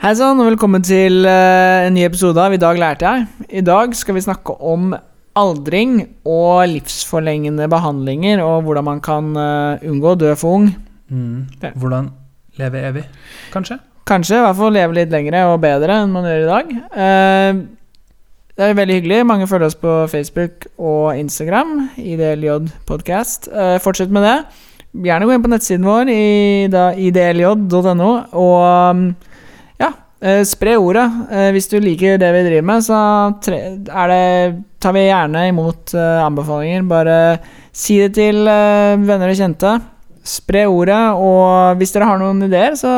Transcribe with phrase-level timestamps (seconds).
[0.00, 3.26] Hei sann, og velkommen til eh, en ny episode av I dag lærte jeg.
[3.52, 4.94] I dag skal vi snakke om
[5.36, 10.70] aldring og livsforlengende behandlinger, og hvordan man kan eh, unngå å dø for ung.
[11.12, 11.68] Mm.
[11.76, 12.08] Hvordan
[12.56, 13.04] leve evig,
[13.52, 13.76] kanskje?
[14.08, 16.74] Kanskje i hvert fall leve litt lengre og bedre enn man gjør i dag.
[17.04, 17.60] Eh,
[18.56, 19.22] det er veldig hyggelig.
[19.28, 21.90] Mange følger oss på Facebook og Instagram.
[22.00, 23.52] IDLJ Podcast.
[23.84, 24.36] Fortsett med det.
[24.96, 26.22] Gjerne gå inn på nettsiden vår i
[27.04, 28.62] idlj.no og
[28.96, 29.29] um, ja,
[30.22, 31.06] eh, spre ordet.
[31.30, 32.98] Eh, hvis du liker det vi driver med, så
[33.50, 34.24] er det,
[34.82, 36.84] tar vi gjerne imot eh, anbefalinger.
[36.90, 37.16] Bare
[37.72, 39.78] si det til eh, venner og kjente.
[40.30, 42.92] Spre ordet, og hvis dere har noen ideer så,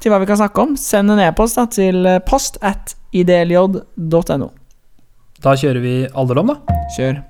[0.00, 4.50] til hva vi kan snakke om, send en e-post til eh, post at idlj.no.
[5.44, 6.80] Da kjører vi alderdom, da.
[6.96, 7.20] Kjør.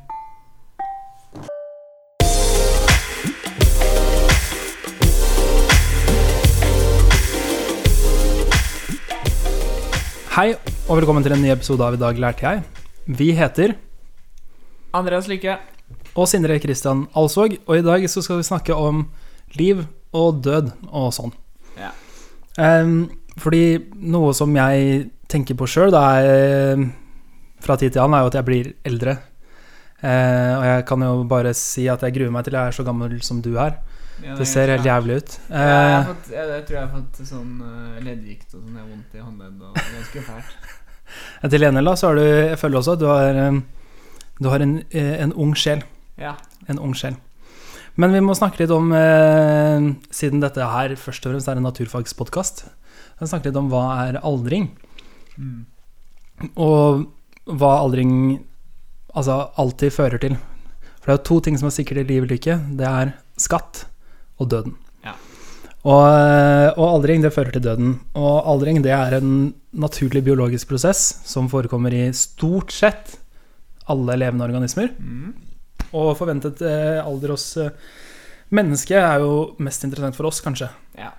[10.35, 10.49] Hei,
[10.90, 12.63] og velkommen til en ny episode av I dag lærte jeg.
[13.07, 13.77] Vi heter
[14.90, 15.60] Andreas Lykke.
[16.18, 19.05] og Sindre Kristian Alsvåg, og i dag så skal vi snakke om
[19.55, 21.30] liv og død og sånn.
[21.79, 21.93] Ja.
[22.59, 28.38] Um, fordi noe som jeg tenker på sjøl fra tid til annen, er jo at
[28.40, 29.15] jeg blir eldre.
[30.02, 32.82] Uh, og jeg kan jo bare si at jeg gruer meg til jeg er så
[32.82, 33.79] gammel som du er.
[34.23, 35.32] Det ser helt jævlig ut.
[35.51, 38.74] jeg, har Eh, fått, jeg, jeg tror jeg har fått sånn uh, leddgikt og sånn.
[38.76, 40.54] Jeg har vondt i håndleddet og ganske fælt.
[41.51, 43.59] til gjengjeld så har du Jeg føler også at du har, eh,
[44.40, 45.82] du har en, eh, en ung sjel.
[46.18, 46.37] Ja.
[46.68, 47.16] En ung sjel.
[47.96, 51.66] Men vi må snakke litt om, eh, siden dette her først og fremst er en
[51.68, 52.65] naturfagspodkast,
[53.23, 54.71] snakke litt om hva er aldring,
[55.38, 55.66] Mm.
[56.56, 57.06] og
[57.46, 58.45] hva aldring
[59.15, 60.37] altså alltid fører til.
[61.01, 62.76] For det er jo to ting som er sikkert i livet lykke.
[62.76, 63.84] Det er skatt
[64.41, 64.77] og døden.
[65.04, 65.15] Ja.
[65.84, 67.99] Og, eh, og aldring, det fører til døden.
[68.16, 73.19] Og aldring, det er en naturlig biologisk prosess som forekommer i stort sett
[73.93, 74.95] alle levende organismer.
[74.99, 75.34] Mm.
[75.95, 77.75] Og forventet eh, alder hos eh,
[78.55, 80.71] mennesket er jo mest interessant for oss, kanskje.
[80.99, 81.12] ja.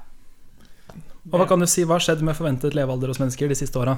[1.26, 3.80] Og hva kan du si, hva har skjedd med forventet levealder hos mennesker de siste
[3.82, 3.96] åra?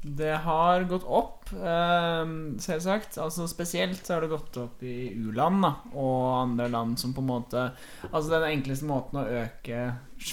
[0.00, 3.18] Det har gått opp, ehm, selvsagt.
[3.18, 7.32] Altså Spesielt så har det gått opp i u-land og andre land som på en
[7.32, 7.64] måte
[8.12, 9.80] Altså Den enkleste måten å øke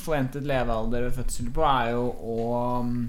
[0.03, 2.37] forventet levealder ved fødsel på, er jo å
[2.85, 3.03] mm,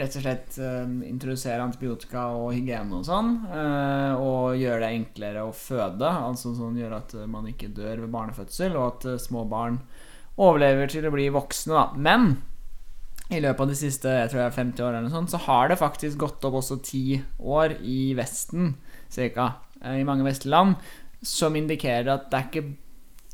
[0.00, 3.32] rett og slett um, introdusere antibiotika og hygiene og sånn.
[3.50, 6.06] eh, og gjøre det enklere å føde.
[6.08, 9.80] Altså sånn gjøre at man ikke dør ved barnefødsel, og at eh, små barn
[10.40, 11.74] overlever til å bli voksne.
[11.74, 12.30] da Men
[13.30, 15.78] i løpet av de siste jeg tror jeg, 50 årene eller sånt, så har det
[15.80, 18.74] faktisk gått opp også 10 år i Vesten,
[19.10, 19.52] cirka,
[19.82, 20.74] eh, i mange vestlige land,
[21.22, 22.70] som indikerer at det er ikke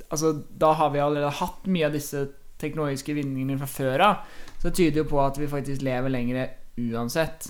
[0.06, 2.20] Altså, da har vi allerede hatt mye av disse
[2.62, 4.20] teknologiske vinningene fra før av.
[4.60, 6.44] Så det tyder jo på at vi faktisk lever lengre
[6.78, 7.48] uansett.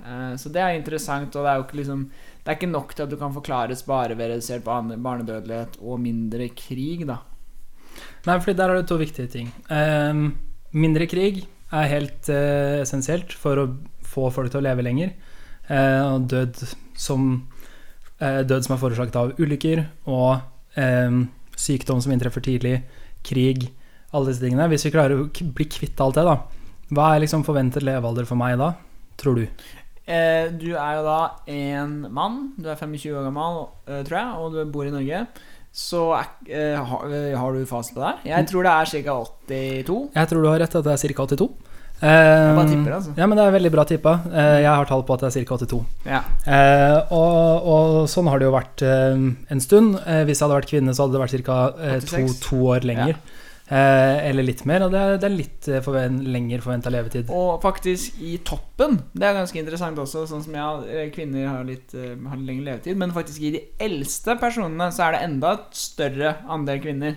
[0.00, 2.94] Eh, Så det er interessant, og det er jo ikke liksom Det er ikke nok
[2.94, 7.18] til at du kan forklares bare ved redusert barnedødelighet og mindre krig, da.
[8.24, 9.52] Nei, for der er det to viktige ting.
[9.68, 10.38] Um,
[10.72, 13.68] mindre krig er helt eh, essensielt for å
[14.14, 15.14] få folk til å leve lenger.
[15.66, 16.60] Eh, død
[16.98, 17.30] som,
[18.20, 21.24] eh, død som er forårsaket av ulykker og ehm,
[21.56, 22.82] sykdom som inntreffer tidlig,
[23.24, 23.68] krig,
[24.14, 24.68] alle disse tingene.
[24.70, 26.38] Hvis vi klarer å bli kvitt alt det, da,
[26.94, 28.74] hva er liksom forventet levealder for meg da,
[29.20, 29.46] tror du?
[30.04, 32.52] Eh, du er jo da en mann.
[32.60, 35.26] Du er 25 år gammel, eh, tror jeg, og du bor i Norge.
[35.74, 38.10] Så er, eh, har, eh, har du fasit på det?
[38.22, 38.36] her?
[38.36, 39.14] Jeg tror det er ca.
[39.50, 39.96] 82.
[40.14, 41.26] Jeg tror du har rett, at det er ca.
[41.26, 41.48] 82.
[42.04, 43.12] Jeg bare Ehm, tipper, altså.
[43.16, 44.12] Ja, men det er veldig bra tippa.
[44.26, 45.56] Uh, jeg har tall på at det er ca.
[45.56, 45.78] 82.
[46.04, 46.20] Ja.
[46.46, 49.14] Uh, og, og sånn har det jo vært eh,
[49.54, 49.94] en stund.
[50.04, 51.58] Eh, hvis jeg hadde vært kvinne, så hadde det vært ca.
[51.80, 53.16] Eh, to, to år lenger.
[53.64, 54.84] Eh, eller litt mer.
[54.84, 57.30] Og det er, det er litt eh, forven lenger forventa levetid.
[57.32, 61.64] Og faktisk i toppen, det er ganske interessant også, sånn som ja, eh, kvinner har
[61.68, 65.56] litt, har litt lengre levetid, men faktisk i de eldste personene så er det enda
[65.56, 67.16] et større andel kvinner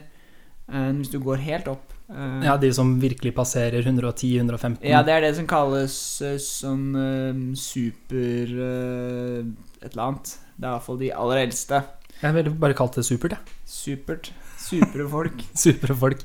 [0.67, 1.93] enn hvis du går helt opp.
[2.43, 4.79] Ja, de som virkelig passerer 110-115.
[4.87, 5.95] Ja, det er det som kalles
[6.43, 6.95] sånn
[7.59, 10.33] super et eller annet.
[10.55, 11.81] Det er i hvert fall de aller eldste.
[12.21, 13.57] Jeg ville bare kalt det supert, jeg.
[13.67, 14.31] Supert.
[14.67, 15.43] Supre folk.
[15.63, 16.23] Supre folk.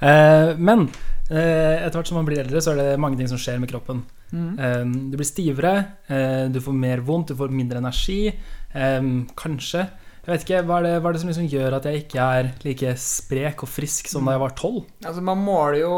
[0.00, 0.86] Eh, men
[1.30, 3.70] eh, etter hvert som man blir eldre, så er det mange ting som skjer med
[3.70, 4.02] kroppen.
[4.34, 4.48] Mm.
[4.58, 4.80] Eh,
[5.12, 5.74] du blir stivere,
[6.10, 8.32] eh, du får mer vondt, du får mindre energi.
[8.74, 9.06] eh,
[9.38, 9.84] kanskje.
[10.24, 12.26] Jeg vet ikke, Hva er det, hva er det som liksom gjør at jeg ikke
[12.38, 14.86] er like sprek og frisk som da jeg var tolv?
[15.04, 15.96] Altså, man måler jo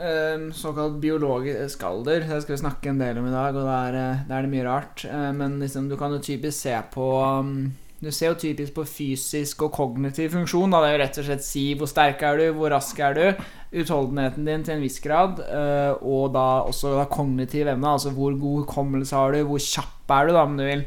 [0.00, 2.24] eh, såkalt biologisk alder.
[2.30, 4.52] Det skal vi snakke en del om i dag, og det er, det er det
[4.54, 5.04] mye rart.
[5.36, 7.10] Men liksom, du kan jo typisk se på
[7.44, 7.52] um,
[8.02, 10.72] Du ser jo typisk på fysisk og kognitiv funksjon.
[10.74, 10.80] Da.
[10.82, 13.44] Det er jo rett og slett si hvor sterk er du, hvor rask er du,
[13.78, 18.34] utholdenheten din til en viss grad, eh, og da også da kognitiv evne, altså hvor
[18.40, 20.82] god hukommelse har du, hvor kjapp er du, da, om du vil.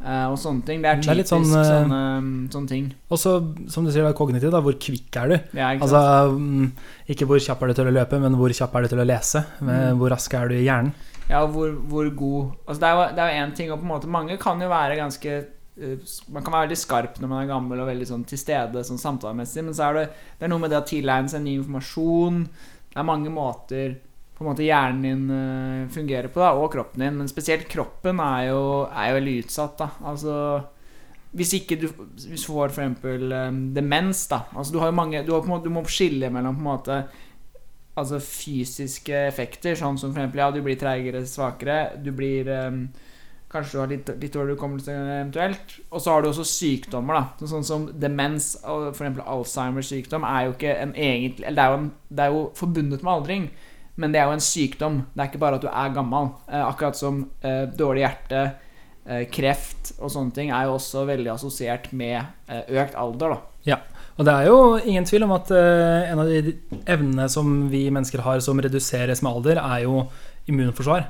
[0.00, 0.80] eh, og sånne ting.
[0.80, 2.00] Det er Det er sånn, eh, sånne,
[2.54, 2.86] sånne ting.
[3.10, 3.34] Og så,
[3.68, 5.36] som du sier, da, kognitiv, da, hvor kvikk er du?
[5.58, 6.72] Ja, ikke Altså, mm,
[7.10, 9.08] ikke hvor kjapp er du til å løpe, men hvor kjapp er du til å
[9.10, 9.42] lese?
[9.60, 9.98] Mm.
[10.00, 10.94] Hvor rask er du i hjernen?
[11.28, 13.92] Ja, hvor, hvor god Altså, det er jo det er én ting, og på en
[13.98, 15.42] måte mange kan jo være ganske
[16.30, 19.00] man kan være veldig skarp når man er gammel og veldig sånn til stede sånn
[19.00, 20.04] samtalemessig, men så er det,
[20.38, 22.44] det er noe med det å tilegne seg ny informasjon.
[22.90, 23.98] Det er mange måter
[24.40, 27.16] på en måte hjernen din eh, fungerer på, da, og kroppen din.
[27.20, 29.74] Men spesielt kroppen er jo, er jo veldig utsatt.
[29.82, 30.36] da Altså
[31.36, 35.44] Hvis ikke du Hvis får eksempel eh, demens, da Altså Du har mange Du, har
[35.44, 36.96] måte, du må skille mellom på en måte
[38.00, 41.98] Altså fysiske effekter, sånn som eksempel Ja, du blir treigere, svakere.
[42.00, 42.80] Du blir eh,
[43.50, 45.74] Kanskje du har litt, litt dårlig hukommelse eventuelt.
[45.90, 47.48] Og så har du også sykdommer, da.
[47.50, 49.18] Sånn som demens f.eks.
[49.24, 52.46] Alzheimers sykdom er jo ikke en egentlig Eller det er jo, en, det er jo
[52.60, 53.50] forbundet med aldring,
[54.00, 55.02] men det er jo en sykdom.
[55.12, 56.30] Det er ikke bare at du er gammel.
[56.46, 58.44] Eh, akkurat som eh, dårlig hjerte,
[59.04, 63.46] eh, kreft og sånne ting er jo også veldig assosiert med eh, økt alder, da.
[64.20, 66.52] Og det er jo ingen tvil om at eh, en av de
[66.92, 70.02] evnene som vi mennesker har som reduseres med alder, er jo
[70.50, 71.06] immunforsvar.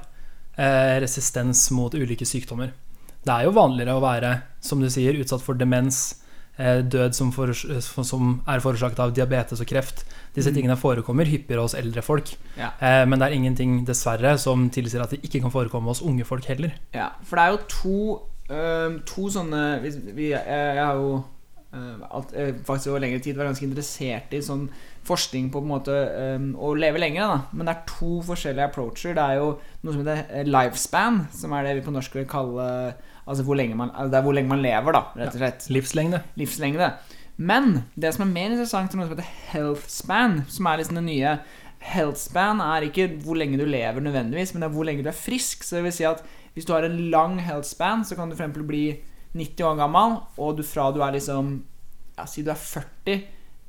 [0.59, 2.73] Eh, resistens mot ulike sykdommer.
[3.25, 6.17] Det er jo vanligere å være, som du sier, utsatt for demens,
[6.59, 10.05] eh, død som, for, som er forårsaket av diabetes og kreft.
[10.35, 10.55] Disse Mm.
[10.57, 12.35] tingene forekommer hyppigere hos eldre folk.
[12.59, 12.71] Ja.
[12.81, 16.25] Eh, men det er ingenting, dessverre, som tilsier at det ikke kan forekomme hos unge
[16.25, 16.73] folk heller.
[16.95, 18.21] Ja, for det er jo to,
[19.07, 21.25] to sånne vi, vi, jeg har jo
[21.75, 24.69] øh, alt, øh, faktisk over lengre tid var ganske interessert i sånn
[25.07, 27.29] forskning på på en måte øhm, å leve lenger.
[27.29, 27.39] Da.
[27.57, 29.15] Men det er to forskjellige approacher.
[29.17, 32.29] Det er jo noe som heter eh, lifespan, som er det vi på norsk vil
[32.31, 32.67] kalle
[33.31, 35.67] Altså hvor lenge man, det er hvor lenge man lever, da, rett og slett.
[35.71, 36.19] Livslengde.
[36.41, 36.89] livslengde.
[37.39, 41.05] Men det som er mer interessant, er noe som heter healthspan, som er liksom det
[41.07, 41.35] nye.
[41.93, 45.17] Healthspan er ikke hvor lenge du lever nødvendigvis, men det er hvor lenge du er
[45.17, 45.63] frisk.
[45.63, 46.25] Så det vil si at
[46.57, 48.85] hvis du har en lang healthspan, så kan du for eksempel bli
[49.37, 51.63] 90 år gammel, og du fra du er liksom
[52.19, 53.23] Ja, si du er 40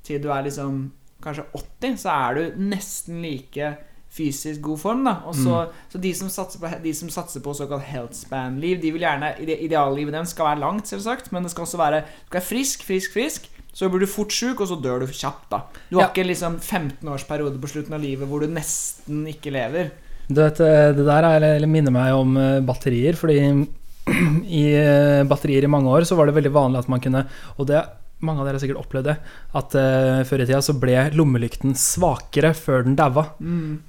[0.03, 0.91] til du er liksom
[1.21, 3.77] kanskje 80, så er du nesten like
[4.11, 5.03] fysisk god form.
[5.05, 8.81] da Og så, så de, som satser på, de som satser på såkalt health span-liv,
[8.81, 12.25] de vil gjerne Ideallivet deres skal være langt, selvsagt, men det skal også være Du
[12.27, 13.47] skal være frisk, frisk, frisk.
[13.73, 15.47] Så blir du fort sjuk, og så dør du kjapt.
[15.51, 16.09] da Du har Ja.
[16.09, 19.91] ikke liksom 15 års periode på slutten av livet hvor du nesten ikke lever.
[20.27, 23.67] Du vet, eh, det der er, eller minner meg om eh, batterier, fordi
[24.61, 27.25] i eh, batterier i mange år så var det veldig vanlig at man kunne
[27.57, 27.81] Og det,
[28.25, 29.17] mange av dere har sikkert opplevd det,
[29.57, 33.23] at uh, før i tida så ble lommelykten svakere før den daua.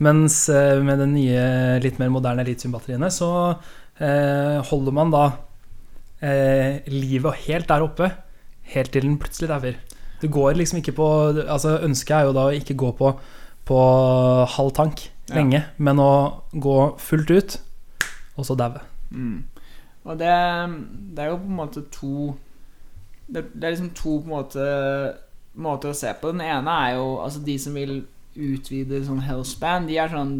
[0.02, 1.46] Mens uh, med de nye,
[1.84, 5.24] litt mer moderne litiumbatteriene så uh, holder man da
[6.22, 8.06] livet helt der oppe,
[8.70, 9.74] helt til den plutselig dauer.
[10.22, 11.06] Du går liksom ikke på
[11.42, 13.10] Altså Ønsket er jo da å ikke gå på,
[13.66, 13.80] på
[14.54, 15.40] halv tank Ja.
[15.40, 17.58] lenge, men å gå fullt ut,
[18.38, 18.82] og så daue.
[19.10, 19.42] Mm.
[20.02, 20.32] Og det,
[21.14, 22.14] det er jo på en måte to
[23.32, 24.64] det, det er liksom to på en måte
[25.62, 26.32] måter å se på.
[26.32, 28.00] Den ene er jo altså de som vil
[28.32, 30.38] utvide sånn healthspan de er sånn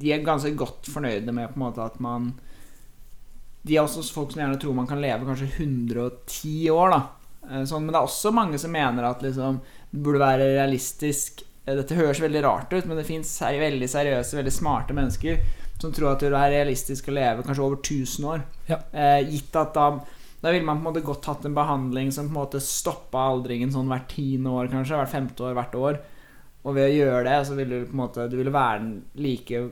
[0.00, 2.30] De er ganske godt fornøyde med på en måte at man
[3.66, 7.02] De er også folk som gjerne tror man kan leve kanskje 110 år, da.
[7.50, 9.60] Eh, Sånn, men det er også mange som mener at liksom,
[9.92, 14.38] det burde være realistisk Eh, Dette høres veldig rart ut, men det fins veldig seriøse,
[14.38, 15.40] veldig smarte mennesker
[15.80, 18.44] som tror at det er realistisk å leve kanskje over 1000 år.
[18.70, 18.78] Ja.
[18.92, 19.88] Eh, gitt at da
[20.42, 23.18] da ville man på en måte godt hatt en behandling som på en måte stoppa
[23.32, 24.94] aldringen sånn hvert tiende år, kanskje.
[25.00, 25.98] Hvert femte år, hvert år.
[26.62, 28.92] Og ved å gjøre det, så ville du på en måte Du ville være den
[29.16, 29.64] like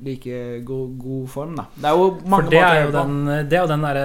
[0.00, 1.64] Like god, god form, da.
[1.74, 3.14] Det er jo mange For det måter er jo den,
[3.50, 4.04] det er jo den derre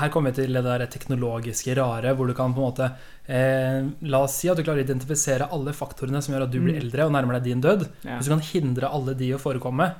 [0.00, 2.86] Her kommer vi til det der teknologiske rare, hvor du kan på en måte
[3.28, 6.58] eh, La oss si at du klarer å identifisere alle faktorene som gjør at du
[6.62, 6.80] blir Mm.
[6.86, 7.84] eldre og nærmer deg din død.
[8.04, 8.16] Ja.
[8.16, 9.90] Hvis du kan hindre alle de å forekomme,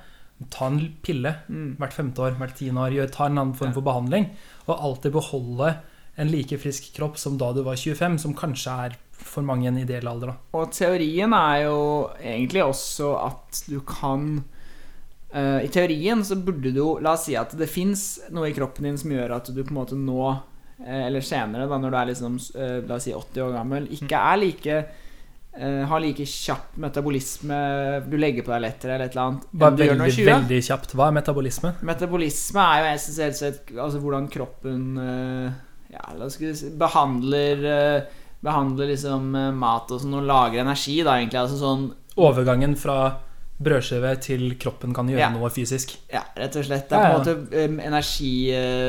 [0.49, 1.77] ta en pille Mm.
[1.79, 4.31] hvert femte år, hvert tiende år, ta en annen form for behandling,
[4.67, 5.77] og alltid beholde
[6.17, 9.79] en like frisk kropp som da du var 25, som kanskje er for mange en
[9.79, 10.33] ideell alder.
[10.33, 10.37] da.
[10.59, 14.45] Og teorien er jo egentlig også at du kan
[15.35, 18.89] uh, I teorien så burde du La oss si at det fins noe i kroppen
[18.89, 20.25] din som gjør at du på en måte nå,
[20.81, 23.89] uh, eller senere, da når du er liksom uh, La oss si 80 år gammel,
[23.93, 24.81] ikke er like
[25.91, 27.57] har like kjapp metabolisme
[28.07, 30.29] Du legger på deg lettere eller et eller annet Bare veldig, 20.
[30.29, 30.95] veldig kjapt.
[30.95, 31.73] Hva er metabolisme?
[31.91, 35.51] Metabolisme er jo essensielt sett altså hvordan kroppen eh,
[35.91, 41.01] ja, la oss si, behandler eh, Behandler liksom eh, mat og sånn og lager energi,
[41.05, 41.43] da, egentlig.
[41.43, 41.89] Altså sånn
[42.21, 43.01] Overgangen fra
[43.61, 45.29] brødskive til kroppen kan gjøre Ja.
[45.35, 45.93] noe fysisk.
[46.13, 46.89] Ja, rett og slett.
[46.89, 47.67] Det er på en måte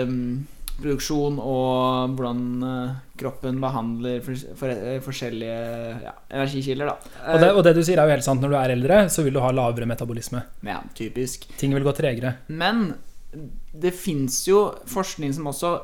[0.08, 0.48] um,
[0.82, 5.62] produksjon og hvordan eh, kroppen behandler for, for, eh, forskjellige
[6.06, 6.92] ja, energikilder.
[6.92, 8.44] Og det, og det du sier er jo helt sant.
[8.44, 10.44] Når du er eldre, så vil du ha lavere metabolisme.
[10.68, 11.48] Ja, typisk.
[11.62, 12.36] Ting vil gå tregere.
[12.50, 12.92] Men
[13.72, 15.76] det fins jo forskning som også,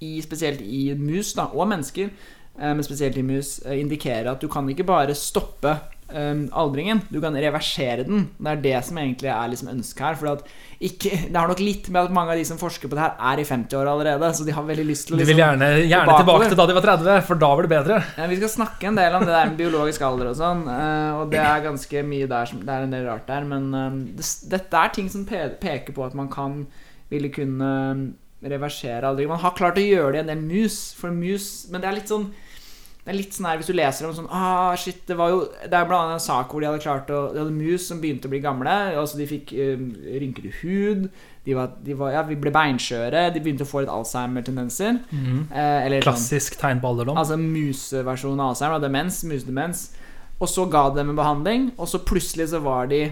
[0.00, 2.10] i, spesielt i mus da, og mennesker,
[2.56, 5.76] eh, men spesielt i mus, eh, indikerer at du kan ikke bare stoppe
[6.12, 7.02] eh, aldringen.
[7.10, 8.28] Du kan reversere den.
[8.38, 10.18] Det er det som egentlig er liksom ønsket her.
[10.20, 10.44] For at
[10.80, 13.16] ikke, det har nok litt med at mange av de som forsker på det her,
[13.32, 14.32] er i 50-åra allerede.
[14.36, 16.68] Så de har veldig lyst til å De liksom, vil gjerne, gjerne tilbake til da
[16.70, 18.00] de var 30, for da var det bedre.
[18.16, 21.20] Ja, Vi skal snakke en del om det der med biologisk alder og sånn, Uh,
[21.20, 23.96] og det er ganske mye der som Det er en del rart der, men eh,
[24.18, 26.62] det, dette er ting som pe peker på at man kan
[27.10, 27.70] ville kunne
[28.40, 29.28] reversere aldring.
[29.28, 31.98] Man har klart å gjøre det i en del mus, for mus Men det er
[31.98, 32.30] litt sånn
[33.00, 35.40] det er litt sånn her Hvis du leser om sånn ah, shit, Det var jo
[35.64, 38.00] Det er blant annet en sak hvor de hadde klart å De hadde mus som
[38.02, 38.74] begynte å bli gamle.
[39.00, 41.06] Altså De fikk um, rynkete hud.
[41.46, 43.30] De, var, de var, ja, vi ble beinskjøre.
[43.32, 45.00] De begynte å få litt Alzheimer-tendenser.
[45.16, 47.16] Eh, eller sånn Klassisk tegn på alderdom.
[47.18, 49.86] Altså museversjonen av Alzheimer, demens, musedemens.
[50.36, 53.06] Og så ga de dem en behandling, og så plutselig så var de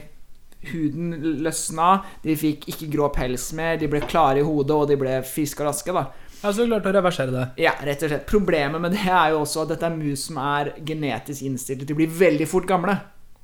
[0.69, 4.97] Huden løsna, de fikk ikke grå pels mer, de ble klare i hodet, og de
[4.99, 5.95] ble friske og raske.
[5.95, 7.45] da Ja, så du klarte å reversere det.
[7.65, 8.27] Ja, rett og slett.
[8.31, 11.97] Problemet med det er jo også at dette er mus som er genetisk innstilt til
[11.97, 12.95] å bli veldig fort gamle.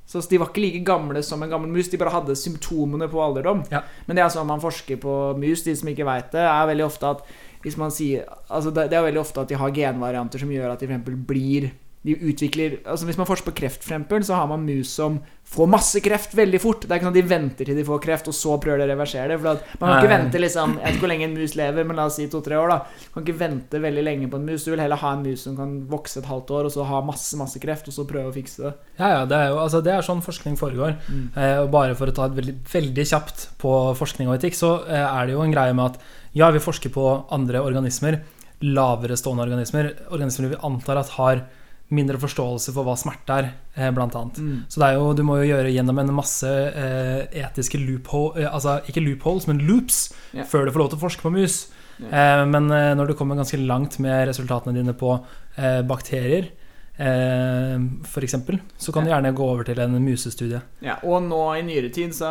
[0.06, 3.22] Så de var ikke like gamle som en gammel mus, de bare hadde symptomene på
[3.24, 3.64] alderdom.
[3.72, 3.80] Ja.
[4.06, 6.86] Men det er sånn man forsker på mus, de som ikke veit det, er veldig
[6.86, 7.24] ofte at
[7.64, 10.74] hvis man sier Altså det, det er veldig ofte at de har genvarianter som gjør
[10.74, 11.70] at de eksempel blir
[12.04, 15.22] de utvikler Altså Hvis man forsker på kreft, eksempel, så har man mus som
[15.54, 16.82] får masse kreft veldig fort.
[16.84, 18.86] Det er ikke sånn at de venter til de får kreft, og så prøver de
[18.86, 19.38] å reversere det.
[19.40, 22.00] For man kan ikke vente liksom Jeg vet ikke hvor lenge en mus lever, men
[22.00, 22.72] la oss si to-tre år.
[22.72, 24.66] da Du kan ikke vente veldig lenge på en mus.
[24.66, 27.00] Du vil heller ha en mus som kan vokse et halvt år, og så ha
[27.08, 28.74] masse masse kreft, og så prøve å fikse det.
[29.00, 30.96] Ja, ja, det er jo altså, det er sånn forskning foregår.
[31.08, 34.76] Eh, og bare for å ta et veldig, veldig kjapt på forskning og etikk, så
[34.84, 36.00] eh, er det jo en greie med at
[36.36, 38.20] ja, vi forsker på andre organismer,
[38.64, 41.44] lavere stående organismer, organismer vi antar at har
[41.94, 44.40] mindre forståelse for hva smerte er, eh, blant annet.
[44.68, 48.50] Så det er jo, du må jo gjøre gjennom en masse eh, etiske loophole, eh,
[48.50, 50.46] altså ikke loopholes, men loops, yeah.
[50.46, 51.60] før du får lov til å forske på mus.
[52.02, 52.10] Yeah.
[52.10, 55.16] Eh, men når du kommer ganske langt med resultatene dine på
[55.56, 56.50] eh, bakterier,
[56.96, 58.34] f.eks.,
[58.76, 60.60] så kan du gjerne gå over til en musestudie.
[60.84, 62.28] Ja, og nå i nyere tid, så,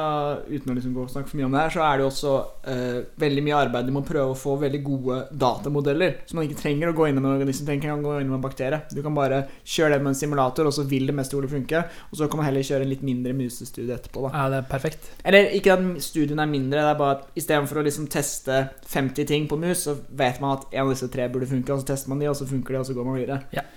[0.47, 2.11] uten å liksom gå og snakke for mye om det her, så er det jo
[2.11, 2.35] også
[2.71, 6.21] eh, veldig mye arbeid med å prøve å få veldig gode datamodeller.
[6.29, 8.31] Så man ikke trenger å gå inn med en organisme, trenger ikke å gå inn
[8.31, 8.81] med en bakterie.
[8.93, 11.83] Du kan bare kjøre det med en simulator, og så vil det mest trolig funke.
[12.11, 14.29] Og så kan man heller kjøre en litt mindre musestudie etterpå.
[14.29, 15.11] da Ja, det er perfekt.
[15.27, 19.27] Eller ikke at studien er mindre, det er bare at istedenfor å liksom teste 50
[19.27, 21.91] ting på mus, så vet man at en av disse tre burde funke, og så
[21.91, 23.43] tester man de, og så funker de, og så går man videre.
[23.51, 23.67] Ja.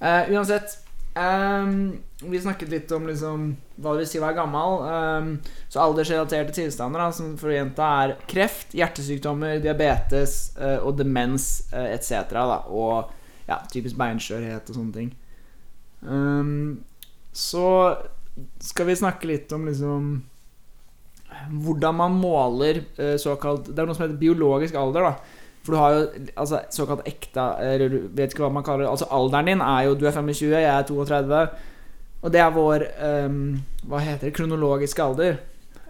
[0.00, 0.78] Eh, uansett
[1.14, 4.76] um, Vi snakket litt om liksom hva det vil si å være gammel.
[4.84, 5.30] Um,
[5.72, 11.88] så aldersrelaterte tilstander, da, som for jenta er kreft, hjertesykdommer, diabetes uh, og demens uh,
[11.88, 12.36] etc.
[12.68, 13.12] Og
[13.48, 15.14] ja, typisk beinskjørhet og sånne ting.
[16.00, 16.82] Um,
[17.32, 17.66] så
[18.60, 20.12] skal vi snakke litt om liksom
[21.48, 25.38] hvordan man måler eh, såkalt Det er noe som heter biologisk alder, da.
[25.64, 26.04] For du har jo
[26.40, 28.94] altså, såkalt ekte Eller vet ikke hva man kaller det.
[28.94, 31.42] Altså alderen din er jo Du er 25, jeg er 32.
[32.20, 32.86] Og det er vår
[33.28, 33.42] um,
[33.88, 34.34] Hva heter det?
[34.38, 35.38] Kronologiske alder.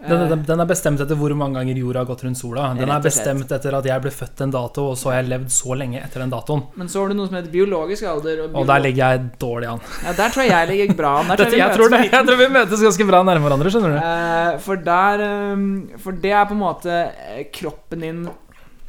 [0.00, 2.70] Den, Eh, den, den er bestemt etter hvor mange ganger jorda har gått rundt sola.
[2.76, 5.52] Den er bestemt etter at jeg ble født en dato, og så har jeg levd
[5.52, 6.62] så lenge etter den datoen.
[6.80, 8.46] men så har du noe som heter biologisk alder.
[8.48, 9.82] Og der ligger jeg dårlig an.
[10.06, 11.32] ja, der tror jeg jeg ligger bra an.
[11.50, 13.98] Vi jeg, tror det, jeg tror vi møtes ganske bra nærme hverandre, skjønner du.
[14.00, 15.66] Eh, for der ehm,
[16.00, 18.22] For det er på en måte eh, kroppen din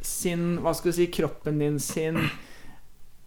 [0.06, 2.18] sin Hva skal du si Kroppen din sin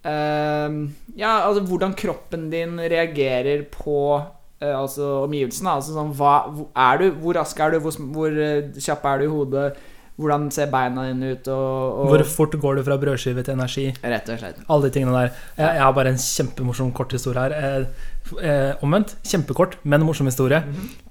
[0.06, 0.86] Uh,
[1.18, 5.72] Ja, altså hvordan kroppen din reagerer på uh, Altså omgivelsene.
[5.80, 6.36] Altså sånn hva
[6.78, 7.08] er du?
[7.24, 7.80] Hvor rask er du?
[7.82, 9.68] Hvor, hvor uh, kjapp er du i hodet?
[10.16, 11.48] Hvordan ser beina dine ut?
[11.52, 13.90] Og, og Hvor fort går du fra brødskive til energi?
[14.00, 14.62] Rett og slett.
[14.72, 15.34] Alle de tingene der.
[15.58, 17.56] Jeg, jeg har bare en kjempemorsom kort historie her.
[17.58, 18.06] Eh,
[18.40, 19.18] eh, omvendt.
[19.28, 20.62] Kjempekort, men morsom historie.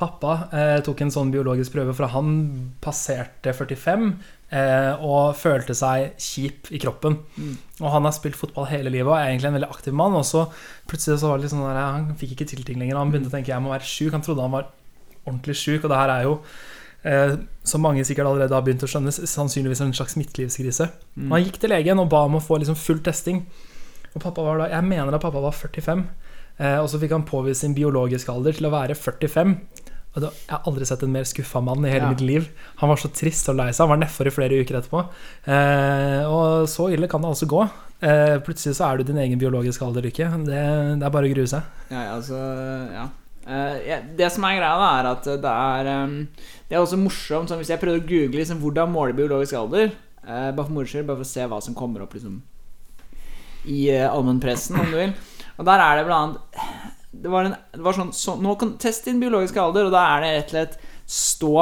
[0.00, 2.32] Pappa eh, tok en sånn biologisk prøve, for han
[2.84, 7.16] passerte 45 eh, og følte seg kjip i kroppen.
[7.34, 7.54] Mm.
[7.80, 10.14] Og han har spilt fotball hele livet og er egentlig en veldig aktiv mann.
[10.14, 10.44] Og så
[10.86, 13.00] plutselig så var det litt sånn der, han fikk ikke til ting lenger.
[13.00, 14.12] Han begynte å tenke jeg må være sjuk.
[14.14, 14.68] Han trodde han var
[15.24, 16.34] ordentlig sjuk, og det her er jo
[17.04, 17.36] eh,
[17.66, 20.90] som mange sikkert allerede har begynt å skjønne, sannsynligvis en slags midtlivskrise.
[21.16, 21.30] Mm.
[21.32, 23.44] Han gikk til legen og ba om å få liksom full testing.
[24.14, 26.04] Og pappa var da, Jeg mener at pappa var 45,
[26.58, 29.56] eh, og så fikk han påvist sin biologiske alder til å være 45.
[30.14, 32.10] Jeg har aldri sett en mer skuffa mann i hele Ja.
[32.10, 32.48] mitt liv.
[32.76, 33.88] Han var så trist og lei seg.
[33.88, 35.00] Han var nedfor i flere uker etterpå.
[35.50, 37.64] Eh, og så ille kan det altså gå.
[38.04, 40.30] Eh, plutselig så er du din egen biologiske alder ikke.
[40.46, 40.62] Det,
[41.00, 41.62] det er bare å grue seg.
[41.90, 42.38] Ja, altså
[42.94, 43.08] Ja.
[43.46, 46.28] Eh, det som er greia, da, er at det er um,
[46.70, 49.92] Det er også morsomt sånn, Hvis jeg prøvde å google liksom, hvordan måle biologisk alder,
[50.26, 52.38] Eh, bare for moro skyld, bare for å se hva som kommer opp liksom
[53.68, 55.12] i uh, allmennpressen, om du vil.
[55.58, 56.83] Og der er det blant annet
[57.22, 60.02] Det var, en, det var sånn så, Nå kan teste din biologiske alder, og da
[60.14, 61.54] er det rett og slett stå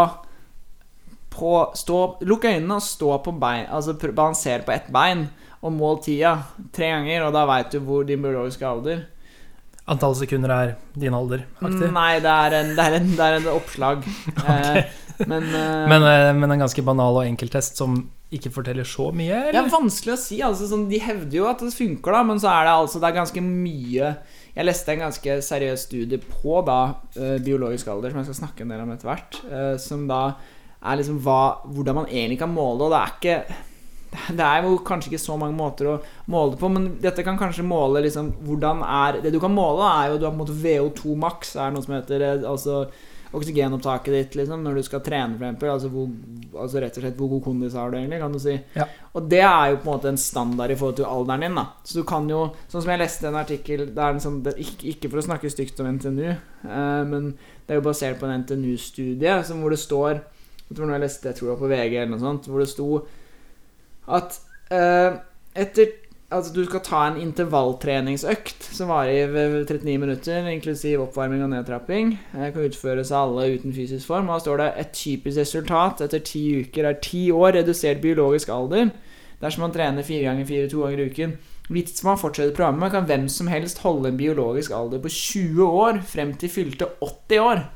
[1.32, 5.28] på stå, Lukk øynene og stå på bein Altså balansere på ett bein
[5.62, 6.32] og mål tida
[6.74, 9.04] tre ganger, og da veit du hvor din biologiske alder
[9.92, 11.40] Antall sekunder er din alder.
[11.58, 11.88] Aktiv.
[11.90, 14.04] Nei, det er en, det er en, det er en oppslag.
[14.42, 17.98] Eh, men eh, Men, eh, men en ganske banal og enkel test som
[18.32, 20.38] ikke forteller så mye, Det er vanskelig å si.
[20.42, 23.10] Altså, sånn, de hevder jo at det funker, da, men så er det altså Det
[23.10, 24.14] er ganske mye
[24.52, 26.78] Jeg leste en ganske seriøs studie på da
[27.16, 30.22] eh, biologisk alder, som jeg skal snakke en del om etter hvert, eh, som da
[30.82, 33.60] er liksom hva, hvordan man egentlig kan måle og det er ikke
[34.38, 35.94] det er jo kanskje ikke så mange måter å
[36.32, 39.88] måle det på, men dette kan kanskje måle liksom hvordan er Det du kan måle,
[39.88, 42.84] er jo du har på en måte VO2 max, er noe som heter eh, altså
[43.32, 45.70] oksygenopptaket ditt liksom, når du skal trene, eksempel.
[45.72, 46.10] Altså, hvor,
[46.64, 48.56] altså rett og slett hvor god kondis har du egentlig, kan du si.
[48.76, 48.86] Ja.
[49.12, 51.56] Og det er jo på en måte en standard i forhold til alderen din.
[51.58, 54.38] da Så du kan jo, sånn som jeg leste en artikkel Det er en sånn,
[54.52, 57.32] ikke, ikke for å snakke stygt om NTNU, eh, men
[57.66, 60.14] det er jo basert på en NTNU-studie som hvor det står
[60.68, 62.70] Jeg tror jeg leste, jeg tror det var på VG eller noe sånt, hvor det
[62.72, 62.88] sto
[64.12, 64.38] at
[64.74, 65.20] eh,
[65.62, 65.92] etter
[66.32, 72.14] Altså du skal ta en intervalltreningsøkt som varer i 39 minutter, inklusiv oppvarming og nedtrapping.
[72.32, 74.30] Det kan utføres av alle uten fysisk form.
[74.30, 78.52] Og da står det et typisk resultat etter ti uker er ti år redusert biologisk
[78.54, 78.94] alder.
[79.42, 81.38] Dersom man trener fire ganger fire to ganger i uken.
[81.72, 86.00] Hvis man fortsetter programmet, kan hvem som helst holde en biologisk alder på 20 år
[86.06, 87.66] frem til fylte 80 år.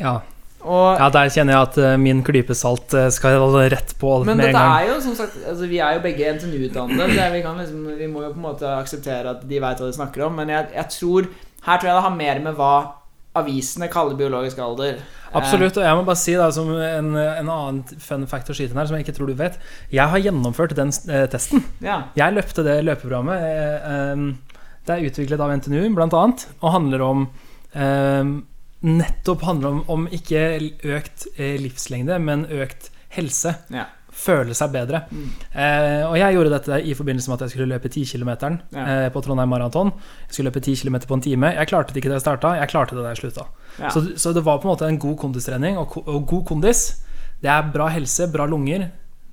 [0.00, 0.18] Ja.
[0.60, 3.40] Og ja, der kjenner jeg at uh, min klype salt uh, skal
[3.72, 6.34] rett på Men med en dette er jo som sagt altså, Vi er jo begge
[6.36, 9.88] NTNU-utdannede, så vi, liksom, vi må jo på en måte akseptere at de veit hva
[9.88, 10.36] de snakker om.
[10.36, 11.30] Men jeg, jeg tror
[11.64, 12.74] her tror jeg det har mer med hva
[13.40, 15.00] avisene kaller biologisk alder.
[15.38, 18.74] Absolutt, og jeg må bare si da, som en, en annen fun fact å skyte
[18.74, 19.60] inn her, som jeg ikke tror du vet.
[19.94, 21.62] Jeg har gjennomført den uh, testen.
[21.78, 22.00] Eh, ja.
[22.18, 23.44] Jeg løpte det løpeprogrammet.
[23.94, 27.26] eh, det er utviklet av NTNU, blant annet, og handler om
[28.86, 30.40] Nettopp handler om, om ikke
[30.96, 33.52] økt eh, livslengde, men økt helse.
[33.74, 33.86] Ja.
[34.20, 35.02] Føle seg bedre.
[35.14, 35.26] Mm.
[35.54, 38.30] Eh, og jeg gjorde dette i forbindelse med at jeg skulle løpe 10 km
[38.74, 38.84] Ja.
[38.84, 39.92] eh, på Trondheim Maraton.
[40.26, 41.52] Jeg skulle løpe 10 km på en time.
[41.54, 43.46] Jeg klarte det ikke da jeg starta, jeg klarte det da jeg slutta.
[43.78, 43.90] Ja.
[43.94, 46.86] Så, så det var på en måte en god kondistrening, og, og god kondis
[47.40, 48.90] det er bra helse, bra lunger,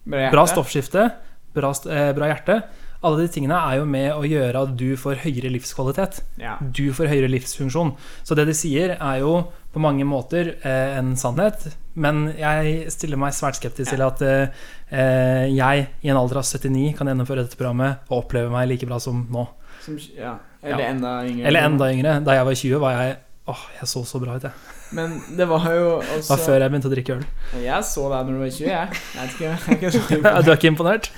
[0.08, 1.10] Bra bra stoffskifte,
[1.56, 2.62] bra, eh, bra hjerte.
[3.06, 6.22] Alle de tingene er jo med å gjøre at du får høyere livskvalitet.
[6.42, 6.56] Ja.
[6.62, 7.92] Du får høyere livsfunksjon.
[8.26, 9.36] Så det de sier, er jo
[9.74, 11.68] på mange måter eh, en sannhet.
[11.94, 16.48] Men jeg stiller meg svært skeptisk til at eh, eh, jeg i en alder av
[16.50, 19.46] 79 kan gjennomføre dette programmet og oppleve meg like bra som nå.
[19.86, 20.38] Som, ja.
[20.64, 20.90] Eller Ja.
[20.96, 21.46] enda yngre.
[21.52, 22.18] Eller enda yngre.
[22.26, 24.52] Da jeg var 20, var jeg Åh, jeg så så bra ut, jeg.
[24.96, 27.26] Men det var jo også var før jeg begynte å drikke øl.
[27.64, 29.02] Jeg så deg når du var 20, jeg.
[29.14, 31.10] Jeg vet ikke, jeg er du er ikke imponert?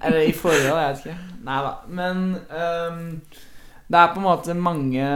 [0.00, 1.16] Eller i forhold, jeg vet ikke.
[1.44, 1.72] Nei da.
[2.00, 3.04] Men um,
[3.86, 5.06] det er på en måte mange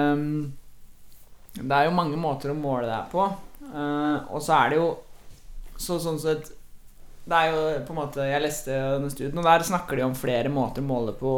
[1.57, 3.27] Det er jo mange måter å måle det her på.
[3.73, 4.89] Uh, og så er det jo
[5.79, 6.49] så, sånn sett
[7.29, 10.17] Det er jo på en måte Jeg leste denne studien, og der snakker de om
[10.19, 11.33] flere måter å måle på.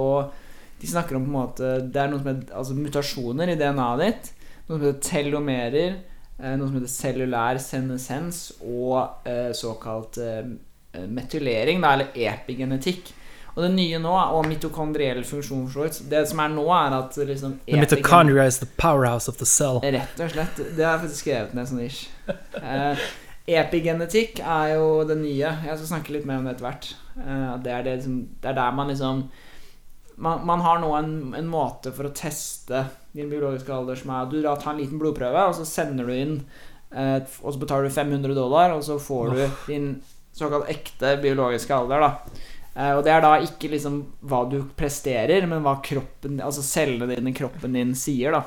[0.80, 4.04] De snakker om på en måte Det er noe som heter altså, mutasjoner i DNA-et
[4.04, 4.32] ditt.
[4.68, 5.98] Noe som heter telomerer.
[6.42, 10.44] Eh, Noe som heter cellulær senescens og eh, såkalt eh,
[11.06, 13.14] metylering, eller epigenetikk.
[13.50, 16.94] Og det nye nå, og mitokondriell funksjon for så vidt Det som er nå, er
[17.00, 19.80] at liksom The mitochondria is the powerhouse of the cell.
[19.82, 20.60] Rett og slett.
[20.76, 22.04] Det har jeg faktisk skrevet ned sånn ish.
[22.60, 23.04] Eh,
[23.50, 25.50] epigenetikk er jo det nye.
[25.66, 26.90] Jeg skal snakke litt mer om det etter hvert.
[27.18, 29.24] Eh, det, er det, liksom, det er der man liksom
[30.20, 34.28] man, man har nå en, en måte for å teste din biologiske alder som er
[34.30, 36.36] du da tar en liten blodprøve, og så sender du inn
[36.94, 39.90] eh, Og så betaler du 500 dollar, og så får du din
[40.36, 42.10] såkalt ekte biologiske alder, da.
[42.76, 47.10] Eh, og det er da ikke liksom hva du presterer, men hva kroppen Altså cellene
[47.16, 48.44] dine kroppen din sier, da.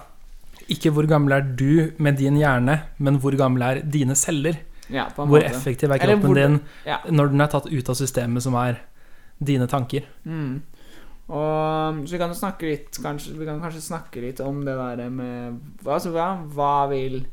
[0.72, 4.62] Ikke hvor gammel er du med din hjerne, men hvor gammel er dine celler?
[4.92, 6.98] Ja, Hvor effektiv er kroppen hvor- din ja.
[7.10, 8.80] når den er tatt ut av systemet som er
[9.44, 10.04] dine tanker?
[10.26, 10.62] Mm.
[11.34, 15.10] Og så vi kan snakke litt kanskje, Vi kan kanskje snakke litt om det der
[15.10, 17.24] med altså, hva, hva vil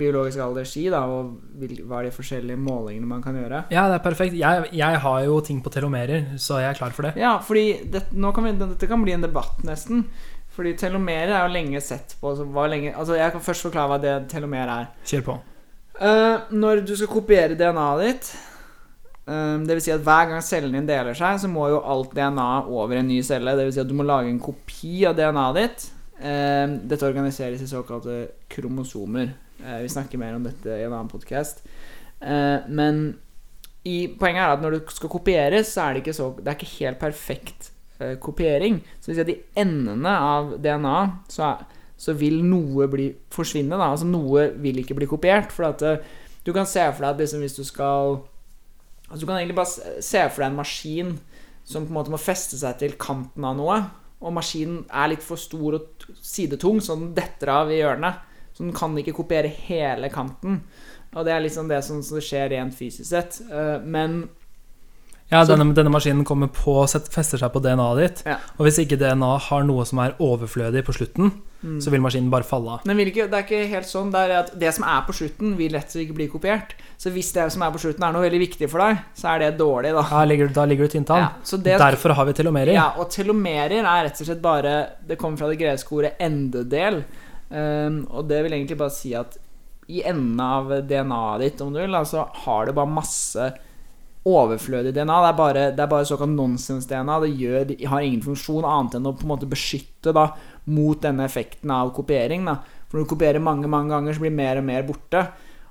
[0.00, 1.02] biologisk alder si, da?
[1.10, 3.64] Og vil, hva er de forskjellige målingene man kan gjøre?
[3.74, 4.36] Ja, det er perfekt.
[4.38, 7.16] Jeg, jeg har jo ting på telomerer, så jeg er klar for det.
[7.20, 10.06] Ja, fordi det, kan vi, dette kan bli en debatt, nesten.
[10.54, 13.98] Fordi telomerer er jo lenge sett på altså, lenge, altså Jeg kan først forklare hva
[14.02, 14.88] det telomer er.
[15.06, 15.40] Kjør på.
[16.00, 18.30] Uh, når du skal kopiere DNA-et ditt
[19.30, 22.48] Det vil si at hver gang cellen din deler seg, så må jo alt DNA
[22.66, 23.54] over en ny celle.
[23.60, 25.86] Vil si at du må lage en kopi av DNA-et ditt.
[26.20, 28.16] Eh, dette organiseres i såkalte
[28.50, 29.30] kromosomer.
[29.62, 31.62] Eh, vi snakker mer om dette i en annen podkast.
[32.20, 33.04] men
[33.88, 36.58] i, Poenget er at når du skal kopieres, så er det ikke, så, det er
[36.58, 38.80] ikke helt perfekt eh, kopiering.
[39.00, 40.96] Så hvis jeg i endene av DNA
[41.32, 41.54] så,
[42.00, 43.76] så vil noe bli forsvinne.
[43.76, 43.92] Da.
[43.94, 45.54] Altså Noe vil ikke bli kopiert.
[45.54, 46.04] For at eh,
[46.44, 48.20] du kan se for deg at liksom, hvis du skal
[49.10, 51.18] altså, Du kan egentlig bare se- for deg en maskin
[51.64, 53.80] som på en måte må feste seg til kanten av noe.
[54.22, 55.86] Og maskinen er litt for stor og
[56.22, 58.14] sidetung, så den detter av i hjørnet.
[58.52, 60.62] Så den kan ikke kopiere hele kanten.
[61.14, 63.40] Og det er liksom det som som skjer rent fysisk sett.
[63.50, 64.28] Eh, Men
[65.30, 68.22] Ja, denne, denne maskinen kommer på, fester seg på DNA-et ditt.
[68.26, 68.38] Ja.
[68.58, 71.76] Og hvis ikke DNA har noe som er overflødig på slutten, Mm.
[71.84, 72.84] så vil maskinen bare falle av.
[72.88, 74.08] Men ikke, det er ikke helt sånn.
[74.10, 76.72] Det er at det som er på slutten, vil slett ikke bli kopiert.
[76.96, 79.38] Så hvis det som er på slutten, er noe veldig viktig for deg, så er
[79.44, 80.00] det dårlig, da.
[80.08, 81.26] Da ligger, da ligger du tynt an.
[81.26, 82.72] Ja, det, Derfor har vi telomerer.
[82.72, 84.72] ja, og telomerer er rett og slett bare
[85.06, 87.02] Det kommer fra det greske ordet endedel.
[87.50, 89.36] Um, og det vil egentlig bare si at
[89.90, 93.52] i enden av DNA-et ditt, om du vil, så så har det bare masse
[94.28, 95.18] overflødig DNA.
[95.24, 97.20] Det er bare, bare såkalt nonsens-DNA.
[97.24, 100.26] Det gjør, har ingen funksjon annet enn å på en måte beskytte da,
[100.70, 102.44] mot denne effekten av kopiering.
[102.48, 102.58] Da.
[102.88, 105.24] For når du kopierer mange mange ganger, så blir mer og mer borte.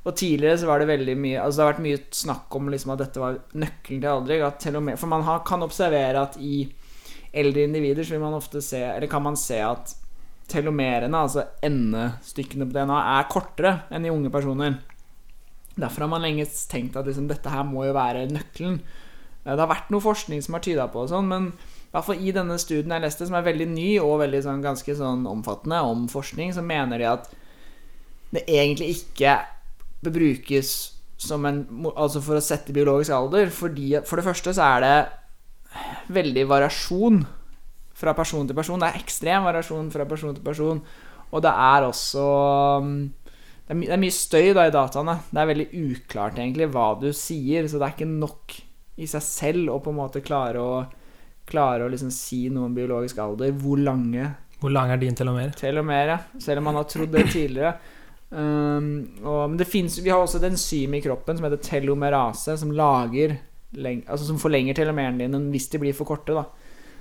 [0.08, 2.94] Og tidligere så var det veldig mye Altså det har vært mye snakk om liksom
[2.94, 4.44] at dette var nøkkelen til aldring.
[4.48, 6.64] At til og med, for man har, kan observere at i
[7.30, 9.94] eldre individer så vil man ofte se Eller kan man se at
[10.50, 14.80] telomerene, altså endestykkene på DNA, er kortere enn i unge personer.
[15.80, 18.80] Derfor har man lenge tenkt at liksom, dette her må jo være nøkkelen.
[19.46, 21.52] Eh, Det har vært noe forskning som har tyda på det, sånn, men
[21.90, 24.62] i hvert fall i denne studien jeg leste, som er veldig ny og veldig sånn,
[24.62, 27.32] ganske sånn omfattende om forskning, så mener de at
[28.36, 29.40] det egentlig ikke
[30.06, 30.74] bør brukes
[31.34, 31.66] en
[31.98, 35.00] Altså for å sette biologisk alder, fordi For det første så er det
[36.16, 37.26] veldig variasjon
[38.00, 38.80] fra person til person.
[38.80, 40.80] Det er ekstrem variasjon fra person til person.
[41.30, 42.24] Og det er også
[42.80, 42.94] um,
[43.70, 45.14] det er, my det er mye støy da i dataene.
[45.30, 48.56] Det er veldig uklart egentlig hva du sier, så det er ikke nok
[48.98, 50.72] i seg selv å på en måte klare å
[51.50, 53.50] Klare å liksom si noe om biologisk alder.
[53.58, 54.28] Hvor lange
[54.62, 55.50] Hvor lang er din telomer?
[55.58, 56.18] Telomer, ja.
[56.38, 57.72] Selv om man har trodd det tidligere.
[58.30, 62.54] Um, og, men det finnes, vi har også et enzym i kroppen som heter telomerase,
[62.62, 63.40] som lager
[63.74, 66.38] altså som forlenger telomerene dine hvis de blir for korte.
[66.38, 66.46] Da.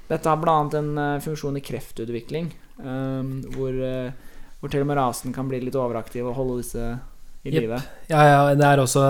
[0.08, 0.56] Dette har bl.a.
[0.80, 2.48] en uh, funksjon i kreftutvikling,
[2.80, 4.27] um, hvor, uh,
[4.60, 6.82] hvor telomerasen kan bli litt overaktiv og holde disse
[7.46, 7.62] i yep.
[7.62, 7.78] live.
[8.10, 9.04] Ja, ja, det er også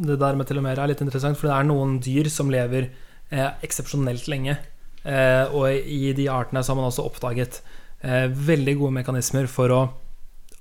[0.00, 2.88] Det der med telomere er litt interessant, for det er noen dyr som lever
[3.30, 4.56] eh, eksepsjonelt lenge.
[5.04, 7.60] Eh, og i de artene så har man også oppdaget
[8.02, 9.82] eh, veldig gode mekanismer for å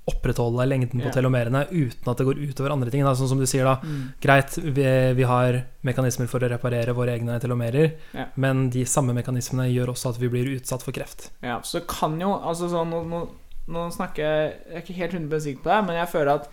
[0.08, 1.12] opprettholde lengden på Ja.
[1.12, 3.04] telomerene uten at det går utover andre ting.
[3.04, 3.12] Da.
[3.16, 3.80] Sånn som du sier, da.
[3.84, 4.14] Mm.
[4.24, 4.86] Greit, vi,
[5.18, 8.30] vi har mekanismer for å reparere våre egne telomerer, Ja.
[8.36, 11.30] men de samme mekanismene gjør også at vi blir utsatt for kreft.
[11.44, 13.28] Ja, så kan jo Altså sånn Nå,
[13.68, 16.50] nå, snakker jeg Jeg er ikke helt 100 sikker på det, men jeg føler at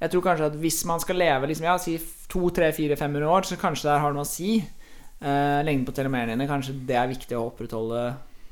[0.00, 1.96] Jeg tror kanskje at hvis man skal leve liksom, ja, si
[2.28, 4.58] 2, 3, 4, 500 år, så kanskje det har noe å si.
[5.18, 8.02] Eh, lengden på telomerene dine, kanskje det er viktig å opprettholde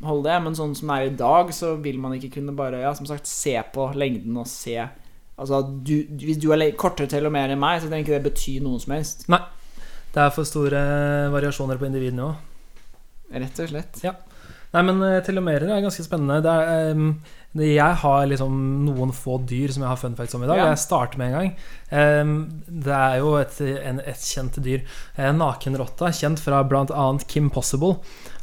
[0.02, 0.38] holde det.
[0.42, 3.06] Men sånn som det er i dag, så vil man ikke kunne bare Ja, som
[3.06, 4.74] sagt, se på lengden og se
[5.38, 8.54] Altså, du, hvis du har le- kortere telomer enn meg, så trenger ikke det bety
[8.64, 9.26] noe som helst.
[9.28, 9.42] Nei.
[10.14, 10.80] Det er for store
[11.28, 12.36] variasjoner på individene òg.
[13.36, 13.98] Rett og slett.
[14.76, 16.42] Nei, men eh, telomerer er ganske spennende.
[16.44, 17.06] Det er, um,
[17.56, 20.60] det- jeg har liksom noen få dyr som jeg har fun facts om i dag.
[20.60, 20.66] Ja.
[20.74, 21.54] Jeg starter med en gang.
[21.90, 22.34] Um,
[22.68, 24.84] det er jo et, en, et kjent dyr.
[25.16, 27.06] Eh, Nakenrotta, kjent fra bl.a.
[27.26, 27.96] Kim Possible,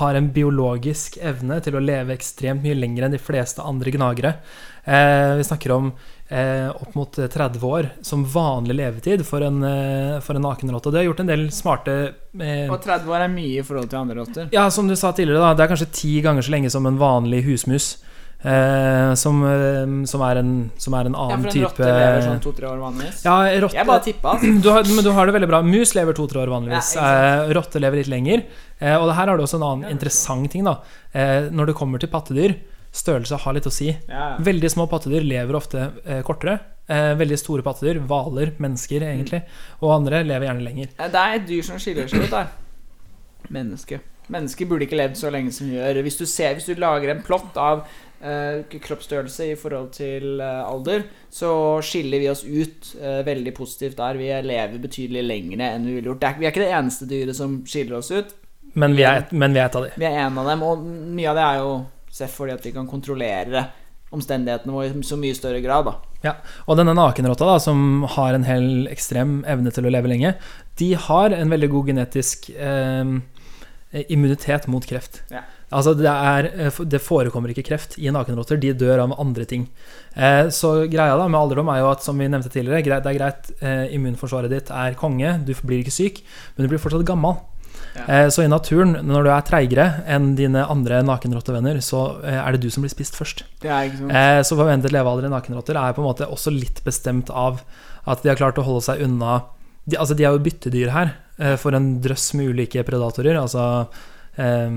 [0.00, 4.38] har en biologisk evne til å leve ekstremt mye lenger enn de fleste andre gnagere.
[4.84, 5.92] Eh, vi snakker om
[6.30, 10.90] opp mot 30 år som vanlig levetid for en, eh, for en nakenrotte.
[10.90, 13.98] Det har gjort en del smarte eh, Og 30 år er mye i forhold til
[14.00, 14.48] andre rotter.
[14.52, 16.98] ja, som du sa tidligere, da, det er kanskje ti ganger så lenge som en
[16.98, 17.98] vanlig husmus.
[18.44, 22.20] Eh, som, eh, som, er en, som er en Ja, for en type rotte lever
[22.26, 23.22] sånn to-tre år vanligvis.
[23.24, 24.60] Ja, rotte Jeg bare tippa, altså.
[24.64, 25.62] du har, Men du har det veldig bra.
[25.64, 26.90] Mus lever to-tre år vanligvis.
[26.98, 27.08] Ja,
[27.46, 28.44] eh, rotte lever litt lenger.
[28.80, 29.94] Eh, og her har du også en annen Ja.
[29.96, 30.64] interessant ting.
[30.64, 30.78] da
[31.14, 32.56] eh, Når det kommer til pattedyr,
[32.94, 33.88] størrelse har litt å si.
[34.08, 34.36] Ja.
[34.46, 36.58] Veldig små pattedyr lever ofte eh, kortere.
[36.86, 39.42] Eh, veldig store pattedyr, hvaler, mennesker egentlig,
[39.80, 40.90] og andre lever gjerne lenger.
[41.00, 42.50] Det er et dyr som skiller seg ut der.
[43.54, 44.00] Menneske.
[44.32, 45.98] Mennesker burde ikke levd så lenge som vi gjør.
[46.06, 47.82] Hvis du, ser, hvis du lager en plott av
[48.24, 51.04] eh, kroppsstørrelse i forhold til eh, alder,
[51.34, 51.50] så
[51.84, 54.16] skiller vi oss ut eh, veldig positivt der.
[54.20, 56.22] Vi lever betydelig lenger enn vi ville gjort.
[56.24, 58.32] Det er, vi er ikke det eneste dyret som skiller oss ut.
[58.80, 59.92] Men vi er, et- men vi er et av de.
[60.00, 61.74] Vi er en av dem, og mye av det er jo
[62.14, 63.66] Seff fordi at vi kan kontrollere
[64.14, 65.88] omstendighetene våre i så mye større grad.
[65.88, 66.34] da
[66.68, 70.36] Og denne nakenrotta, da, som har en hel ekstrem evne til å leve lenge,
[70.78, 73.16] de har en veldig god genetisk eh,
[74.14, 75.22] immunitet mot kreft.
[75.34, 75.42] Ja.
[75.74, 78.60] Altså, det, er, eh, det forekommer ikke kreft i nakenrotter.
[78.62, 79.66] De dør av andre ting.
[80.14, 83.18] Eh, så greia da med alderdom er jo at, som vi nevnte tidligere, det er
[83.18, 86.22] greit, eh, immunforsvaret ditt er konge, du blir ikke syk,
[86.54, 87.40] men du blir fortsatt gammel.
[87.94, 88.04] Ja.
[88.08, 92.54] Eh, så i naturen, når du er treigere enn dine andre nakenrottevenner, så eh, er
[92.54, 93.44] det du som blir spist først.
[93.62, 97.62] Eh, så forventet levealder i nakenrotter er på en måte også litt bestemt av
[98.10, 99.44] at de har klart å holde seg unna
[99.84, 101.14] de, Altså, de er jo byttedyr her
[101.60, 103.88] for en drøss med ulike predatorer, altså
[104.40, 104.76] eh,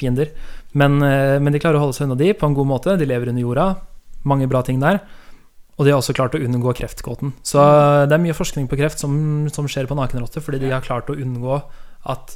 [0.00, 0.32] fiender.
[0.72, 2.96] Men, men de klarer å holde seg unna de på en god måte.
[2.98, 3.66] De lever under jorda.
[4.26, 4.98] Mange bra ting der.
[5.76, 7.34] Og de har også klart å unngå kreftgåten.
[7.46, 7.62] Så
[8.08, 9.12] det er mye forskning på kreft som,
[9.52, 11.60] som skjer på nakenrotter, fordi de har klart å unngå
[12.10, 12.34] at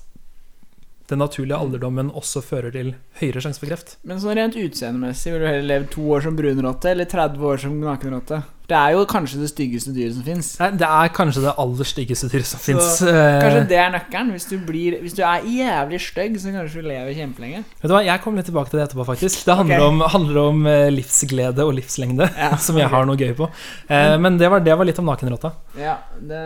[1.11, 3.97] den naturlige alderdommen også fører til høyere sjanse for kreft.
[4.09, 7.65] Men sånn rent utseendemessig, vil du heller leve to år som brunrotte eller 30 år
[7.67, 8.41] som nakenrotte?
[8.65, 10.47] Det er jo kanskje det styggeste dyret som fins.
[10.57, 13.03] Det er kanskje det aller styggeste dyret som fins.
[13.05, 14.31] Kanskje det er nøkkelen.
[14.33, 17.61] Hvis du, blir, hvis du er jævlig stygg, så kanskje du lever kjempelenge.
[17.83, 19.45] Vet du hva, Jeg kommer litt tilbake til det etterpå, faktisk.
[19.45, 19.91] Det handler okay.
[19.91, 22.97] om, handler om eh, livsglede og livslengde, Ja, som jeg okay.
[22.97, 23.51] har noe gøy på.
[23.85, 25.53] Eh, men det var, det var litt om nakenrotta.
[25.77, 26.43] Ja, det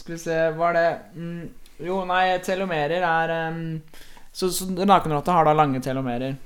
[0.00, 1.44] Skal vi se Var det mm,
[1.82, 3.80] Jo, nei, telomerer er um,
[4.32, 6.36] Så, så nakenrotta har da lange telomerer.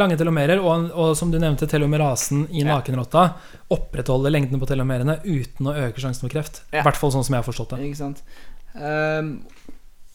[0.00, 2.74] Lange telomerer, og, og som du nevnte, telomerasen i Ja.
[2.78, 3.26] nakenrotta
[3.70, 6.62] opprettholder lengden på telomerene uten å øke sjansen for kreft.
[6.72, 6.82] I Ja.
[6.82, 7.80] hvert fall sånn som jeg har forstått det.
[7.84, 8.22] Ikke sant.
[8.74, 9.46] Um,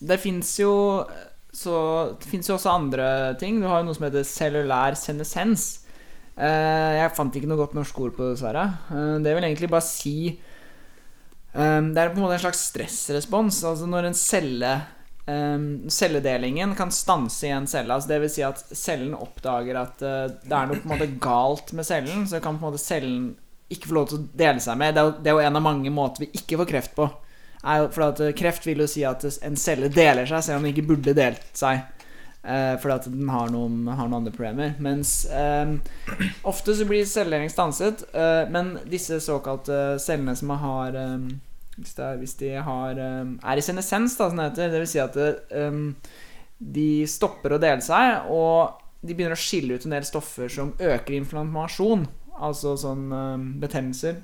[0.02, 1.06] det fins jo
[1.52, 3.60] Så Det fins jo også andre ting.
[3.60, 5.80] Du har jo noe som heter cellulær senescens.
[6.38, 8.62] Eh, jeg fant ikke noe godt norsk ord på det, dessverre.
[8.94, 10.38] Eh, det vil egentlig bare si
[11.52, 13.62] um, Det er på en måte en slags stressrespons.
[13.68, 14.72] Altså når en celle
[15.26, 17.94] um, Celledelingen kan stanse i en celle.
[17.94, 21.74] Altså vil si at cellen oppdager at uh, det er noe på en måte galt
[21.76, 22.26] med cellen.
[22.28, 23.30] Så kan på en måte cellen
[23.70, 24.94] ikke få lov til å dele seg med.
[24.94, 27.06] Det er jo, det er jo en av mange måter vi ikke får kreft på.
[27.60, 30.66] Er for at uh, Kreft vil jo si at en celle deler seg, selv om
[30.66, 31.84] den ikke burde delt seg.
[32.40, 34.72] Eh, fordi at den har noen, har noen andre problemer.
[34.80, 35.76] Mens uh,
[36.48, 41.28] ofte så blir celledeling stanset, Uh, men disse såkalte cellene som har eh,
[41.76, 44.94] hvis, det er, hvis de har eh, er i senescens, da, som det heter, Dvs.
[44.94, 45.78] si at eh,
[46.58, 50.74] de stopper å dele seg, og de begynner å skille ut en del stoffer som
[50.76, 52.04] øker inflammasjon,
[52.40, 53.06] altså sånn
[53.62, 54.18] betennelser.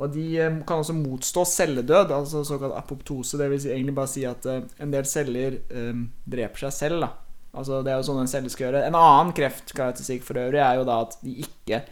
[0.00, 0.26] Og de
[0.64, 3.36] kan også motstå celledød, altså såkalt apoptose.
[3.36, 7.04] Det vil si, egentlig bare si at eh, en del celler um, dreper seg selv.
[7.04, 7.10] Da.
[7.50, 8.84] Altså Det er jo sånn en celle skal gjøre.
[8.86, 11.82] En annen kreftkarakteristikk for øvrig er jo da at de ikke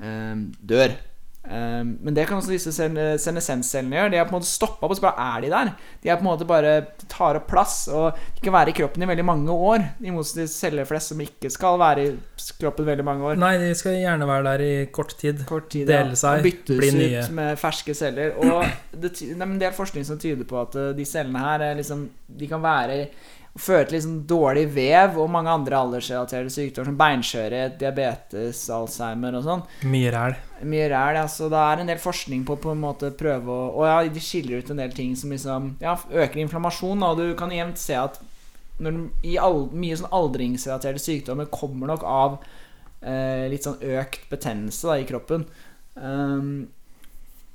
[0.00, 0.98] um, dør.
[1.40, 4.10] Um, men det kan også disse senesenscellene senescenscellene gjøre.
[4.12, 5.70] De er på en måte stoppa opp, og så bare er de der.
[6.02, 6.74] De er på en måte bare
[7.08, 9.86] tar opp plass, og de kan være i kroppen i veldig mange år.
[10.04, 12.12] I motsetning til celler flest som ikke skal være i
[12.60, 13.40] kroppen veldig mange år.
[13.40, 15.40] Nei, de skal gjerne være der i kort tid.
[15.48, 16.20] Kort tid, Dele ja.
[16.26, 17.24] seg, bli nye.
[17.24, 18.36] ut med ferske celler.
[18.36, 21.70] Og det, det er en del forskning som tyder på at eh, de cellene her
[21.70, 22.04] er liksom,
[22.36, 23.06] De kan være
[23.58, 29.46] føre til liksom dårlig vev og mange andre aldersrelaterte sykdommer som beinskjørhet, diabetes, alzheimer og
[29.46, 29.64] sånn.
[29.90, 30.36] Mye ræl.
[30.70, 31.26] Mye ræl, ja.
[31.30, 34.22] Så det er en del forskning på på en måte prøve å Og ja, de
[34.22, 37.98] skiller ut en del ting som liksom Ja, øker inflammasjon, og du kan jevnt se
[37.98, 38.20] at
[38.80, 42.38] når i all, mye sånn aldringsrelaterte sykdommer kommer nok av
[43.04, 45.44] eh, litt sånn økt betennelse da, i kroppen.
[46.00, 46.70] Um,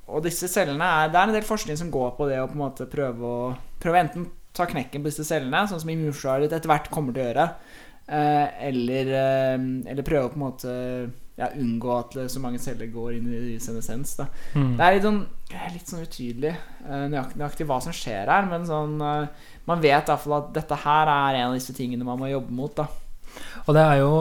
[0.06, 2.54] og disse cellene er Det er en del forskning som går på det å på
[2.54, 6.58] en måte prøve å Prøve enten ta knekken på disse cellene, sånn som immunforsvaret ditt
[6.58, 7.46] etter hvert kommer til å gjøre,
[8.08, 10.74] eh, eller, eh, eller prøve å på en måte
[11.36, 14.16] ja, unngå at så mange celler går inn i senescens.
[14.56, 14.76] Mm.
[14.78, 15.22] Det er litt sånn,
[15.74, 18.96] litt sånn utydelig eh, nøyaktig, hva som skjer her, men sånn
[19.66, 22.76] Man vet iallfall at dette her er en av disse tingene man må jobbe mot.
[22.78, 22.86] da
[23.66, 24.12] Og det er jo,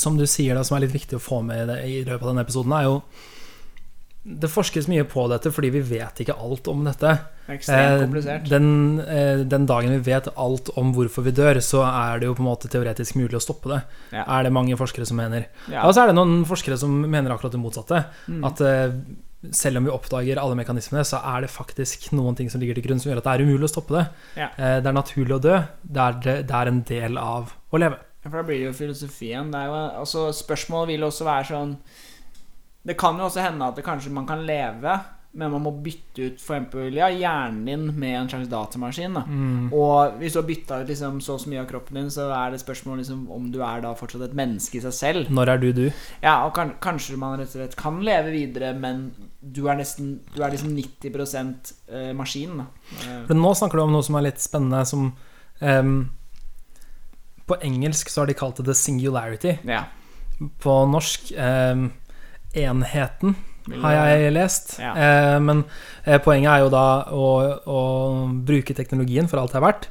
[0.00, 2.46] som du sier, da, som er litt viktig å få med i løpet av denne
[2.48, 2.96] episoden, er jo
[4.22, 7.14] Det forskes mye på dette fordi vi vet ikke alt om dette.
[7.48, 8.48] Ekstremt Eh, komplisert.
[8.50, 12.34] Den, eh, den dagen vi vet alt om hvorfor vi dør, så er det jo
[12.34, 13.80] på en måte teoretisk mulig å stoppe det.
[14.12, 14.26] Ja.
[14.28, 15.46] Er det mange forskere som mener.
[15.72, 15.86] Ja.
[15.86, 18.04] Og så er det noen forskere som mener akkurat det motsatte.
[18.28, 18.44] Mm.
[18.44, 18.92] At eh,
[19.50, 22.84] selv om vi oppdager alle mekanismene, så er det faktisk noen ting som ligger til
[22.84, 24.04] grunn som gjør at det er umulig å stoppe det.
[24.36, 24.50] Ja.
[24.84, 25.56] Det er naturlig å dø.
[25.80, 27.96] Det er, det, er en del av å leve.
[28.20, 29.48] For da blir det jo filosofien.
[29.48, 31.74] Det jo, altså, spørsmålet vil også være sånn
[32.82, 34.98] Det kan jo også hende at det kanskje man kan leve,
[35.32, 39.14] men man må bytte ut for eksempel, ja, hjernen din med en slags datamaskin.
[39.14, 39.22] Da.
[39.28, 39.68] Mm.
[39.76, 42.26] Og hvis du har bytta ut liksom, så og så mye av kroppen din, så
[42.34, 45.30] er det spørsmål liksom, om du er da fortsatt et menneske i seg selv.
[45.30, 45.84] Når er du du?
[46.24, 50.18] Ja, og kan, Kanskje man rett og slett kan leve videre, men du er nesten
[50.34, 51.14] Du er liksom 90
[51.88, 52.64] eh, maskin.
[52.64, 52.66] Da.
[53.30, 55.12] Men nå snakker du om noe som er litt spennende, som
[55.62, 56.10] ehm,
[57.46, 59.58] På engelsk så har de kalt det the singularity.
[59.68, 59.86] ja.
[60.58, 61.90] På norsk ehm,
[62.56, 63.36] enheten,
[63.82, 64.76] har jeg lest.
[64.82, 64.92] Ja.
[64.96, 65.64] Eh, men
[66.04, 66.84] eh, poenget er jo da
[67.14, 67.26] å,
[67.70, 67.80] å
[68.46, 69.90] bruke teknologien for alt det er verdt.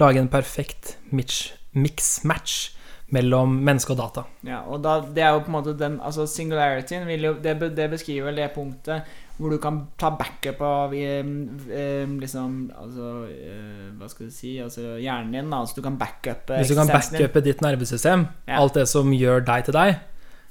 [0.00, 2.70] Lage en perfekt mix- mix-match
[3.14, 4.24] mellom menneske og data.
[4.42, 7.84] Ja, og da, det er jo på en måte den Altså singularityen jo Det, det
[7.92, 9.04] beskriver det punktet
[9.36, 14.54] hvor du kan ta backup av eh, eh, liksom Altså eh, Hva skal du si
[14.62, 15.52] Altså hjernen din.
[15.52, 18.58] Altså du kan backuppe Hvis du kan backupe ditt nervesystem, Ja.
[18.64, 20.00] alt det som gjør deg til deg,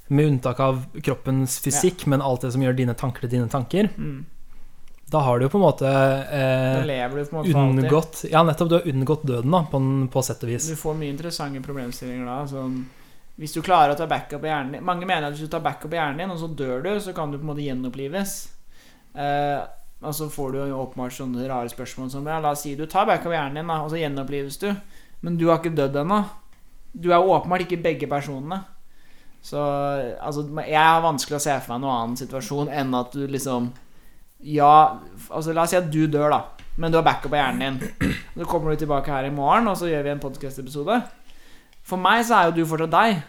[0.08, 3.88] med unntak av kroppens fysikk, men alt det som gjør dine tanker til dine tanker,
[3.96, 4.24] Mm.
[5.10, 7.84] da har du jo på en måte eh, du på en måte alltid.
[7.84, 8.68] unngått Ja, nettopp.
[8.68, 10.68] Du har unngått døden, da, på, en, på sett og vis.
[10.68, 12.46] Du får mye interessante problemstillinger da.
[12.46, 12.84] Sånn,
[13.36, 15.60] hvis du klarer å ta backup i hjernen din Mange mener at hvis du tar
[15.64, 18.34] backup i hjernen din, og så dør du, så kan du på en måte gjenopplives.
[19.14, 19.62] Eh,
[20.04, 22.84] og så får du jo åpenbart sånne rare spørsmål som ja, La oss si du
[22.86, 24.68] tar backup i hjernen din, da, og så gjenopplives du.
[25.22, 26.24] Men du har ikke dødd ennå.
[26.92, 28.60] Du er åpenbart ikke begge personene.
[29.44, 33.26] Så altså, jeg har vanskelig å se for meg noen annen situasjon enn at du
[33.28, 33.72] liksom
[34.44, 36.64] Ja, altså la oss si at du dør, da.
[36.80, 38.16] Men du har backup på hjernen din.
[38.34, 40.98] Så kommer du tilbake her i morgen, og så gjør vi en podcast-episode.
[41.86, 43.22] For meg så er jo du fortsatt deg.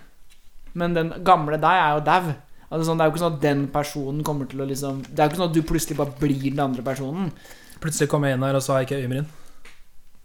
[0.75, 2.33] Men den gamle deg er jo dau.
[2.65, 5.21] Altså sånn, det er jo ikke sånn at den personen kommer til å liksom Det
[5.21, 7.29] er jo ikke sånn at du plutselig bare blir den andre personen.
[7.83, 9.27] Plutselig kommer jeg inn her, og så har jeg ikke øyenbryn.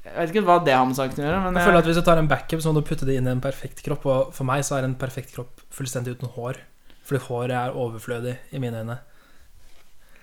[0.07, 2.00] Jeg vet ikke hva det har med saken å gjøre, men Jeg føler at Hvis
[2.00, 4.07] du tar en backup, så må du putte det inn i en perfekt kropp.
[4.09, 6.61] Og for meg så er en perfekt kropp fullstendig uten hår.
[7.06, 9.00] Fordi håret er overflødig i mine øyne.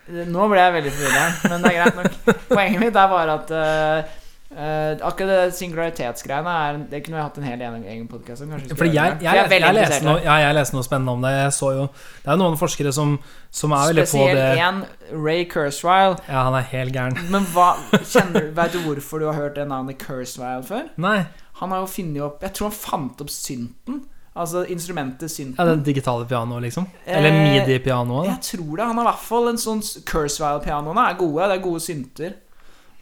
[0.07, 2.37] Nå ble jeg veldig forvirra, men det er greit nok.
[2.47, 4.13] Poenget mitt er bare at uh,
[4.53, 8.53] uh, akkurat det singularitetsgreiene er Det kunne vi hatt en hel egen, podkast om.
[8.55, 11.33] kanskje Fordi jeg, jeg, jeg, jeg, leste noe, ja, noe spennende om det.
[11.35, 13.17] Jeg så jo Det er jo noen forskere som,
[13.51, 14.83] som er veldig på det Spesielt én,
[15.27, 16.15] Ray Kurzweil.
[16.29, 17.19] Ja, han er helt gæren.
[17.33, 20.87] Men hva, kjenner, vet du hvorfor du har hørt det navnet Kurzweil før?
[20.95, 21.25] Nei.
[21.59, 24.05] Han har jo funnet opp Jeg tror han fant opp synten.
[24.37, 25.55] Altså instrumentet synten.
[25.57, 26.85] Ja, det digitale pianoet, liksom?
[27.05, 28.27] Eller Eh, midi-pianoet?
[28.29, 28.85] Jeg tror det.
[28.85, 31.47] Han har i hvert fall en sånn Kurzweil-pianoene er gode.
[31.49, 32.35] Det er gode synter.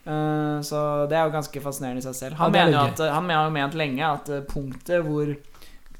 [0.05, 2.35] Eh, så det er jo ganske fascinerende i seg selv.
[2.39, 5.35] Han, Ja, er mener at, han har jo ment lenge at eh, punktet hvor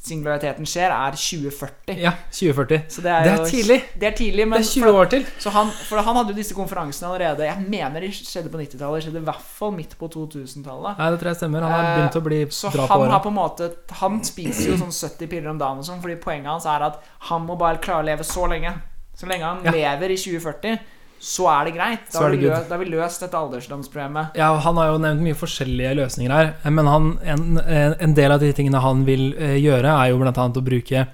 [0.05, 1.97] singulariteten skjer, er 2040.
[1.99, 2.83] Ja, 2040.
[2.93, 3.77] Så det er, Det er jo, tidlig.
[3.99, 5.25] Det er tidlig, Det er 20 år til.
[5.39, 9.03] så han, for han hadde jo disse konferansene allerede Jeg mener de skjedde på 90-tallet.
[9.03, 10.97] Skjedde i hvert fall midt på 2000-tallet.
[10.99, 11.61] Nei, det tror jeg stemmer.
[11.65, 13.23] Han har Eh, begynt å bli Så dra på han har åra.
[13.23, 16.45] på en måte Han spiser jo sånn 70 piller om dagen og sånn, fordi poenget
[16.53, 18.73] hans er at han må bare klare å leve så lenge.
[19.15, 19.71] Så lenge han Ja.
[19.71, 20.79] lever i 2040,
[21.19, 22.09] så er det greit.
[22.13, 24.35] Da har vi, løst, da har vi løst dette alderdomsproblemet.
[24.37, 27.45] Ja, Han har jo nevnt mye forskjellige løsninger her, men han, en,
[27.99, 31.05] en del av de tingene han vil eh, gjøre, er jo annet å bruke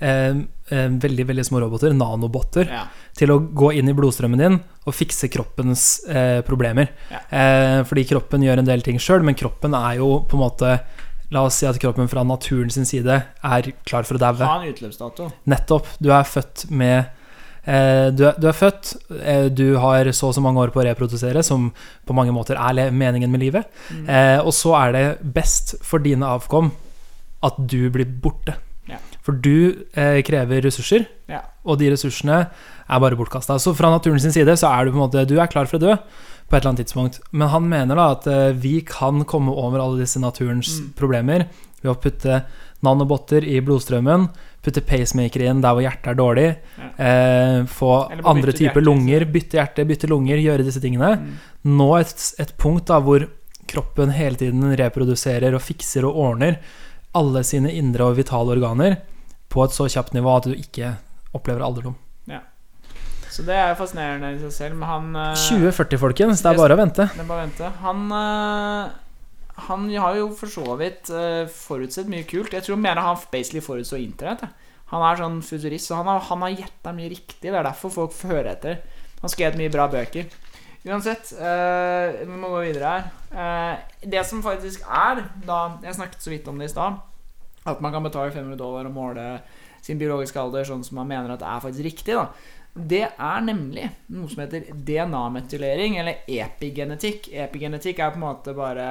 [0.00, 0.36] eh,
[0.68, 2.84] eh, veldig veldig små roboter, nanobotter, Ja.
[3.16, 6.92] til å gå inn i blodstrømmen din og fikse kroppens eh, problemer.
[7.10, 7.22] Ja.
[7.30, 10.78] Eh, fordi kroppen gjør en del ting sjøl, men kroppen er jo på en måte
[11.28, 13.12] La oss si at kroppen fra naturen sin side
[13.44, 14.40] er klar for å daue.
[14.48, 15.26] Ha en utløpsdato.
[15.52, 15.90] Nettopp.
[16.00, 17.17] Du er født med eh,
[18.16, 20.86] du, er, du er født, eh, du har så og så mange år på å
[20.86, 21.68] reprodusere, som
[22.08, 23.68] på mange måter er meningen med livet.
[23.92, 24.06] Mm.
[24.08, 25.04] Eh, og så er det
[25.36, 26.70] best for dine avkom
[27.44, 28.56] at du blir borte.
[28.88, 28.96] Ja.
[29.26, 31.42] For du eh, krever ressurser, Ja.
[31.68, 32.38] og de ressursene
[32.88, 33.58] er bare bortkasta.
[33.60, 35.76] Så fra naturen sin side så er du på en måte Du er klar for
[35.76, 35.92] å dø
[36.48, 37.18] på et eller annet tidspunkt.
[37.36, 40.92] Men han mener da at eh, vi kan komme over alle disse naturens Mm.
[40.96, 41.44] problemer
[41.82, 42.40] ved å putte
[42.82, 44.28] nanobotter i blodstrømmen,
[44.64, 46.46] putte pacemaker inn der hvor hjertet er dårlig,
[46.98, 47.92] eh, få
[48.26, 51.14] andre typer lunger, bytte hjerte, bytte lunger, gjøre disse tingene.
[51.20, 51.36] Mm.
[51.78, 53.28] Nå et, et punkt da hvor
[53.68, 56.58] kroppen hele tiden reproduserer og fikser og ordner
[57.18, 59.00] alle sine indre og vitale organer
[59.48, 60.96] på et så kjapt nivå at du ikke
[61.36, 61.96] opplever alderdom.
[63.38, 66.40] Så det er fascinerende i seg selv, men han eh, 2040, folkens.
[66.42, 67.04] Det er bare å vente.
[67.12, 67.68] Det er bare å vente.
[67.84, 68.96] Han eh,
[69.66, 72.54] Han har jo for så vidt uh, forutsett mye kult.
[72.54, 74.46] Jeg tror mer han basically forutså internett.
[74.92, 77.50] Han er sånn futurist, så han har, han har gjetta mye riktig.
[77.50, 78.78] Det er derfor folk hører etter.
[79.20, 80.30] Han skrev mye bra bøker.
[80.88, 83.08] Uansett, uh, vi må gå videre her.
[83.34, 87.02] Uh, det som faktisk er da Jeg snakket så vidt om det i stad.
[87.68, 89.26] At man kan betale 500 dollar og måle
[89.84, 92.14] sin biologiske alder sånn som man mener at det er faktisk riktig.
[92.16, 92.30] da
[92.78, 97.30] det er nemlig noe som heter DNA-metylering, eller epigenetikk.
[97.46, 98.88] Epigenetikk er på en måte bare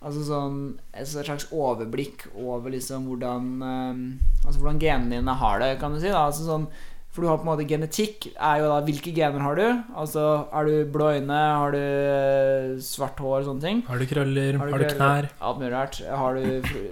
[0.00, 0.60] Altså sånn
[0.96, 3.98] et slags overblikk over liksom hvordan eh,
[4.46, 6.08] Altså hvordan genene dine har det, kan du si.
[6.08, 6.64] Altså sånn
[7.12, 9.66] For du har på en måte genetikk er jo da hvilke gener har du?
[9.98, 10.22] Altså
[10.56, 13.82] Er du blå øyne, har du eh, svart hår, sånne ting.
[13.90, 14.56] Har du krøller?
[14.62, 15.28] Har Har du du, knær?
[15.36, 15.98] Alt mulig rart.
[16.08, 16.46] Har du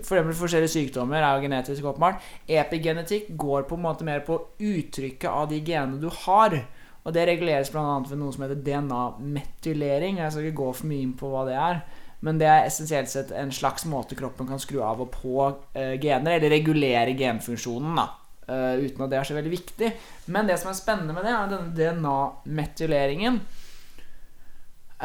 [0.04, 2.20] for eksempel forskjellige sykdommer er jo genetisk åpenbart.
[2.60, 6.58] Epigenetikk går på en måte mer på uttrykket av de genene du har.
[7.06, 7.86] Og det reguleres bl.a.
[8.04, 10.18] ved noe som heter DNA-metylering.
[10.20, 11.80] Jeg skal ikke gå for mye inn på hva det er.
[12.26, 15.34] Men det er essensielt sett en slags måte kroppen kan skru av og på
[15.78, 18.08] eh, gener, eller regulere genfunksjonen, da.
[18.48, 19.88] Uh, uten at det er så veldig viktig.
[20.32, 23.34] Men det som er spennende med det, er denne DNA-metyleringen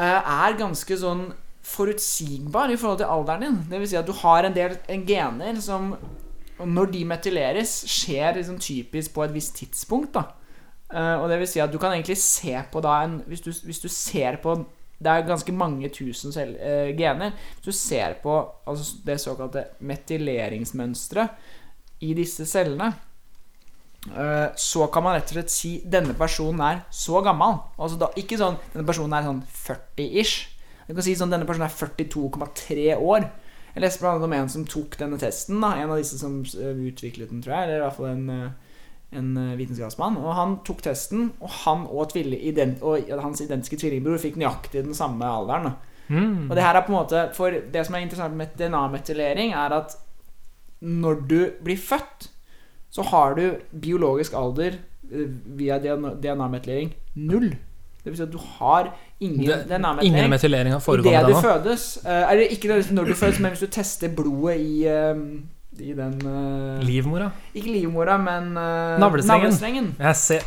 [0.00, 1.26] er ganske sånn
[1.64, 3.58] forutsigbar i forhold til alderen din.
[3.68, 5.92] Vil si at du har en del en gener som
[6.64, 10.16] når de metyleres, skjer liksom typisk på et visst tidspunkt.
[10.16, 10.24] da
[10.94, 13.50] Uh, Og det vil si at du kan egentlig se på da en Hvis du,
[13.64, 14.52] hvis du ser på
[15.04, 17.34] Det er ganske mange tusen cell, eh, gener.
[17.58, 21.28] Hvis du ser på altså det såkalte metilleringsmønsteret
[22.04, 22.94] i disse cellene,
[24.08, 27.60] eh, så kan man rett og slett si denne personen er så gammel.
[27.78, 30.50] Altså da, ikke sånn denne personen er sånn 40-ish.
[30.88, 33.30] Du kan si sånn denne personen er 42,3 år.
[33.74, 35.58] Jeg leste annet om en som tok denne testen.
[35.62, 37.66] Da, en av disse som eh, utviklet den, tror jeg.
[37.66, 38.63] Eller i hvert fall en, eh,
[39.16, 40.18] en eh, vitenskapsmann.
[40.20, 44.96] Og han tok testen, og han og, ident, og hans identiske tvillingbror fikk nøyaktig den
[44.96, 45.74] samme alderen.
[46.08, 46.50] Mm.
[46.50, 49.72] Og det her er på en måte For det som er interessant med DNA-metylering, er
[49.72, 49.94] at
[50.84, 52.28] når du blir født,
[52.92, 53.46] så har du
[53.80, 54.76] biologisk alder
[55.10, 57.54] eh, via DNA-metylering null.
[58.04, 58.90] Det vil si at du har
[59.24, 61.40] ingen DNA-metylering metylering har foregått du ennå.
[61.40, 61.86] fødes.
[62.04, 64.84] eh, Eller ikke når du fødes, men hvis du tester blodet i,
[65.80, 67.30] i den uh, Livmora.
[67.54, 69.48] Ikke livmora, men uh, Navlestrengen.
[69.50, 69.88] navlestrengen.
[69.98, 70.44] Jeg ser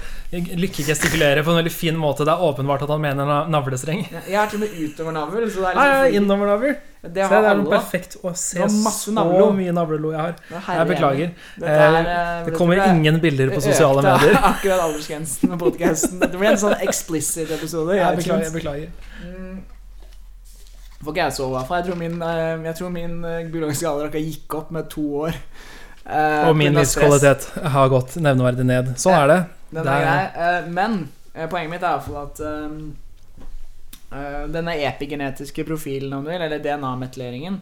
[0.59, 2.23] Lykke gestikulerer på en veldig fin måte.
[2.27, 4.05] Det er åpenbart at han mener na- navlestreng.
[4.27, 6.75] Jeg har til og med utover navl, så det er liksom innover navl.
[7.07, 10.35] Det Se, det er noe perfekt å se så mye navlelo jeg har.
[10.57, 11.29] Er Jeg beklager.
[11.61, 14.39] Er, Eh, eh, Det kommer ingen bilder på sosiale økte medier.
[14.51, 16.19] Akkurat aldersgrensen med podcasten.
[16.19, 17.95] Det blir en sånn explicit episode.
[18.01, 18.43] Jeg beklager.
[18.43, 19.63] jeg beklager Mm.
[21.03, 21.75] Får ikke jeg sove, For.
[21.77, 25.35] Jeg tror min, eh, jeg tror min eh, biologiske alder gikk opp med to år.
[26.07, 28.93] Eh, Og min livskvalitet har gått nevneverdig ned.
[28.97, 29.39] Sånn er det.
[29.77, 31.09] Det er er- eh, Men
[31.49, 32.39] poenget mitt er i hvert fall at
[34.51, 37.59] denne epigenetiske profilen, om du vil, eller DNA-metyleringen,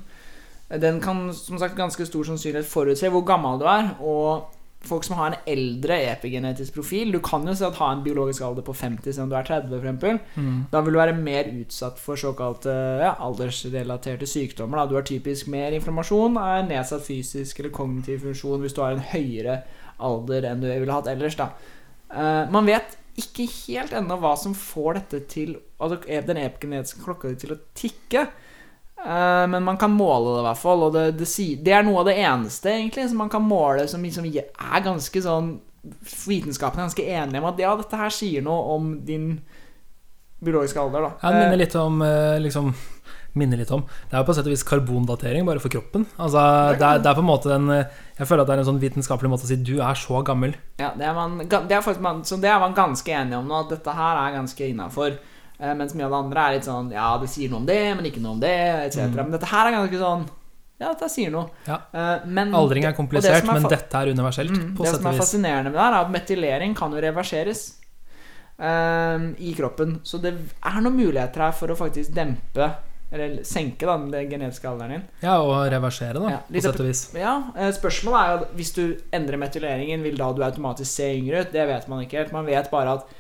[0.69, 3.89] eh, den kan som sagt ganske stor sannsynlighet forutse hvor gammel du er.
[3.99, 4.45] Og
[4.87, 8.43] folk som har en eldre epigenetisk profil Du kan jo si at ha en biologisk
[8.45, 10.35] alder på 50 selv om du er 30, f.eks.
[10.35, 10.59] Mm.
[10.71, 14.81] Da vil du være mer utsatt for såkalte ja, aldersrelaterte sykdommer.
[14.81, 14.89] Da.
[14.89, 19.07] Du har typisk mer inflammasjon, er nedsatt fysisk eller kognitiv funksjon hvis du har en
[19.13, 19.61] høyere
[20.03, 21.37] alder enn du ville hatt ellers.
[21.39, 21.51] Da.
[22.11, 27.31] Uh, man vet ikke helt ennå hva som får dette til altså den epigenetiske klokka
[27.39, 28.27] til å tikke.
[29.05, 30.87] Eh, men man kan måle det, i hvert fall.
[30.87, 31.29] Og det, det,
[31.65, 35.25] det er noe av det eneste egentlig som man kan måle som liksom er ganske
[35.29, 35.55] sånn
[36.25, 39.35] Vitenskapen er ganske enig om at ja, dette her sier noe om din
[40.41, 41.05] biologiske alder.
[41.05, 42.71] da Ja, minner litt om eh, liksom
[43.37, 46.07] minner litt om Det er jo på sett og vis karbondatering, bare for kroppen.
[46.15, 46.41] Altså,
[46.79, 48.69] det, er, det er på en måte en eh, Jeg føler at det er en
[48.71, 50.55] sånn vitenskapelig måte å si du er så gammel.
[50.81, 53.61] Ja, det er man, det er man, så det er man ganske enig om nå,
[53.65, 55.19] at dette her er ganske innafor.
[55.59, 58.09] Mens mye av det andre er litt sånn Ja, det sier noe om det, men
[58.09, 58.55] ikke noe om det,
[58.89, 59.05] etc.
[59.15, 60.25] Men dette her er ganske sånn
[60.75, 61.47] Ja, dette sier noe.
[61.47, 61.69] Mm.
[61.69, 61.77] Ja.
[61.95, 64.51] Eh, men Aldring er komplisert, det er men dette er universelt.
[64.51, 67.61] Mm, det som er fascinerende med det, her er at metylering kan jo reverseres
[68.59, 70.01] eh, i kroppen.
[70.03, 72.73] Så det er noen muligheter her for å faktisk dempe
[73.15, 75.03] eller senke da, den genetiske alderen din.
[75.23, 77.03] Ja, og reversere, da, Ja, på sett og vis.
[77.15, 78.83] Ja, eh, Spørsmålet er jo hvis du
[79.15, 81.53] endrer metyleringen, vil da du automatisk se yngre ut?
[81.53, 82.33] Det vet man ikke helt.
[82.35, 83.13] Man vet bare at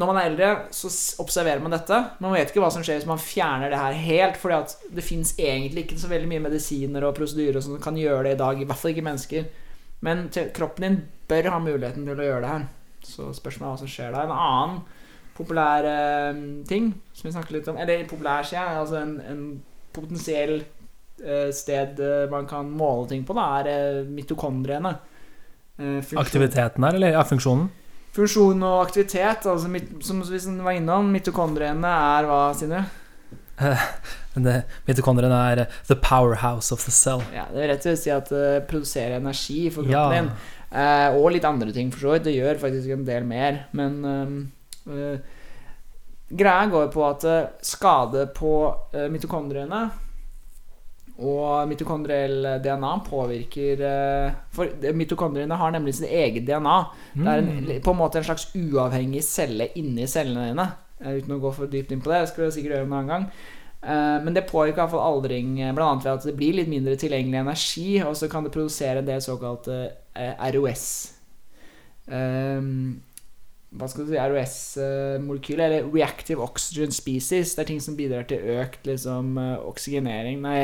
[0.00, 0.88] når man er eldre, så
[1.20, 1.96] observerer man dette.
[2.24, 5.34] Man vet ikke hva som skjer hvis man fjerner det her helt, fordi det fins
[5.36, 8.62] egentlig ikke så veldig mye medisiner og prosedyrer som kan gjøre det i dag.
[8.62, 9.50] I hvert fall ikke mennesker.
[10.06, 10.96] Men kroppen din
[11.28, 12.64] bør ha muligheten til å gjøre det her.
[13.04, 14.24] Så spørsmålet er hva som skjer da.
[14.24, 14.80] En annen
[15.36, 18.80] populær eh, ting som vi snakket litt om Eller populær, sier jeg.
[18.80, 19.42] Altså en, en
[19.96, 24.94] potensiell eh, sted eh, man kan måle ting på, da, er eh, mitokondriene.
[25.80, 27.68] Eh, Aktiviteten her, eller ja, funksjonen?
[28.16, 31.86] Funksjon og aktivitet, altså mit- som vi var innom, mitokondriene
[32.18, 32.84] er hva, Sindre?
[34.34, 37.22] Det- Mitokondriene er eh, the powerhouse of the cell.
[37.34, 40.22] Ja, det er rett og slett si at det produserer energi for kroppen Ja.
[40.22, 40.30] din.
[40.72, 42.24] Eh, og litt andre ting, for så vidt.
[42.24, 43.64] Det gjør faktisk en del mer.
[43.72, 44.50] Men
[44.86, 45.18] eh, eh,
[46.30, 48.52] greia går på at eh, skade på
[48.94, 49.90] eh, mitokondriene
[51.20, 56.76] og mitokondriell DNA påvirker eh, For mitokondriene har nemlig sitt eget DNA.
[57.14, 57.80] Det er en, Mm.
[57.84, 60.66] på en måte en slags uavhengig celle inni cellene dine.
[61.04, 62.20] Eh, uten å gå for dypt inn på det.
[62.22, 63.26] Det skal vi sikkert gjøre en annen gang.
[63.82, 65.94] Eh, men det påvirker i hvert fall aldring, bl.a.
[66.02, 69.20] ved at det blir litt mindre tilgjengelig energi, og så kan det produsere en del
[69.20, 69.92] såkalte
[70.52, 71.12] ROS.
[72.10, 73.02] Um,
[73.70, 77.54] hva skal du si ROS-molekyler, eller reactive oxygen species.
[77.54, 80.62] Det er ting som bidrar til økt liksom, eh, oksygenering Nei,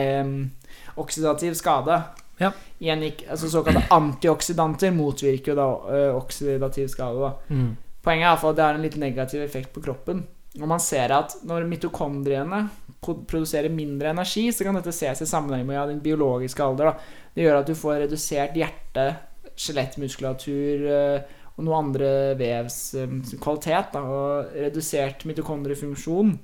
[0.98, 2.00] oksidativ skade.
[2.40, 2.50] Ja.
[2.82, 7.20] Genik, altså Såkalte antioksidanter motvirker jo da eh, oksidativ skade.
[7.20, 7.76] da Mm.
[8.02, 10.26] Poenget er at det har en litt negativ effekt på kroppen.
[10.60, 12.68] Og man ser at når mitokondriene
[13.02, 16.92] produserer mindre energi, så kan dette ses i sammenheng med ja, din biologiske alder.
[16.92, 17.24] Da.
[17.34, 19.08] Det gjør at du får redusert hjerte,
[19.56, 23.94] skjelettmuskulatur eh, og noe andre vevs eh, kvalitet.
[23.94, 24.02] Da.
[24.04, 26.36] Og redusert mitokondriefunksjon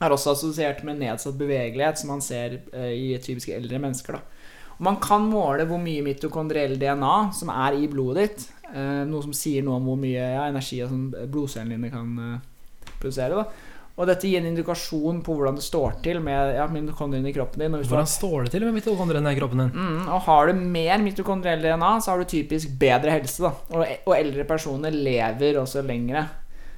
[0.00, 4.18] er også assosiert med nedsatt bevegelighet, som man ser eh, i typiske eldre mennesker.
[4.18, 4.76] Da.
[4.80, 8.46] Man kan måle hvor mye mitokondriell DNA som er i blodet ditt.
[8.70, 12.94] Eh, noe som sier noe om hvor mye ja, energi som blodcellene dine kan eh,
[12.94, 13.42] produsere.
[13.42, 13.69] Da.
[14.00, 17.60] Og dette gir en indikasjon på hvordan det står til med ja, mitokondriene i kroppen
[17.60, 17.74] din.
[17.74, 19.72] Du har- Hvordan står det til med mitokondriene i kroppen din?
[19.76, 23.42] Mm, og har du mer mitokondriell DNA, så har du typisk bedre helse.
[23.44, 23.52] Da.
[23.76, 26.24] Og, og eldre personer lever også lengre.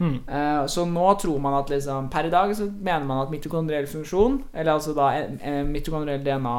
[0.03, 0.17] Mm.
[0.27, 3.87] Uh, så nå tror man at liksom Per i dag så mener man at mitokondriell
[3.87, 6.57] funksjon, eller altså da eh, mitokondriell DNA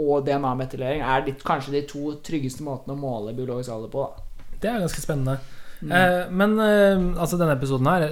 [0.00, 4.06] og DNA-metylering, er de, kanskje de to tryggeste måtene å måle biologisk alder på.
[4.08, 4.46] Da.
[4.62, 5.34] Det er ganske spennende.
[5.80, 5.92] Mm.
[5.96, 8.08] Eh, men eh, altså denne episoden her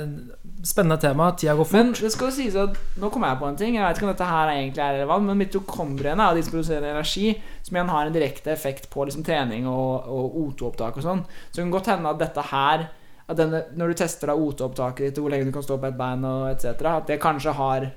[0.64, 1.29] Spennende tema.
[1.39, 3.77] Tida går Men det skal jo sies at Nå kommer jeg på en ting.
[3.77, 6.89] Jeg vet ikke om dette her egentlig er relevant, men mitokondriene er de som produserer
[6.91, 7.31] energi,
[7.62, 11.23] som igjen har en direkte effekt på liksom trening og, og O2-opptak og sånn.
[11.47, 12.89] Så det kan godt hende at dette her
[13.29, 15.91] at denne, Når du tester da O2-opptaket ditt, og hvor lenge du kan stå på
[15.93, 17.91] et bein og etc., at det kanskje har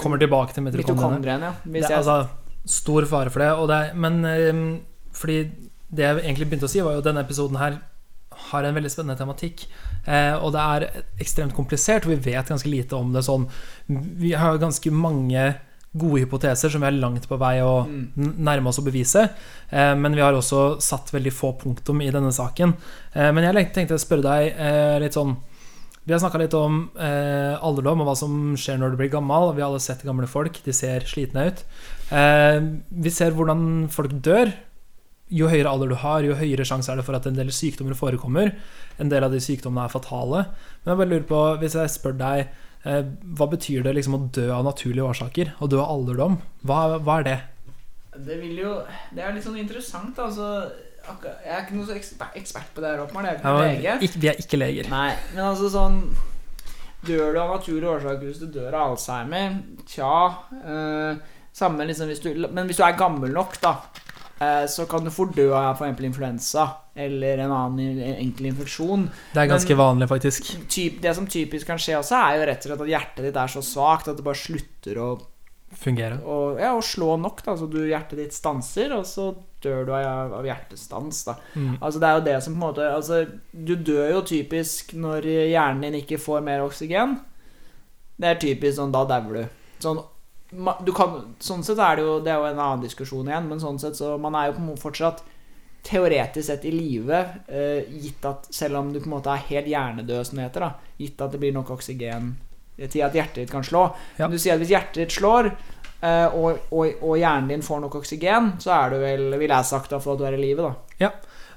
[0.00, 1.50] Kommer tilbake til mitokondriene.
[1.50, 1.72] Ja.
[1.74, 2.30] Det er altså
[2.64, 3.50] stor fare for det.
[3.52, 4.60] Og det er, men eh,
[5.12, 5.42] fordi
[5.90, 7.76] det jeg egentlig begynte å si, var jo at denne episoden her
[8.50, 9.66] har en veldig spennende tematikk.
[10.06, 13.48] Eh, og det er ekstremt komplisert, og vi vet ganske lite om det sånn.
[13.88, 15.48] Vi har ganske mange
[15.92, 18.36] gode hypoteser som vi er langt på vei å Mm.
[18.46, 19.28] nærme oss å bevise.
[19.72, 22.76] Eh, men vi har også satt veldig få punktum i denne saken.
[23.14, 25.36] Eh, men jeg tenkte å spørre deg eh, litt sånn
[26.06, 29.52] Vi har snakka litt om eh, alderdom og hva som skjer når du blir gammel.
[29.54, 30.56] Vi har alle sett gamle folk.
[30.64, 31.60] De ser slitne ut.
[32.10, 32.58] Eh,
[32.90, 34.50] vi ser hvordan folk dør.
[35.30, 37.94] Jo høyere alder du har, jo høyere sjanse er det for at en del sykdommer
[37.98, 38.50] forekommer.
[38.98, 40.44] En del av de sykdommene er fatale.
[40.82, 42.42] Men jeg bare lurer på, hvis jeg spør deg
[42.84, 43.02] eh,
[43.38, 45.52] hva betyr det liksom å dø av naturlige årsaker?
[45.62, 46.40] Å dø av alderdom?
[46.66, 47.38] Hva, hva er det?
[48.26, 48.74] det jo
[49.14, 50.50] Det er litt sånn interessant, altså.
[51.00, 53.30] Jeg er ikke noe så ekspert, på det her, åpenbart.
[53.30, 53.94] Jeg er ikke Ja, lege.
[54.04, 54.90] ikke, vi er ikke leger.
[54.92, 56.02] Nei, men altså sånn
[57.06, 59.54] Dør du av naturlige årsaker hvis du dør av Alzheimer?
[59.88, 60.10] Tja
[60.60, 61.16] Øh,
[61.56, 63.72] Samme liksom hvis du Men hvis du er gammel nok, da,
[64.72, 66.00] så kan du fort dø av f.eks.
[66.08, 66.66] influensa
[67.00, 69.04] eller en annen enkel infeksjon.
[69.34, 70.48] Det er ganske vanlig, faktisk.
[70.72, 73.38] Typ, det som typisk kan skje også, er jo rett og slett at hjertet ditt
[73.40, 75.10] er så svakt at det bare slutter å,
[75.70, 76.16] Fungere.
[76.26, 77.44] Og, ja, å slå nok.
[77.46, 79.28] Da, så du, hjertet ditt stanser, og så
[79.62, 81.22] dør du av, av hjertestans.
[81.28, 81.36] Da.
[81.54, 81.76] Mm.
[81.78, 83.20] Altså Det er jo det som på en måte altså,
[83.52, 87.20] Du dør jo typisk når hjernen din ikke får mer oksygen.
[88.20, 89.60] Det er typisk sånn Da dauer du.
[89.84, 90.02] Sånn,
[90.96, 93.78] kan, sånn sett er det jo Det er jo en annen diskusjon igjen, men sånn
[93.78, 95.22] sett så man er jo på fortsatt
[95.86, 99.70] teoretisk sett i live, uh, gitt at selv om du på en måte er helt
[99.70, 102.34] hjernedød, som det heter, da, gitt at det blir nok oksygen
[102.80, 103.86] til at hjertet ditt kan slå.
[104.18, 104.26] Ja.
[104.26, 105.50] Men du sier at hvis hjertet ditt slår,
[106.02, 109.70] uh, og, og, og hjernen din får nok oksygen, så er du vel, ville jeg
[109.72, 111.00] sagt, da, for at du er i live, da.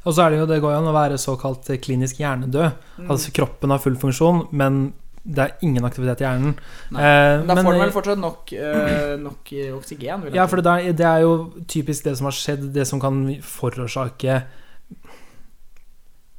[0.03, 2.79] Og så er det jo, det går jo an å være såkalt klinisk hjernedød.
[2.99, 3.11] Mm.
[3.11, 4.85] Altså kroppen har full funksjon, men
[5.25, 6.55] det er ingen aktivitet i hjernen.
[6.91, 10.21] Nei, Eh, Men da men- får man vel fortsatt nok, øh, nok øh, oksygen?
[10.23, 12.85] Vil jeg Ja, for det er, det er jo typisk det som har skjedd, det
[12.87, 14.43] som kan forårsake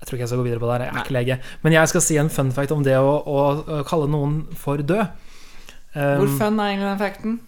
[0.00, 1.02] Jeg tror ikke jeg skal gå videre på det her, jeg er Nei.
[1.02, 1.38] ikke lege.
[1.62, 4.76] Men jeg skal si en fun fact om det å, å, å kalle noen for
[4.76, 5.06] død.
[5.96, 7.40] Um, Hvor fun er egentlig den facten?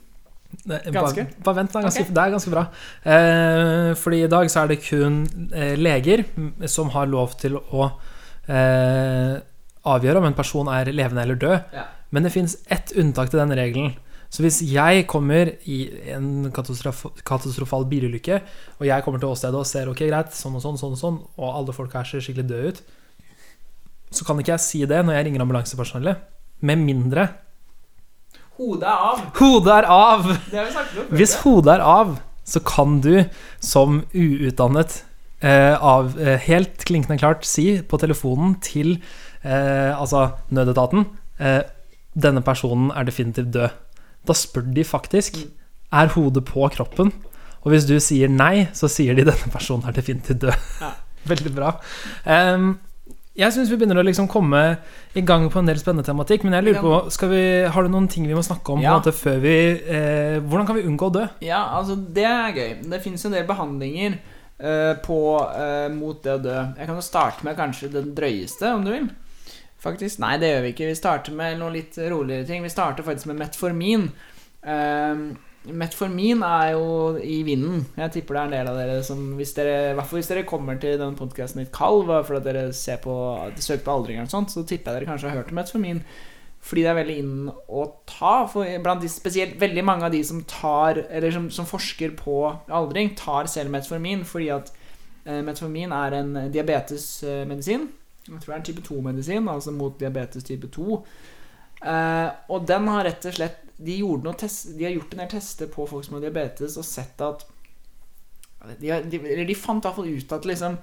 [0.66, 1.24] Ganske?
[1.26, 1.82] Bare, bare vent, da.
[1.84, 2.14] Ganske, okay.
[2.14, 2.62] Det er ganske bra.
[3.04, 5.18] Eh, fordi i dag så er det kun
[5.52, 6.24] eh, leger
[6.70, 7.90] som har lov til å
[8.48, 9.36] eh,
[9.86, 11.56] avgjøre om en person er levende eller død.
[11.76, 11.86] Ja.
[12.14, 13.94] Men det fins ett unntak til denne regelen.
[14.32, 15.78] Så hvis jeg kommer i
[16.12, 18.40] en katastrof katastrofal bilulykke,
[18.80, 21.18] og jeg kommer til åstedet og ser ok, greit, sånn og sånn, sånn og sånn,
[21.38, 22.80] og alle folka her ser skikkelig døde ut,
[24.16, 26.22] så kan ikke jeg si det når jeg ringer ambulansepersonellet.
[26.66, 27.26] Med mindre
[28.56, 29.18] Hodet er av!
[29.36, 30.22] hodet er av!
[30.48, 31.08] Det har vi snakket om.
[31.20, 32.14] Hvis hodet er av,
[32.48, 33.12] så kan du
[33.60, 34.94] som uutdannet
[35.44, 38.96] eh, av eh, helt klinkende klart si på telefonen til
[39.46, 41.06] eh, altså nødetaten
[41.38, 41.62] eh,
[42.16, 43.80] denne personen er definitivt død.
[44.26, 45.38] Da spør de faktisk
[45.92, 47.12] er hodet på kroppen.
[47.62, 50.66] Og hvis du sier nei, så sier de denne personen er definitivt død.
[50.80, 50.94] Ja.
[51.30, 51.72] Veldig bra.
[52.22, 52.76] Um,
[53.36, 54.60] jeg syns vi begynner å liksom komme
[55.16, 56.46] i gang på en del spennende tematikk.
[56.46, 58.94] Men jeg lurer på, vi, har du noen ting vi må snakke om Ja.
[58.96, 61.26] måte, før vi eh, Hvordan kan vi unngå å dø?
[61.44, 62.72] Ja, altså, det er gøy.
[62.88, 65.20] Det fins en del behandlinger eh, på,
[65.52, 66.56] eh, mot det å dø.
[66.78, 69.10] Jeg kan jo starte med kanskje den drøyeste, om du vil.
[69.82, 70.20] Faktisk.
[70.22, 70.88] Nei, det gjør vi ikke.
[70.90, 72.64] Vi starter med noen litt roligere ting.
[72.64, 74.08] Vi starter faktisk med metformin.
[74.66, 75.34] Uh,
[75.66, 77.84] metformin er jo i vinden.
[77.98, 80.96] Jeg tipper det er en del av dere som hvis dere, hvis dere kommer til
[80.96, 83.16] denne podkasten litt kald fordi dere ser på,
[83.58, 86.00] søker på aldring eller sånt, så tipper jeg dere kanskje har hørt om metformin.
[86.66, 88.32] Fordi det er veldig inn å ta.
[88.50, 92.40] For blant de, spesielt veldig mange av de som tar Eller som, som forsker på
[92.66, 94.72] aldring, tar selv metformin fordi at
[95.28, 97.86] eh, metformin er en diabetesmedisin.
[98.26, 101.00] Jeg tror det er en type 2-medisin, altså mot diabetes type 2.
[101.86, 103.98] Eh, og den har rett og slett de,
[104.40, 107.44] test, de har gjort en del tester på folk som har diabetes, og sett at
[108.80, 110.78] de, har- de, de fant i hvert fall ut at liksom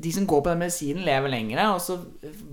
[0.00, 1.64] de som går på den medisinen, lever lengre.
[1.74, 1.96] Og så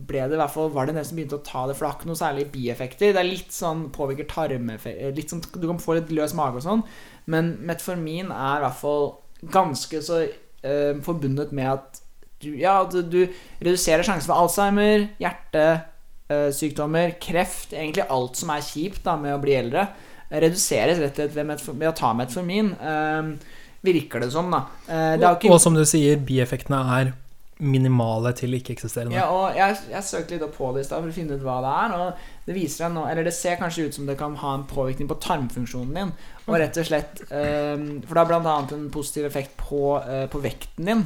[0.10, 1.86] ble det i hvert fall, var det en del som begynte å ta det, for
[1.86, 3.14] det har ikke noe særlig bieffekter.
[3.16, 6.84] Det er litt sånn påvirker tarmeffekt sånn, Du kan få litt løs mage og sånn,
[7.32, 9.08] men metformin er i hvert fall
[9.54, 12.02] ganske så eh, forbundet med at
[12.44, 13.22] du, ja, du, du
[13.64, 19.56] reduserer sjansen for Alzheimer, hjertesykdommer, kreft Egentlig alt som er kjipt da med å bli
[19.58, 19.88] eldre,
[20.30, 22.74] eh, reduseres rett og slett ved, å ta metformin.
[22.78, 23.56] Eh,
[23.88, 24.66] virker det som, da.
[24.88, 27.16] Eh, det ikke Og som du sier, bieffektene er
[27.58, 29.18] minimale til ikke-eksisterende.
[29.18, 31.46] Ja, og jeg, jeg søkte litt opp på det i stad for å finne ut
[31.46, 31.96] hva det er.
[31.98, 34.68] Og det viser deg nå Eller det ser kanskje ut som det kan ha en
[34.70, 36.12] påvirkning på tarmfunksjonen din.
[36.46, 37.74] Og rett og slett eh,
[38.06, 41.04] For det har annet en positiv effekt på, eh, på vekten din.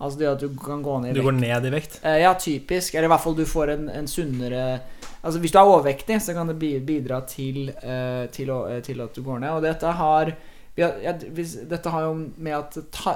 [0.00, 1.26] Altså det at du kan gå ned i Du vekt.
[1.28, 2.00] går ned i vekt.
[2.02, 2.94] Eh, ja, typisk.
[2.94, 4.80] Eller i hvert fall du får en, en sunnere
[5.24, 9.14] Altså Hvis du er overvektig, så kan det bidra til, eh, til, eh, til at
[9.14, 9.50] du går ned.
[9.56, 10.34] Og dette har,
[10.76, 13.14] Dette har jo med at ta,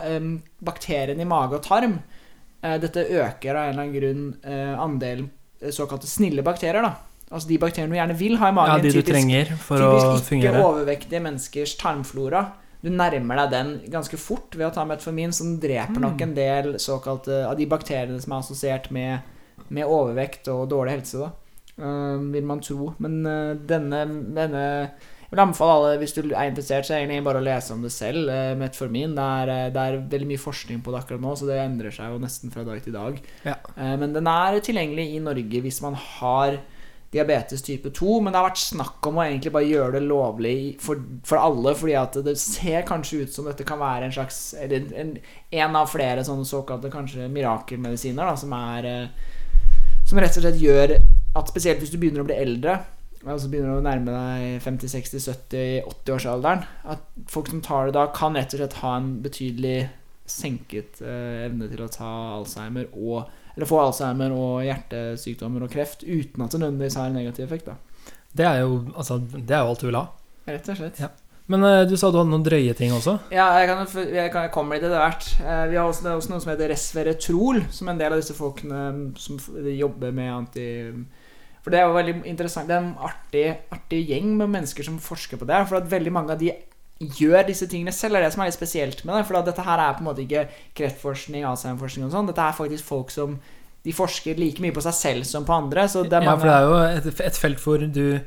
[0.64, 1.98] bakteriene i mage og tarm
[2.62, 4.22] eh, Dette øker av en eller annen grunn
[4.78, 5.28] andelen
[5.74, 6.82] såkalte snille bakterier.
[6.86, 6.94] da
[7.30, 8.76] Altså de bakteriene du gjerne vil ha i magen.
[8.78, 10.22] Ja, de du typisk- trenger for å fungere.
[10.22, 12.46] Typisk ikke overvektige menneskers tarmflora.
[12.82, 16.22] Du nærmer deg den ganske fort ved å ta metformin, som dreper nok Mm.
[16.22, 19.20] en del såkalte av de bakteriene som er assosiert med,
[19.68, 21.32] med overvekt og dårlig helse, da.
[21.78, 22.92] Uh, vil man tro.
[22.98, 24.00] Men uh, denne,
[24.34, 24.90] denne
[25.28, 27.82] Jeg vil anbefale alle, hvis du er interessert, så er egentlig bare å lese om
[27.82, 28.30] det selv.
[28.32, 29.12] Uh, metformin.
[29.14, 31.92] Det er, eh, det er veldig mye forskning på det akkurat nå, så det endrer
[31.92, 33.20] seg jo nesten fra dag til dag.
[33.44, 33.58] Ja.
[33.76, 36.56] Men den er tilgjengelig i Norge hvis man har
[37.12, 40.58] diabetes type 2, men det har vært snakk om å egentlig bare gjøre det lovlig
[40.84, 44.52] for, for alle, fordi at det ser kanskje ut som dette kan være en slags
[44.60, 45.14] Eller en,
[45.62, 49.32] en av flere sånne såkalte kanskje mirakelmedisiner, da, som er eh,
[50.08, 50.98] Som rett og slett gjør
[51.38, 52.78] at spesielt hvis du begynner å bli eldre,
[53.22, 58.62] altså begynner å nærme deg 50-60-70-80-årsalderen, at folk som tar det da, kan rett og
[58.62, 59.78] slett ha en betydelig
[60.28, 63.28] senket eh, evne til å ta Alzheimer og
[63.58, 67.66] eller få Alzheimer og hjertesykdommer og kreft uten at det nødvendigvis har en negativ effekt.
[67.66, 67.74] da
[68.30, 70.04] Det er jo, altså, det er jo alt du vil ha.
[70.46, 71.00] Rett og slett.
[71.02, 71.08] Ja.
[71.50, 73.16] Men eh, du sa du hadde noen drøye ting også.
[73.34, 75.26] Ja, jeg, kan, jeg, kan, jeg kommer til det hvert.
[75.42, 78.22] Eh, vi har også, det er også noe som heter resveretrol, som en del av
[78.22, 78.82] disse folkene
[79.18, 80.68] som jobber med anti...
[81.64, 82.68] For det er jo veldig interessant.
[82.70, 85.58] Det er en artig, artig gjeng med mennesker som forsker på det.
[85.66, 86.52] For at veldig mange av de
[87.00, 88.16] gjør disse tingene selv.
[88.18, 89.26] Er det som er litt spesielt med det.
[89.28, 90.46] For dette her er på en måte ikke
[90.78, 92.26] kreftforskning, Alzheimer-forskning og sånn.
[92.30, 93.38] Dette er faktisk folk som
[93.86, 95.86] de forsker like mye på seg selv som på andre.
[95.88, 96.80] Så det er Ja, for det er jo
[97.12, 98.20] et, et felt hvor du,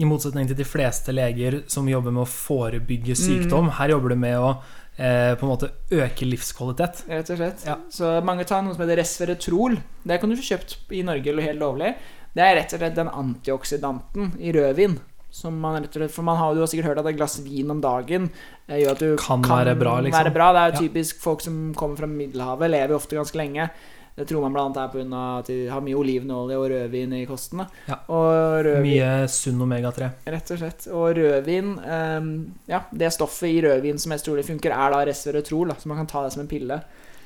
[0.00, 2.32] i motsetning til de fleste leger som jobber med å Mm.
[2.34, 4.56] forebygge sykdom, her jobber du med å
[4.98, 7.04] eh, på en måte øke livskvalitet.
[7.08, 7.62] Rett og slett.
[7.66, 7.76] Ja.
[7.90, 9.76] Så mange tar noe som heter resveratrol.
[10.06, 11.94] Det kan du få kjøpt i Norge helt lovlig.
[12.34, 14.98] Det er rett og slett den antioksidanten i rødvin.
[15.34, 18.28] Som man slett, for man har jo sikkert hørt at et glass vin om dagen
[18.68, 20.20] eh, gjør at du Kan være bra, liksom.
[20.20, 20.52] være bra.
[20.54, 23.66] Det er jo typisk folk som kommer fra Middelhavet, lever ofte ganske lenge.
[24.14, 25.22] Det tror man annet er pga.
[25.40, 27.64] at de har mye olivenolje og rødvin i kosten.
[27.88, 27.96] Ja.
[28.06, 30.10] Rødvin, Mye sunn omega-3.
[30.30, 30.86] Rett og slett.
[30.94, 32.28] Og rødvin ehm,
[32.70, 36.06] Ja, det stoffet i rødvin som mest trolig funker, er da resveratrol, så man kan
[36.06, 36.78] ta det som en pille.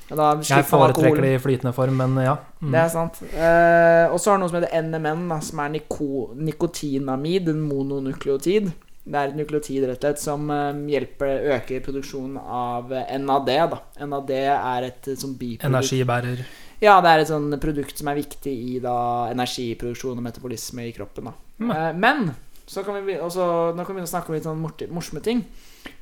[0.09, 2.35] Da Jeg foretrekker det i flytende form, men ja.
[2.61, 2.71] Mm.
[2.73, 3.19] Det er sant.
[3.29, 7.61] Eh, og så har du noe som heter NMN, da, som er niko nikotinamid, en
[7.67, 8.71] mononukleotid.
[9.09, 13.53] Det er et nukleotid rett og slett som eh, hjelper øker produksjonen av eh, NAD.
[13.75, 16.43] da NAD er et eh, sånn biprodukt Energibærer.
[16.79, 18.97] Ja, det er et sånn produkt som er viktig i da
[19.33, 21.31] energiproduksjon og metabolisme i kroppen.
[21.31, 21.71] da Mm.
[21.71, 22.31] Eh, Men
[22.67, 24.61] så kan vi, også, nå kan vi begynne å snakke om litt sånn
[24.93, 25.43] morsomme ting.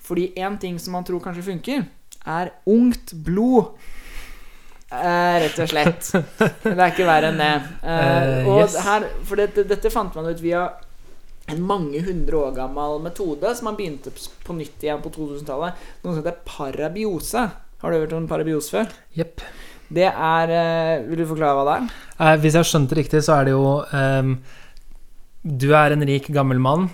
[0.04, 1.86] Fordi én ting som man tror kanskje funker,
[2.28, 3.74] er ungt blod.
[4.88, 6.10] Eh, rett og slett.
[6.64, 7.54] Det er ikke verre enn det.
[7.84, 8.78] Eh, Eh, og yes.
[8.86, 10.68] her, for dette, dette fant man ut via
[11.52, 15.80] en mange hundre år gammel metode som man begynte på nytt igjen på 2000-tallet.
[16.04, 17.44] Noe som heter parabiose.
[17.82, 18.94] Har du hørt om parabiose før?
[19.20, 19.44] Yep.
[19.88, 21.92] Det er eh, Vil du forklare hva det er?
[22.20, 24.34] Eh, hvis jeg har skjønt det riktig, så er det jo ehm,
[25.44, 26.90] Du er en rik, gammel mann,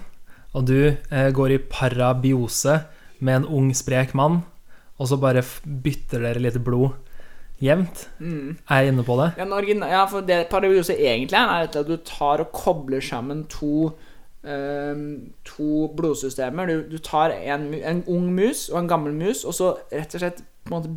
[0.53, 2.83] og du eh, går i parabiose
[3.23, 4.43] med en ung, sprek mann,
[5.01, 6.93] og så bare bytter dere litt blod
[7.63, 8.07] jevnt.
[8.19, 8.57] Mm.
[8.69, 9.29] Er jeg inne på det?
[9.39, 13.45] Ja, origina- ja, for det parabiose egentlig er, er at du tar og kobler sammen
[13.49, 13.93] to
[14.43, 16.67] um, To blodsystemer.
[16.67, 20.23] Du, du tar en, en ung mus og en gammel mus, og så rett og
[20.23, 20.91] slett måte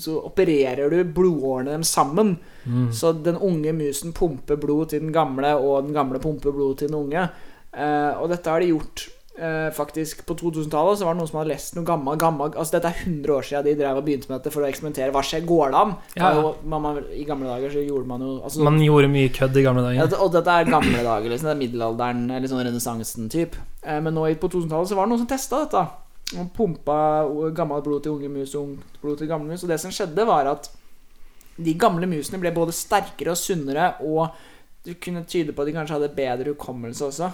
[0.00, 2.38] så opererer du blodårene dem sammen.
[2.64, 2.88] Mm.
[2.92, 6.88] Så den unge musen pumper blod til den gamle, og den gamle pumper blod til
[6.90, 7.28] den unge.
[7.76, 9.04] Uh, og dette har de gjort
[9.38, 10.98] eh, faktisk på 2000-tallet.
[10.98, 13.46] Så var det noen som hadde lest noe gammel, gammel Altså Dette er 100 år
[13.48, 15.12] siden de drev og begynte med dette for å eksperimentere.
[15.14, 15.44] Hva skjer?
[15.48, 15.92] Går det an?
[16.16, 16.54] Ja, ja.
[16.64, 19.66] Man, man, I gamle dager så gjorde man jo altså, Man gjorde mye kødd i
[19.66, 20.18] gamle ja, dager.
[20.24, 21.50] og dette er gamle dager, liksom.
[21.50, 23.60] Det er middelalderen eller sånn renessansen typ.
[23.82, 25.84] Eh, men nå på 2000-tallet så var det noen som testa dette.
[26.40, 26.98] og pumpa
[27.54, 29.62] gammelt blod til unge mus og ungt blod til gamle mus.
[29.62, 30.70] Og det som skjedde, var at
[31.56, 34.28] de gamle musene ble både sterkere og sunnere, og
[34.86, 37.30] det kunne tyde på at de kanskje hadde bedre hukommelse også.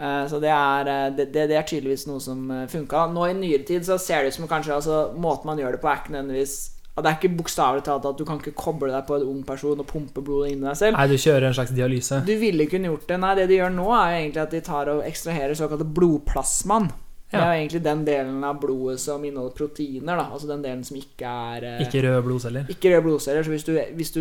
[0.00, 3.06] Eh, Så det er, eh, det, det er tydeligvis noe som funka.
[3.12, 5.80] Nå i nyere tid så ser det ut som kanskje altså, Måten man gjør det
[5.82, 6.54] på, er ikke nødvendigvis
[7.00, 9.78] Det er ikke bokstavelig talt at du kan ikke koble deg på en ung person
[9.80, 10.96] og pumpe blodet inn i deg selv.
[10.98, 12.18] Nei, du kjører en slags dialyse.
[12.26, 13.20] Du ville kunne gjort det.
[13.22, 16.90] Nei, det de gjør nå, er jo egentlig at de tar og ekstraherer såkalte blodplasmaen.
[17.30, 20.24] Det er jo egentlig den delen av blodet som inneholder proteiner, da.
[20.34, 22.64] Altså den delen som ikke er eh, Ikke røde blodceller.
[22.74, 23.44] ikke røde blodceller.
[23.46, 24.20] Så hvis du, hvis du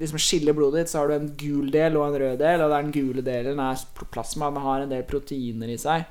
[0.00, 2.72] liksom skiller blodet ditt, så har du en gul del og en rød del, og
[2.72, 4.48] den gule delen er plasma.
[4.50, 6.06] Den har en del proteiner i seg.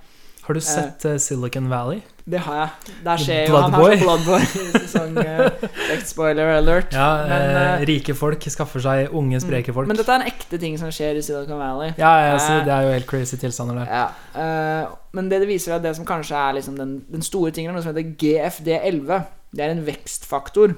[0.46, 2.04] Har du sett eh, Silicon Valley?
[2.26, 2.94] Det har jeg.
[3.06, 5.66] Der skjer jo han her som Bloodboy i sesong uh,
[6.10, 6.96] Spoiler alert.
[6.96, 9.86] Ja, Men, eh, rike folk skaffer seg unge, spreke folk.
[9.92, 11.94] Men dette er en ekte ting som skjer i Silicon Valley.
[12.02, 13.94] ja, ja, så Eh, det er jo helt crazy tilstander der.
[13.94, 14.08] Ja,
[14.42, 17.52] eh, men det det viser er at det som kanskje er liksom den, den store
[17.52, 19.22] tingen, er noe som heter GFD11.
[19.56, 20.76] Det er en vekstfaktor.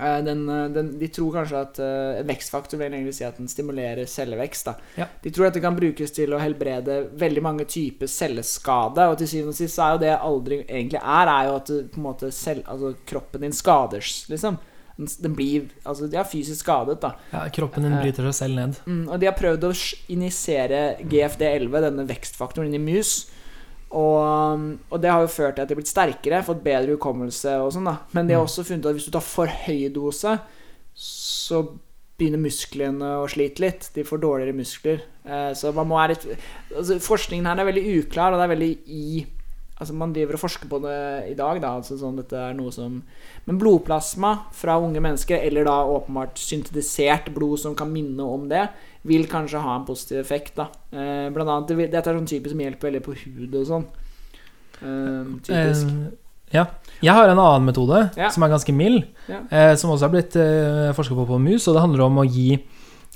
[0.00, 3.48] Eh, den, eh, den, de tror kanskje at uh, vekstfaktor vil egentlig si at den
[3.50, 4.72] stimulerer cellevekst.
[4.98, 5.06] Ja.
[5.22, 9.06] De tror at det kan brukes til å helbrede veldig mange typer celleskade.
[9.10, 11.72] Og til syvende og sist så er jo det aldri egentlig er, er jo at
[11.72, 14.58] du, måte selv, altså, kroppen din skaders, liksom.
[14.94, 17.16] Den, den blir altså, de er fysisk skadet, da.
[17.32, 18.76] Ja, kroppen din bryter seg selv ned.
[18.86, 19.72] Mm, og de har prøvd å
[20.14, 23.16] injisere GFD11, denne vekstfaktoren, inn i mus.
[23.94, 24.18] Og,
[24.58, 27.52] um, og det har jo ført til at de har blitt sterkere, fått bedre hukommelse
[27.62, 27.98] og sånn, da.
[28.16, 28.48] Men de har Mm.
[28.48, 30.32] også funnet at hvis du tar for høy dose,
[30.98, 31.60] så
[32.18, 33.88] begynner musklene å slite litt.
[33.94, 35.00] De får dårligere muskler.
[35.26, 36.26] Eh, så man må være litt
[36.76, 39.26] altså, Forskningen her er veldig uklar, og det er veldig i
[39.80, 41.72] Altså Man driver og forsker på det i dag, da.
[41.80, 43.00] Altså sånn dette er noe som
[43.44, 48.68] Men blodplasma fra unge mennesker, eller da åpenbart syntetisert blod som kan minne om det,
[49.04, 50.54] vil kanskje ha en positiv effekt.
[50.56, 53.84] da eh, Blant annet, Dette er sånn type som hjelper veldig på hud og sånn.
[54.82, 55.86] Eh, typisk.
[55.88, 56.12] Eh,
[56.54, 56.66] ja.
[57.02, 58.28] Jeg har en annen metode Ja.
[58.30, 59.74] som er ganske mild, Ja.
[59.76, 62.64] som også har blitt eh, forska på på mus, og det handler om å gi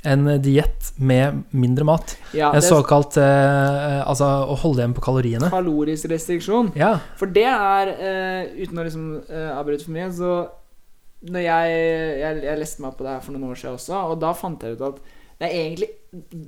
[0.05, 2.17] en diett med mindre mat.
[2.33, 5.51] ja, En er såkalt Altså å holde igjen på kaloriene.
[5.51, 6.73] kalorisk restriksjon.
[6.77, 6.99] Ja.
[7.17, 9.23] For det er, uten å liksom
[9.59, 10.49] avbryte for mye, så
[11.25, 13.95] når jeg, jeg, jeg leste meg opp på det her for noen år siden også,
[14.13, 15.01] og da fant jeg ut at
[15.39, 15.89] det er egentlig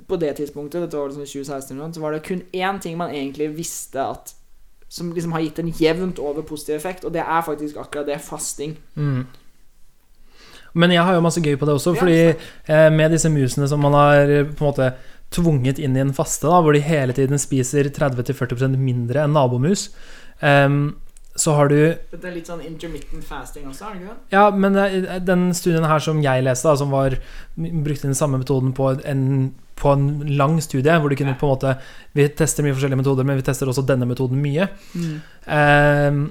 [0.07, 2.97] På det tidspunktet, dette var liksom 2016, eller noe, så var det kun én ting
[2.99, 4.33] man egentlig visste at
[4.89, 8.19] Som liksom har gitt en jevnt over positiv effekt, og det er faktisk akkurat det
[8.19, 8.73] fasting.
[8.95, 9.23] Mm.
[10.73, 13.79] Men jeg har jo masse gøy på det også, fordi eh, med disse musene som
[13.79, 14.89] man har eh, på en måte
[15.31, 19.87] tvunget inn i en faste, da, hvor de hele tiden spiser 30-40% mindre enn nabomus,
[20.43, 20.89] ehm,
[21.39, 21.77] så har du
[22.11, 24.35] Dette er litt sånn intermittent fasting også, er det ikke det?
[24.35, 27.15] Ja, men eh, den studien her som jeg leste, da, som var
[27.55, 29.23] brukte den samme metoden på en,
[29.79, 31.75] på en lang studie, hvor du kunne på en måte
[32.17, 34.67] Vi tester mye forskjellige metoder, men vi tester også denne metoden mye.
[35.47, 36.25] Ehm,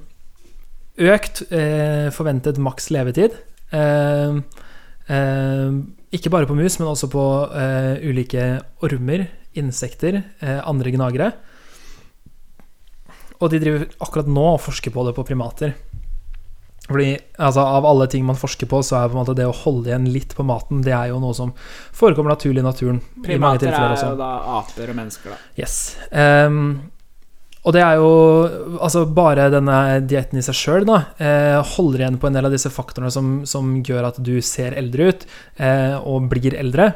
[1.01, 3.39] økt eh, forventet maks levetid.
[3.73, 4.37] Eh,
[5.09, 5.79] eh,
[6.13, 7.25] ikke bare på mus, men også på
[7.57, 8.51] eh, ulike
[8.85, 11.33] ormer, insekter, eh, andre gnagere.
[13.41, 15.75] Og de driver akkurat nå og forsker på det på primater.
[16.91, 19.57] Fordi altså, Av alle ting man forsker på, så er på en måte det å
[19.63, 21.53] holde igjen litt på maten Det er jo noe som
[21.97, 23.03] forekommer naturlig i naturen.
[23.25, 24.31] Primater i er jo da
[24.61, 25.39] aper og mennesker, da.
[25.61, 25.77] Yes.
[26.11, 26.91] Um,
[27.61, 28.11] og det er jo
[28.81, 32.73] Altså, bare denne dietten i seg sjøl, eh, holder igjen på en del av disse
[32.73, 35.27] faktorene som, som gjør at du ser eldre ut,
[35.61, 36.95] eh, og blir eldre.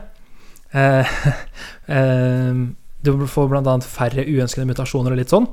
[0.72, 1.18] Eh,
[1.98, 2.64] eh,
[3.04, 5.46] du får annet færre uønskede mutasjoner og litt sånn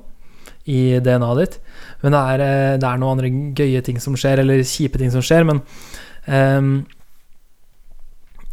[0.69, 1.59] i DNA-et ditt.
[2.01, 5.13] Men det er, eh, det er noen andre gøye ting som skjer, eller kjipe ting
[5.13, 5.61] som skjer, men
[6.27, 6.73] um,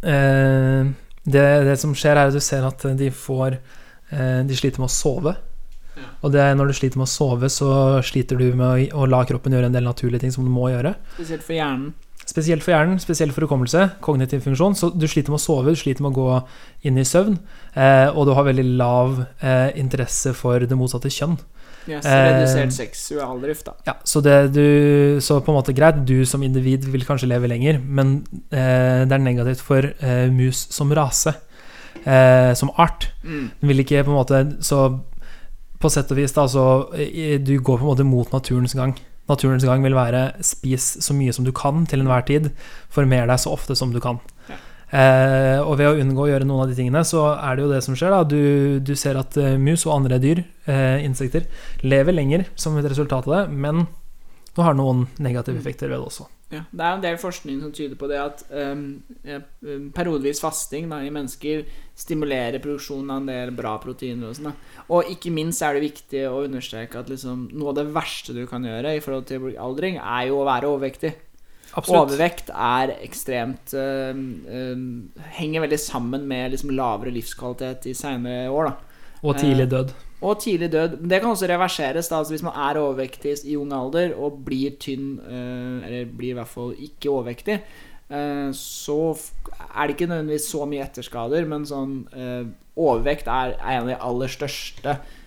[0.05, 0.89] uh,
[1.29, 4.89] det, det som skjer, er at du ser at de får uh, De sliter med
[4.89, 5.35] å sove.
[6.23, 7.71] Og det, når du sliter med å sove, så
[8.05, 10.69] sliter du med å, å la kroppen gjøre en del naturlige ting som du må
[10.71, 10.95] gjøre.
[11.17, 11.91] Spesielt for hjernen.
[12.29, 14.75] Spesielt for hjernen, spesielt for hukommelse, kognitiv funksjon.
[14.77, 16.41] Så du sliter med å sove, du sliter med å gå
[16.85, 17.39] inn i søvn,
[17.73, 21.39] eh, og du har veldig lav eh, interesse for det motsatte kjønn.
[21.89, 23.73] Yes, Eh, redusert seksualdrift, da.
[23.87, 27.49] Ja, så det du Så på en måte greit, du som individ vil kanskje leve
[27.49, 31.33] lenger, men eh, det er negativt for eh, mus som rase,
[32.05, 33.09] eh, som art.
[33.23, 33.51] Mm.
[33.59, 34.99] Den vil ikke på en måte Så
[35.79, 38.95] på sett og vis, da, så eh, Du går på en måte mot naturens gang.
[39.29, 42.51] Naturens gang vil være spis så mye som du kan til enhver tid.
[42.89, 44.19] Former deg så ofte som du kan.
[44.89, 47.69] Eh, og ved å unngå å gjøre noen av de tingene, så er det jo
[47.71, 48.15] det som skjer.
[48.15, 51.45] da Du, du ser at eh, mus og andre dyr, eh, insekter,
[51.85, 53.85] lever lenger som et resultat av det, men
[54.55, 56.25] du har noen negative effekter ved det også.
[56.49, 59.03] Ja, det er en del forskning som tyder på det at um,
[59.93, 61.61] periodevis fasting da, i mennesker
[61.93, 64.31] stimulerer produksjonen av en del bra proteiner.
[64.31, 64.55] Og sånn.
[64.89, 68.41] Og ikke minst er det viktig å understreke at liksom, noe av det verste du
[68.49, 71.13] kan gjøre i forhold til aldring, er jo å være overvektig.
[71.77, 72.09] Absolutt.
[72.09, 78.71] Overvekt er ekstremt uh, uh, Henger veldig sammen med liksom, lavere livskvalitet i seinere år.
[78.71, 79.93] da Og tidlig død.
[80.21, 80.97] og tidlig død.
[81.09, 84.75] Det kan også reverseres da, altså hvis man er overvektig i ung alder og blir
[84.79, 87.59] tynn, eh, eller blir i hvert fall ikke overvektig,
[88.09, 88.97] eh, så
[89.75, 92.49] er det ikke nødvendigvis så mye etterskader, men sånn eh,
[92.79, 95.17] overvekt er, er en av de aller største eh,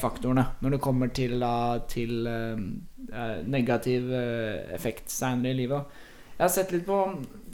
[0.00, 1.54] faktorene når det kommer til, da,
[1.90, 2.62] til eh,
[3.12, 6.00] eh, negativ eh, effekt seinere i livet.
[6.36, 6.98] Jeg har sett litt på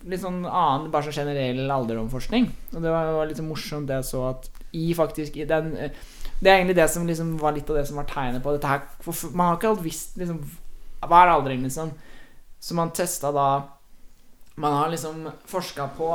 [0.06, 2.46] litt sånn annen, bare sånn generell alderdomsforskning.
[2.74, 6.04] Og det var, litt sånn morsomt det jeg så at i faktisk i den eh,
[6.36, 8.70] Det er egentlig det som liksom var litt av det som var tegnet på dette
[8.70, 8.84] her.
[9.04, 10.42] For man har ikke alt visst liksom
[11.06, 11.92] Hva er aldring, liksom?
[12.60, 13.48] Så man testa da
[14.56, 16.10] Man har liksom forska på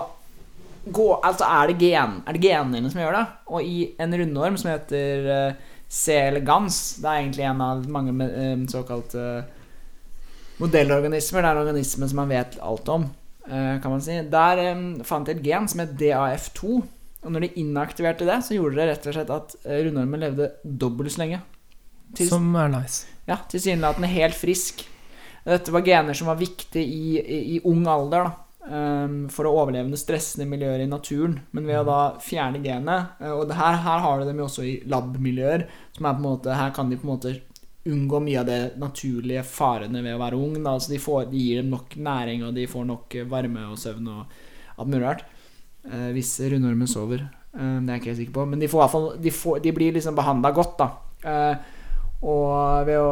[0.85, 3.25] gå, Altså er det, gen, er det genene som gjør det?
[3.53, 6.13] Og i en rundorm som heter eh, C.
[6.15, 9.43] elegans Det er egentlig en av mange med, eh, såkalte
[10.61, 11.41] modellorganismer.
[11.41, 13.09] Det er en organisme som man vet alt om,
[13.47, 14.21] eh, kan man si.
[14.31, 16.81] Der eh, fant de et gen som het DAF2.
[17.21, 20.51] Og når de inaktiverte det, så gjorde det rett og slett at eh, rundormen levde
[20.63, 21.41] dobbelt så lenge.
[22.15, 23.05] Til, Som er nice.
[23.27, 24.87] ja, tilsynelatende helt frisk.
[25.45, 28.31] Dette var gener som var viktige i, i, i ung alder da,
[28.61, 31.39] for å overleve under stressende miljøer i naturen.
[31.55, 34.45] Men ved å da fjerne genet eh, Og det her, her har du dem jo
[34.45, 35.65] også i lab-miljøer.
[35.97, 37.33] Som er på en måte, Her kan de på en måte
[37.89, 40.55] unngå mye av det naturlige farene ved å være ung.
[40.59, 40.75] Da.
[40.75, 43.81] Altså de, får, de gir dem nok næring, og de får nok eh, varme og
[43.81, 44.41] søvn og
[44.77, 45.25] alt mulig rart.
[45.89, 47.25] Eh, hvis rundormen sover.
[47.51, 48.43] Det er jeg ikke helt sikker på.
[48.47, 51.41] Men de, får, de, får, de blir liksom behandla godt, da.
[52.23, 53.09] Og ved å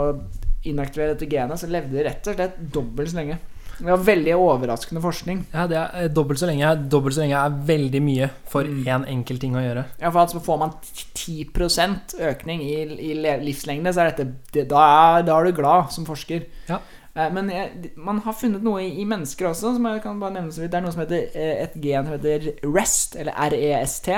[0.70, 3.40] inaktivere dette genet, så levde de rett og slett dobbelt så lenge.
[3.80, 5.46] Det var veldig overraskende forskning.
[5.54, 6.70] Ja, det er eh, dobbelt så lenge.
[6.92, 8.84] Dobbelt så lenge er veldig mye for Mm.
[8.86, 9.86] én enkel ting å gjøre.
[10.02, 10.74] Ja, for altså får man
[11.16, 12.76] 10% økning i,
[13.12, 14.84] i livslengde, så er dette det, da,
[15.18, 16.46] er, da er du glad som forsker.
[16.70, 16.80] Ja.
[17.16, 17.50] Eh, Men
[17.98, 20.72] man har funnet noe i, mennesker også, som jeg kan bare nevne så vidt.
[20.72, 24.12] Det er noe som heter eh, et gen som heter REST, eller REST.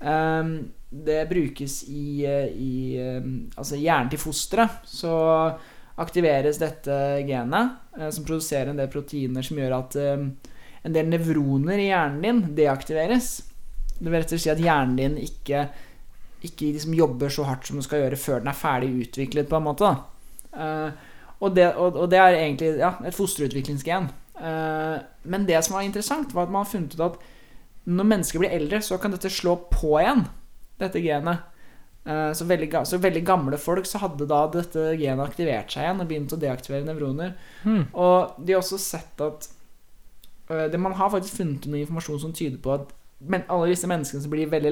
[0.00, 0.50] Um,
[0.92, 2.72] det brukes i, i
[3.56, 4.84] altså hjernen til fosteret.
[4.86, 5.10] Så
[5.96, 10.28] aktiveres dette genet, eh, som produserer en del proteiner som gjør at um,
[10.86, 13.30] en del nevroner i hjernen din deaktiveres.
[13.96, 15.66] Det vil rett og slett si at hjernen din ikke,
[16.44, 19.58] ikke liksom jobber så hardt som den skal gjøre før den er ferdig utviklet, på
[19.58, 19.94] en måte.
[20.52, 20.90] Eh,
[21.40, 24.12] og, det, og, og det er egentlig ja, et fosterutviklingsgen.
[24.36, 24.96] Eh,
[25.32, 27.18] men det som var interessant, var at man har funnet ut at
[27.86, 30.26] når mennesker blir eldre, så kan dette slå på igjen,
[30.82, 31.46] dette genet.
[32.06, 36.02] Eh, så, veldig, så veldig gamle folk så hadde da dette genet aktivert seg igjen
[36.02, 37.32] og begynt å deaktivere nevroner.
[37.64, 37.88] Mm.
[37.98, 39.48] Og de har også sett at
[40.52, 42.94] øh, det, Man har faktisk funnet noe informasjon som tyder på at
[43.26, 44.70] men alle disse menneskene som blir veldig,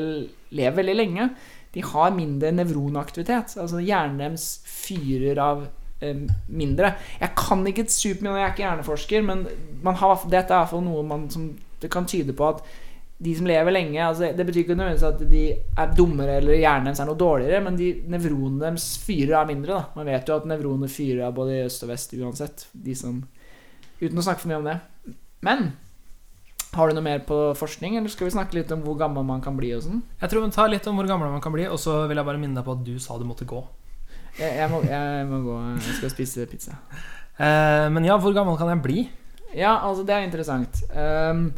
[0.52, 1.30] lever veldig lenge,
[1.72, 3.54] de har mindre nevronaktivitet.
[3.56, 5.62] Altså hjernen deres fyrer av
[6.04, 6.92] eh, mindre.
[7.22, 9.46] Jeg kan ikke supermye, jeg er ikke hjerneforsker, men
[9.82, 11.48] man har, dette er iallfall noe man, som
[11.80, 12.62] det kan tyde på at
[13.24, 16.90] de som lever lenge altså Det betyr ikke nødvendigvis at de er dummere eller hjernen
[16.90, 19.78] deres er noe dårligere, men de nevronene deres fyrer av mindre.
[19.78, 22.66] da Man vet jo at nevroner fyrer av både i øst og vest uansett.
[22.72, 23.22] De som
[24.00, 24.74] Uten å snakke for mye om det.
[25.46, 25.68] Men
[26.74, 29.42] har du noe mer på forskning, eller skal vi snakke litt om hvor gammel man
[29.44, 29.70] kan bli?
[29.76, 30.02] og sånn?
[30.20, 32.26] Jeg tror vi tar litt om hvor gammel man kan bli, og så vil jeg
[32.26, 33.60] bare minne deg på at du sa du måtte gå.
[34.40, 36.80] Jeg, jeg, må, jeg må gå Jeg skal spise pizza.
[37.38, 39.04] Uh, men ja, hvor gammel kan jeg bli?
[39.54, 40.82] Ja, altså, det er interessant.
[40.98, 41.52] Ehm,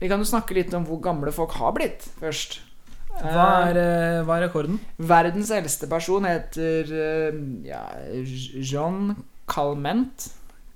[0.00, 2.60] vi kan jo snakke litt om hvor gamle folk har blitt, først.
[3.18, 4.78] Hva er, eh, hva er rekorden?
[4.98, 7.80] Verdens eldste person heter eh, ja,
[8.62, 9.16] Jean
[9.50, 10.28] Calment.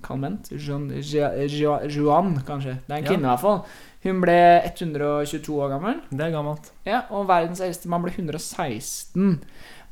[0.02, 0.48] Calment?
[0.58, 2.78] Jean, Je- Je- kanskje.
[2.86, 3.64] Det er en kvinne, i hvert fall.
[4.02, 6.00] Hun ble 122 år gammel.
[6.10, 6.72] Det er gammelt.
[6.84, 9.40] Ja, Og verdens eldste mann ble 116.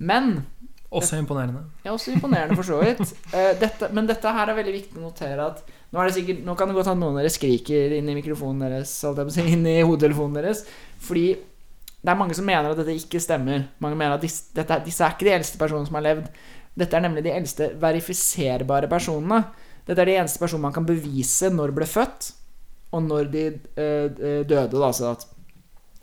[0.01, 0.47] Men
[0.91, 1.62] Også imponerende.
[1.85, 3.12] ja, også imponerende, for så vidt.
[3.33, 6.55] Eh, dette, men dette her er veldig viktig å notere at nå, er sikkert, nå
[6.59, 8.93] kan det godt hende noen av dere skriker inn i mikrofonen deres,
[9.34, 10.64] si, inn i hodetelefonen deres,
[11.03, 11.32] fordi
[12.01, 13.66] det er mange som mener at dette ikke stemmer.
[13.82, 16.30] Mange mener at disse, dette, disse er ikke de eldste personene som har levd.
[16.80, 19.43] Dette er nemlig de eldste verifiserbare personene.
[19.84, 22.30] Dette er de eneste personene man kan bevise når ble født,
[22.97, 24.07] og når de eh,
[24.49, 24.72] døde.
[24.72, 25.26] Da, så at.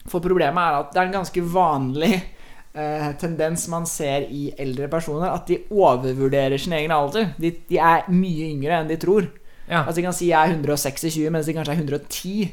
[0.07, 4.91] For problemet er at det er en ganske vanlig eh, tendens man ser i eldre
[4.91, 7.33] personer, at de overvurderer sin egen alder.
[7.41, 9.31] De, de er mye yngre enn de tror.
[9.67, 12.51] Ja, Altså De kan si jeg er 126, mens de kanskje er 110,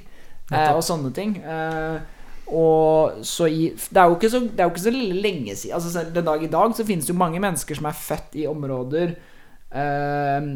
[0.51, 1.37] eh, og sånne ting.
[1.39, 1.99] Eh,
[2.53, 5.79] og så i Det er jo ikke så, det er jo ikke så lenge siden
[5.79, 8.45] altså Den dag i dag så finnes det jo mange mennesker som er født i
[8.51, 9.15] områder
[9.73, 10.51] eh,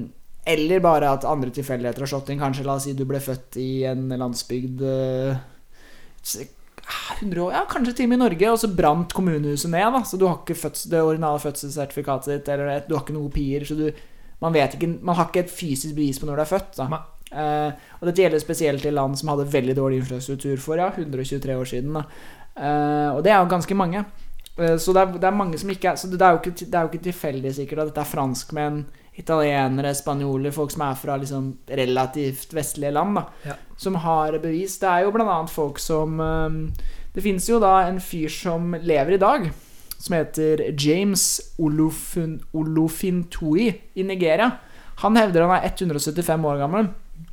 [0.53, 2.41] Eller bare at andre tilfeldigheter har slått inn.
[2.41, 5.41] Kanskje la oss si du ble født i en landsbygd eh,
[7.21, 9.93] 100 år, ja, kanskje til og med i Norge, og så brant kommunehuset ned.
[9.93, 13.29] da Så du har ikke fødsel, det originale fødselssertifikatet ditt, eller du har ikke noen
[13.29, 13.67] kopier.
[13.69, 13.91] Så du,
[14.43, 16.83] man, vet ikke, man har ikke et fysisk bevis på når du er født.
[17.29, 21.57] Eh, og dette gjelder spesielt i land som hadde veldig dårlig infrastruktur for ja, 123
[21.59, 21.99] år siden.
[21.99, 24.05] Eh, og det er jo ganske mange.
[24.59, 26.51] Uh, så det er, det er mange som ikke er Så det er jo ikke,
[26.67, 28.81] det er jo ikke tilfeldig sikkert at dette er franskmenn,
[29.15, 33.55] italienere, spanjoler, folk som er fra liksom relativt vestlige land, da, Ja.
[33.79, 34.81] som har bevis.
[34.83, 36.19] Det er jo annet folk som
[37.15, 39.49] Det finnes jo da en fyr som lever i dag,
[39.99, 41.27] som heter James
[41.59, 44.53] Olufun, Olufintui i Nigeria.
[45.03, 46.89] Han hevder han er 175 år gammel.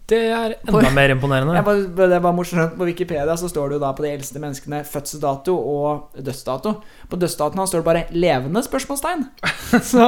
[0.05, 1.61] Det er enda mer imponerende.
[1.65, 4.83] Bare, det var morsomt På Wikipedia så står det jo da på de eldste menneskene
[4.85, 6.73] fødselsdato og dødsdato.
[7.09, 9.25] På dødsdatoen hans står det bare 'levende?' spørsmålstegn.
[9.91, 10.05] Så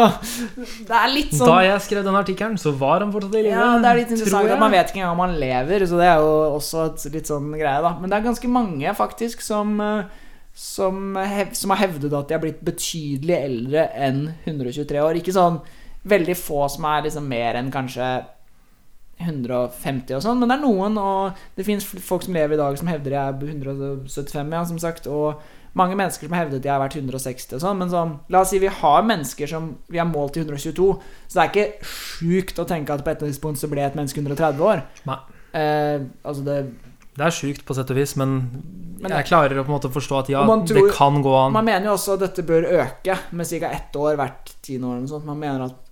[0.86, 3.56] det er litt sånn Da jeg skrev den artikkelen, så var han fortsatt i live.
[3.58, 6.08] ja, det er litt interessant at man vet ikke engang om han lever, så det
[6.12, 7.96] er jo også et litt sånn greie, da.
[7.98, 10.06] Men det er ganske mange, faktisk, som eh,
[10.58, 15.20] som, hev, som har hevdet at de har blitt betydelig eldre enn 123 år.
[15.20, 15.60] Ikke sånn
[16.08, 18.08] veldig få som er liksom mer enn kanskje
[19.22, 22.76] 150 og sånn, men det er noen, og det fins folk som lever i dag
[22.78, 25.42] som hevder de er 175, ja, som sagt, og
[25.78, 28.54] mange mennesker som har hevdet de har vært 160 og sånn, men sånn, la oss
[28.54, 30.90] si vi har mennesker som vi har målt til 122,
[31.26, 34.22] så det er ikke sjukt å tenke at på et tidspunkt så ble et menneske
[34.22, 34.86] 130 år.
[35.10, 35.20] Nei.
[35.58, 36.60] Eh, altså det
[37.18, 38.36] Det er sjukt på sett og vis, men,
[39.02, 41.56] Men jeg klarer å på en måte forstå at ja, tror, det kan gå an.
[41.56, 43.72] Man mener jo også at dette bør øke med ca.
[43.74, 45.00] ett år hvert tiende år.
[45.00, 45.26] Eller sånt.
[45.26, 45.84] Man mener at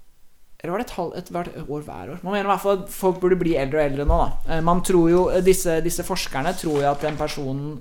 [0.62, 2.22] Eller var det et, halv, et hvert år hver år?
[2.22, 4.54] Man mener i hvert fall at folk burde bli eldre og eldre nå, da.
[4.54, 7.76] Eh, Man tror jo, disse, disse forskerne tror jo at den personen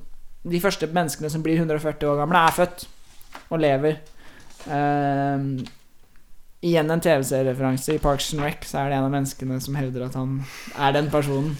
[0.44, 2.84] De første menneskene som blir 140 år gamle, er født
[3.52, 4.00] og lever.
[4.68, 5.46] Eh,
[6.64, 7.94] igjen en TV-seriereferanse.
[7.96, 10.38] I Parks and Rec så er det en av menneskene som hevder at han
[10.76, 11.56] er den personen.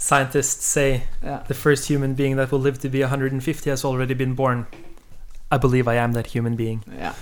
[0.00, 1.42] Scientists say yeah.
[1.46, 4.66] the first human being that will live to be 150 has already been born.
[5.52, 6.82] I believe I am that human being.
[6.96, 7.12] Yeah.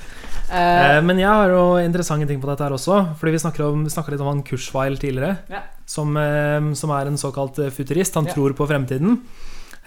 [0.50, 3.00] Eh, Eh, men jeg har jo interessante ting på dette her også.
[3.18, 5.38] Fordi vi snakka litt om han Kurzweil tidligere.
[5.50, 5.62] yeah.
[5.84, 8.14] Som, eh, som er en såkalt eh, futurist.
[8.14, 9.18] Han tror på fremtiden.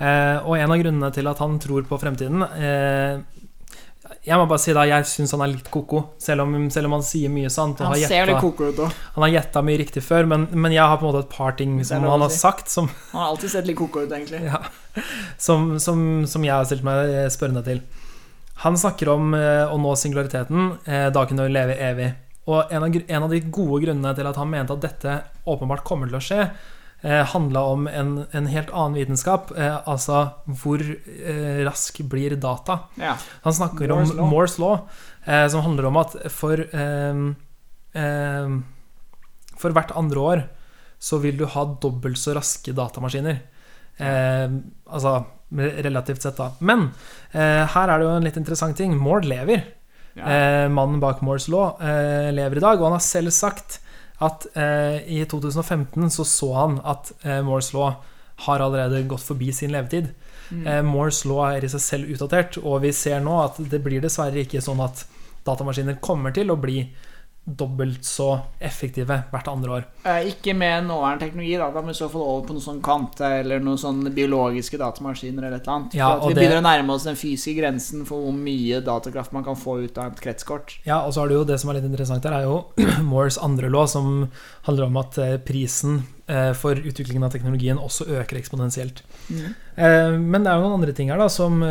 [0.02, 2.42] Og en av grunnene til at han tror på fremtiden
[4.22, 7.06] Jeg må bare si da, jeg syns han er litt ko-ko, selv, selv om han
[7.06, 7.80] sier mye sant.
[7.82, 9.00] Han har ser litt koker ut òg.
[9.16, 11.56] han har gjetta mye riktig før, men, men jeg har på en måte et par
[11.58, 12.38] ting som han har si.
[12.44, 14.44] sagt, som, Han har alltid sett litt koko ut, egentlig.
[14.46, 14.62] ja,
[15.42, 17.82] som, som, som jeg har stilt meg eh, spørrende til.
[18.62, 22.12] Han snakker om eh, å nå singulariteten, eh, da kunne vi leve evig.
[22.46, 25.18] Og en av, en av de gode grunnene til at han mente at dette
[25.50, 26.46] åpenbart kommer til å skje,
[27.02, 29.52] eh, handla om en, en helt annen vitenskap.
[29.58, 30.24] Eh, altså
[30.62, 32.80] hvor eh, rask blir data?
[33.02, 33.18] Ja.
[33.46, 34.32] Han snakker Moore's om law.
[34.32, 34.80] Moore's law,
[35.26, 37.26] eh, som handler om at for eh,
[38.04, 38.58] eh,
[39.62, 40.48] For hvert andre år
[41.02, 43.40] så vil du ha dobbelt så raske datamaskiner.
[43.98, 44.50] Eh,
[44.86, 46.52] altså relativt sett, da.
[46.60, 46.92] Men
[47.34, 48.94] eh, her er det jo en litt interessant ting.
[48.98, 49.64] Moore lever.
[50.14, 50.26] Ja.
[50.28, 53.80] Eh, mannen bak Moores law eh, lever i dag, og han har selv sagt
[54.22, 57.96] at eh, i 2015 så så han at eh, Moores law
[58.46, 60.12] har allerede gått forbi sin levetid.
[60.50, 60.68] Mm.
[60.68, 64.04] Eh, Moores law er i seg selv utdatert, og vi ser nå at det blir
[64.04, 65.06] dessverre ikke sånn at
[65.48, 66.84] datamaskiner kommer til å bli
[67.44, 69.86] dobbelt så effektive hvert andre år.
[70.06, 71.72] Eh, ikke med nåværende teknologi, da.
[71.74, 75.48] Da må vi så fall over på noe sånn kvante eller noen sånne biologiske datamaskiner
[75.48, 75.96] eller et eller annet.
[75.98, 79.44] Ja, vi det- begynner å nærme oss den fysiske grensen for hvor mye datakraft man
[79.44, 80.78] kan få ut av et kretskort.
[80.86, 82.66] Ja, og så er det jo det som er litt interessant her, er jo
[83.10, 84.30] Moores andre lov, som
[84.64, 89.02] handler om at eh, prisen eh, for utviklingen av teknologien også øker eksponentielt.
[89.30, 89.56] Mm.
[90.30, 91.64] Men det er jo noen andre ting her da som,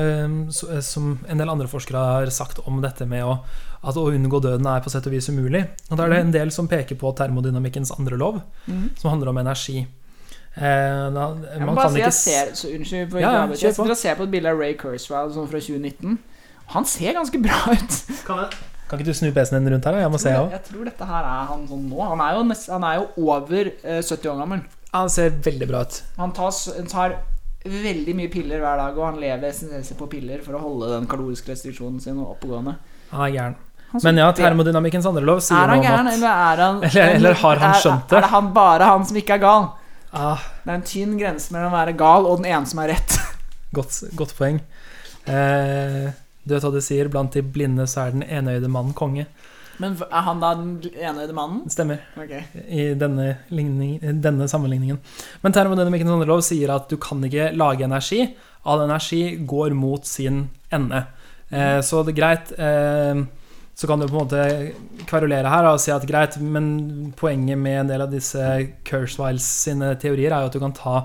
[0.83, 3.35] som en del andre forskere har sagt om dette med å,
[3.83, 5.63] at å unngå døden er på sett og vis umulig.
[5.91, 8.41] Og da er det en del som peker på termodynamikkens andre lov,
[9.01, 9.87] som handler om energi.
[10.57, 13.31] Eh, da, Jeg må man bare kan si ikke jeg ser så, Unnskyld, for Ja,
[13.33, 13.57] ja, jeg, på.
[13.71, 16.19] sitter og ser på et bilde av Ray Kurzweil sånn fra 2019.
[16.75, 17.99] Han ser ganske bra ut.
[18.27, 18.43] kan,
[18.91, 19.95] kan ikke du snu PC-en din rundt her?
[19.97, 20.03] da?
[20.05, 20.53] Jeg må se, jeg jeg, òg.
[20.59, 22.03] jeg tror dette her er han sånn nå.
[22.03, 24.65] Han er jo, nest, han er jo over eh, 70 år gammel.
[24.93, 26.01] Han ser veldig bra ut.
[26.19, 26.51] Han tar,
[26.91, 27.17] tar
[27.65, 31.07] veldig mye piller hver dag, og han lever essensielt på piller for å holde den
[31.11, 32.75] kaloriske restriksjonen sin oppegående.
[33.15, 33.57] Han er gæren.
[33.93, 37.15] Han Men ja, termodynamikkens andre lov sier Er noe om at eller er han Eller-
[37.17, 38.17] eller har han er- skjønt det?
[38.19, 39.69] Er det han, bare han som ikke er gal?
[40.13, 42.89] ah, Det er en tynn grense mellom å være gal og den ene som er
[42.95, 43.19] rett.
[43.75, 44.61] godt, godt poeng.
[45.27, 46.11] Eh,
[46.47, 47.09] du vet hva de sier?
[47.13, 49.27] Blant de blinde så er den enøyde mannen konge.
[49.81, 51.63] Men er han da den enøyde mannen?
[51.73, 52.01] Stemmer.
[52.21, 52.43] Okay.
[52.69, 54.99] i denne, ligning, denne sammenligningen.
[55.43, 58.27] Men termodynamikkens andre lov sier at du kan ikke lage energi.
[58.67, 61.07] All energi går mot sin ende.
[61.51, 62.53] Eh, så det er greit.
[62.59, 63.23] Eh,
[63.81, 67.79] så kan du på en måte kverulere her og si at greit, men poenget med
[67.81, 68.43] en del av disse
[68.85, 70.97] Kurzweils sine teorier er jo at du kan ta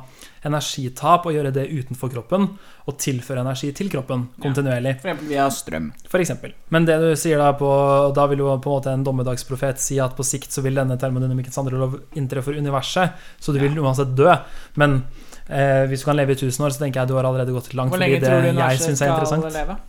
[0.43, 2.49] energitap og gjøre det utenfor kroppen,
[2.84, 4.97] og tilføre energi til kroppen kontinuerlig.
[4.99, 5.88] For eksempel via strøm.
[6.11, 6.51] For eksempel.
[6.76, 7.71] Men det du sier da på
[8.17, 10.99] Da vil jo på en måte en dommedagsprofet si at på sikt så vil denne
[10.99, 14.36] termodynamikkens andre lov inntre for universet, så du vil uansett dø.
[14.76, 14.99] Men
[15.47, 17.71] eh, hvis du kan leve i 1000 år, så tenker jeg du har allerede gått
[17.71, 19.47] langt forbi det jeg syns er interessant.
[19.47, 19.84] Hvor lenge tror du universet er skal leve?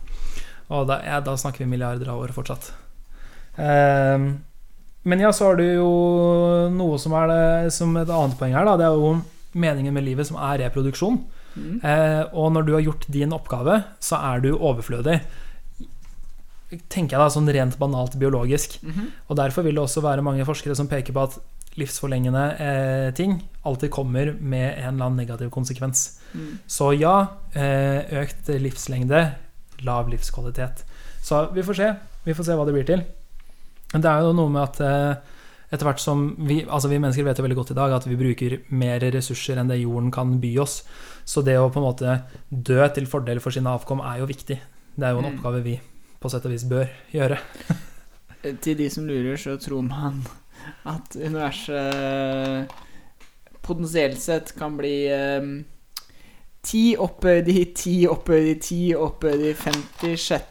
[0.73, 2.71] Og da, ja, da snakker vi milliarder av år fortsatt.
[3.57, 4.29] Ehm,
[5.07, 5.89] men ja, så har du jo
[6.75, 8.67] noe som er det, som et annet poeng her.
[8.67, 8.75] Da.
[8.79, 9.13] Det er jo
[9.57, 11.21] meningen med livet, som er reproduksjon.
[11.57, 11.75] Mm.
[11.81, 15.21] Eh, og når du har gjort din oppgave, så er du overflødig.
[16.91, 18.81] Tenker jeg da sånn rent banalt biologisk.
[18.83, 19.11] Mhm.
[19.29, 21.39] Og derfor vil det også være mange forskere som peker på at
[21.77, 23.37] livsforlengende eh, ting
[23.67, 26.19] alltid kommer med en eller annen negativ konsekvens.
[26.33, 26.57] Mm.
[26.65, 27.15] Så ja,
[27.53, 29.21] eh, økt livslengde,
[29.85, 30.85] lav livskvalitet.
[31.23, 31.89] Så vi får se.
[32.23, 33.03] Vi får se hva det blir til.
[33.93, 35.35] Men det er jo noe med at eh,
[35.71, 38.15] etter hvert som vi, altså vi mennesker vet jo veldig godt i dag at vi
[38.19, 40.81] bruker mer ressurser enn det jorden kan by oss.
[41.27, 42.17] Så det å på en måte
[42.49, 44.57] dø til fordel for sine avkom er jo viktig.
[44.97, 45.37] Det er jo en Mm.
[45.37, 45.79] oppgave vi
[46.19, 47.37] på sett og vis bør gjøre.
[48.63, 50.21] Til de som lurer, så tror man
[50.87, 52.71] at universet
[53.61, 55.65] potensielt sett kan bli um,
[56.67, 60.43] ti oppe de ti oppe de ti oppe de 56.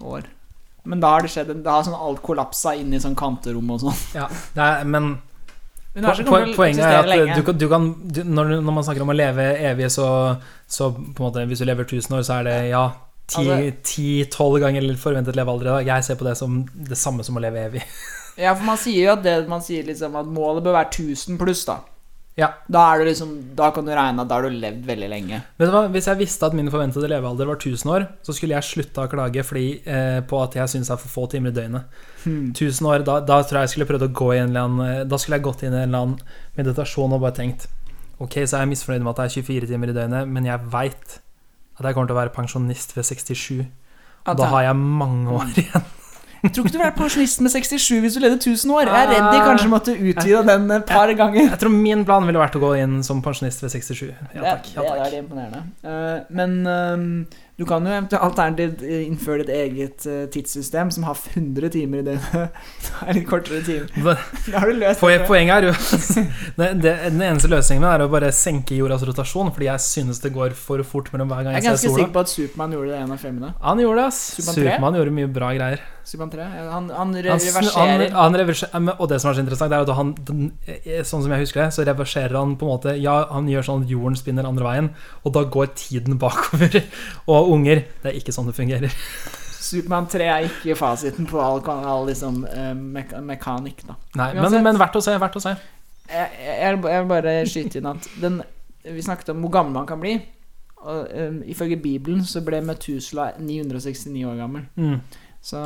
[0.00, 0.22] år.
[0.84, 3.82] Men da har det skjedd Da har sånn alt kollapsa inn i sånn kanterom og
[3.84, 4.00] sånn.
[4.18, 5.12] Ja, det er, men
[5.92, 9.44] Poenget er at du, kan- du kan du, når, når man snakker om å leve
[9.60, 10.06] evig, så,
[10.66, 12.86] så på en måte, Hvis du lever 1000 år, så er det ja
[13.32, 15.66] Altså- ti-tolv ganger forventet levealder.
[15.66, 15.86] i dag.
[15.86, 17.82] Jeg ser på det som det samme som å leve evig.
[18.40, 21.36] Ja, for man sier jo at det man sier liksom at målet bør være 1000
[21.38, 21.78] pluss, da.
[22.38, 22.48] Ja.
[22.72, 25.42] Da er du liksom Da kan du regne at da har du levd veldig lenge.
[25.60, 25.82] Vet du hva?
[25.92, 29.10] Hvis jeg visste at min forventede levealder var 1000 år, så skulle jeg slutta å
[29.12, 32.00] klage fordi, eh, på at jeg syns det er for få timer i døgnet.
[32.24, 32.52] Hmm.
[32.54, 34.86] 1000 år, da, da tror jeg jeg skulle prøvd å gå i en eller annen
[34.86, 36.18] eh, Da skulle jeg gått inn i en eller annen
[36.56, 37.68] meditasjon og bare tenkt
[38.22, 40.70] Ok, så er jeg misfornøyd med at det er 24 timer i døgnet, men jeg
[40.70, 41.16] veit
[41.78, 43.64] at jeg kommer til å være pensjonist ved 67.
[44.30, 45.88] Og da har jeg mange år igjen.
[46.42, 48.88] Jeg tror ikke du vil være pensjonist med 67 hvis du leder 1000 år.
[48.90, 51.44] Jeg er redd de kanskje måtte utvide den et par ganger.
[51.52, 54.10] Jeg tror min plan ville vært å gå inn som pensjonist ved 67.
[54.34, 54.72] Ja takk.
[54.74, 55.62] Ja, det, er- det er imponerende.
[55.86, 57.06] Eh, men ehm,
[57.58, 62.06] du kan jo alternativt eh, innføre ditt eget eh, tidssystem som har 100 timer i
[62.06, 62.56] døgnet.
[62.82, 64.18] Det er litt kortere timer.
[64.48, 65.26] Da har du løst Poen- det.
[65.28, 65.74] Poenget er jo
[66.82, 70.82] Den eneste løsningen er å bare senke jordas rotasjon, fordi jeg synes det går for
[70.86, 73.14] fort mellom hver gang Jeg jeg er ganske sikker på at Supermann gjorde det en
[73.14, 73.52] av filmene.
[73.62, 74.22] Han gjorde det, ass.
[74.40, 75.02] Supermann tre?
[75.02, 75.84] Gjorde mye bra greier.
[76.02, 76.46] Supermann 3.
[76.72, 79.72] Han, han re- Han, han, reverserer han reverser, men- og det som er så interessant,
[79.76, 82.72] er at han den, eh, Sånn som jeg husker det, så reverserer han på en
[82.72, 84.88] måte Ja, han gjør sånn at jorden spinner andre veien,
[85.22, 86.80] og da går tiden bakover.
[87.30, 88.94] Og unger Det er ikke sånn det fungerer.
[89.62, 93.96] Supermann 3 er ikke fasiten på all, all liksom, eh, meka mekanikk, da.
[94.20, 95.14] Nei, men, men verdt å se.
[95.22, 95.54] Verdt å se.
[96.10, 98.40] Jeg, jeg, jeg vil bare skyte inn at den,
[98.82, 100.16] Vi snakket om hvor gammel man kan bli.
[100.82, 104.66] Og, um, ifølge Bibelen så ble Metusla 969 år gammel.
[104.74, 104.98] Mm.
[105.42, 105.60] Så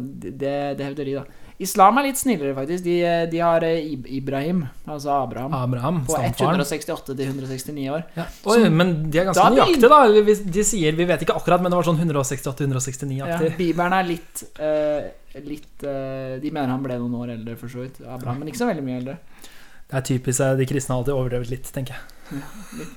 [0.00, 1.41] det, det det er hevderi, da.
[1.58, 2.84] Islam er litt snillere, faktisk.
[2.84, 2.94] De,
[3.30, 8.04] de har eh, Ibrahim, altså Abraham, Abraham, på 168 til 169 år.
[8.16, 8.26] Ja.
[8.44, 10.36] Oi, Så- men de er ganske da nøyaktige, da.
[10.58, 13.50] De sier Vi vet ikke akkurat, men det var sånn 168-169-aktig.
[13.50, 15.10] Ja, Bibelen er litt, uh,
[15.44, 18.00] litt uh, De mener han ble noen år eldre, for så vidt.
[18.06, 19.18] Abraham, men ikke så veldig mye eldre.
[19.92, 22.88] Det er typisk eh, de kristne har alltid overdrevet litt, tenker jeg.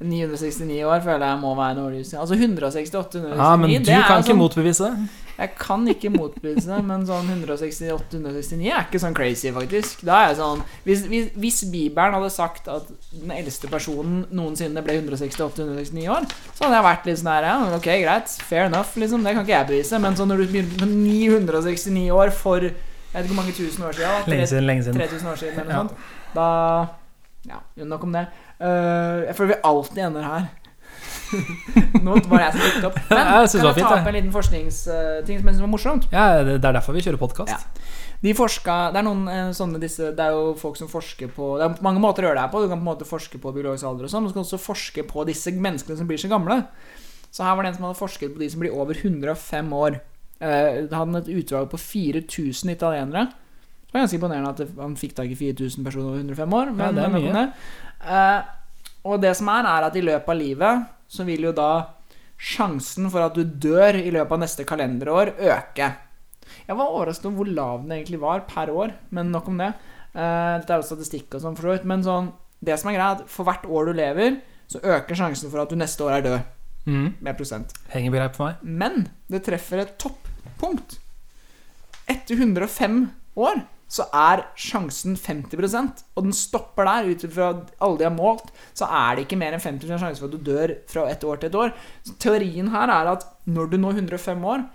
[0.00, 2.14] 969 år føler jeg må være lys.
[2.16, 5.08] Altså 168 169 Ja, men du kan sånn, ikke motbevise det.
[5.40, 10.02] Jeg kan ikke motbevise det, men sånn 168-169 er ikke sånn crazy, faktisk.
[10.04, 14.82] Da er jeg sånn Hvis, hvis, hvis Bibelen hadde sagt at den eldste personen noensinne
[14.84, 18.92] ble 168-169 år, så hadde jeg vært litt sånn her Ja, ok, greit, fair enough,
[19.00, 19.24] liksom.
[19.24, 20.00] Det kan ikke jeg bevise.
[20.04, 22.76] Men sånn når du begynner med 969 år for Jeg
[23.16, 24.16] vet ikke hvor mange tusen år siden.
[24.24, 25.00] da, Lenge siden, lenge siden.
[25.00, 25.84] 3000 år siden eller noe Ja.
[25.84, 25.92] sånt.
[26.34, 26.48] Da
[27.48, 27.56] Ja,
[27.88, 28.26] nok om det.
[28.60, 30.48] Eh, jeg føler vi alltid ender her.
[32.04, 32.98] Nå var jeg som dukket opp.
[33.10, 36.08] Men Jeg kan jeg ta opp en liten forskningsting som jeg synes var morsomt?
[36.12, 37.54] Ja, det det er derfor vi kjører podkast.
[37.54, 37.86] Ja.
[38.20, 41.54] De forska, Det er noen eh, sånne disse Det er jo folk som forsker på
[41.56, 42.60] Det er mange måter å gjøre det her på.
[42.60, 44.60] Du kan på en måte forske på biologisk alder og sånn, men du kan også
[44.60, 46.60] forske på disse menneskene som blir så gamle.
[47.30, 50.00] Så her var det en som hadde forsket på de som blir over 105 år.
[50.42, 53.28] Uh, Det hadde et utvalg på 4000 italienere.
[53.90, 56.70] Det var ganske imponerende at han fikk tak i 4000 personer over 105 år.
[56.70, 57.52] Men Ja, det er mye.
[58.06, 58.42] Eh,
[59.10, 61.70] og det som er, er at i løpet av livet så vil jo da
[62.38, 65.88] sjansen for at du dør i løpet av neste kalenderår, øke.
[66.68, 69.72] Jeg var overrasket over hvor lav den egentlig var per år, men nok om det.
[70.14, 71.84] Eh, Dette er jo statistikk og sånn, for så vidt.
[71.90, 72.30] Men sånn,
[72.62, 74.38] det som er greia, er at for hvert år du lever,
[74.70, 76.40] så øker sjansen for at du neste år er død
[76.86, 77.10] Mm.
[77.20, 77.74] med prosent.
[77.92, 78.56] Henger på for meg.
[78.62, 80.98] Men det treffer et toppunkt
[82.08, 83.60] Etter 105 år
[83.90, 87.10] så er sjansen 50% og den stopper der.
[87.10, 87.52] Ut fra
[87.82, 90.50] alle de har målt, så er det ikke mer enn 50% sjanse for at du
[90.50, 91.72] dør fra et år til et år.
[92.06, 94.68] Så teorien her er at når du når 105 år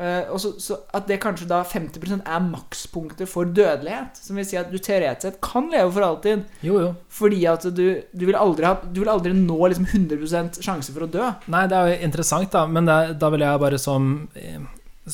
[0.00, 4.16] Uh, så, så At det kanskje da 50% er makspunktet for dødelighet.
[4.22, 6.46] Som vil si at du teoretisk sett kan leve for alltid.
[6.64, 6.92] Jo, jo.
[7.12, 11.04] Fordi at du, du, vil, aldri ha, du vil aldri nå liksom 100% sjanse for
[11.04, 11.26] å dø.
[11.52, 14.62] Nei, det er jo interessant, da, men det, da vil jeg bare som eh,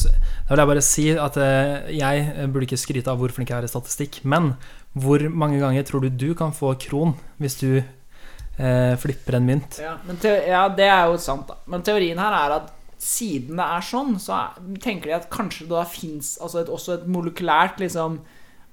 [0.04, 3.58] Da vil jeg bare si at eh, jeg burde ikke skryte av hvor flink jeg
[3.58, 4.54] er i statistikk, men
[4.96, 9.80] hvor mange ganger tror du du kan få kron hvis du eh, flipper en mynt?
[9.82, 11.58] Ja, ja, det er jo sant, da.
[11.70, 15.68] Men teorien her er at siden det er sånn, så er, tenker de at kanskje
[15.68, 18.22] da fins altså også et molekylært liksom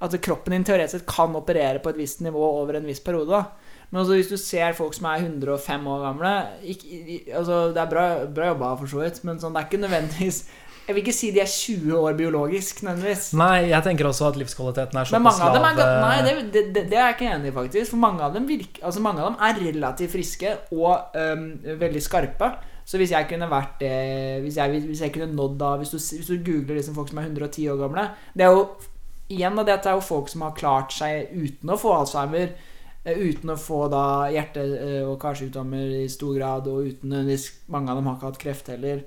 [0.04, 3.30] At kroppen din teoretisk sett kan operere på et visst nivå over en viss periode.
[3.32, 6.34] da Men altså hvis du ser folk som er 105 år gamle
[6.64, 9.84] ikke, altså Det er bra, bra jobba, for så vidt, men sånn, det er ikke
[9.84, 10.44] nødvendigvis
[10.88, 13.30] Jeg vil ikke si de er 20 år biologisk, nødvendigvis.
[13.40, 15.54] Nei, jeg tenker også at livskvaliteten er såpass lav.
[16.04, 17.90] Nei, det, det, det, det er jeg ikke enig i, faktisk.
[17.94, 21.46] For mange av dem, virker, altså mange av dem er relativt friske og øhm,
[21.80, 22.52] veldig skarpe.
[22.86, 25.98] Så hvis jeg kunne vært det Hvis jeg, hvis jeg kunne nådd da Hvis du,
[26.18, 28.04] hvis du googler liksom folk som er 110 år gamle
[28.36, 28.66] Det er jo
[29.32, 32.52] Igjen da, dette er jo folk som har klart seg uten å få Alzheimer.
[33.06, 34.04] eh, Uten å få da
[34.36, 34.66] hjerte-
[35.08, 38.68] og karsykdommer i stor grad, og uten hvis Mange av dem har ikke hatt kreft
[38.76, 39.06] heller.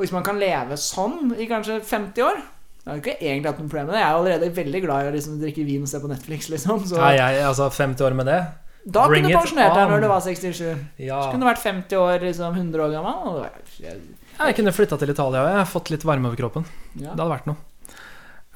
[0.00, 3.58] Og hvis man kan leve sånn i kanskje 50 år Jeg har ikke egentlig hatt
[3.60, 4.00] noe problem med det.
[4.00, 6.86] Jeg er allerede veldig glad i å liksom drikke vin og se på Netflix, liksom.
[6.88, 8.40] Så Nei, jeg, altså 50 år med det?
[8.80, 10.62] da bring kunne du pensjonert deg når du var 67.
[11.04, 11.18] Ja.
[11.20, 13.18] Så kunne du vært 50 år, liksom 100 år gammel.
[13.28, 13.98] Og jeg, jeg,
[14.38, 16.64] Jeg kunne flytta til Italia og fått litt varme over kroppen.
[16.94, 17.10] ja.
[17.10, 17.60] Det hadde vært noe.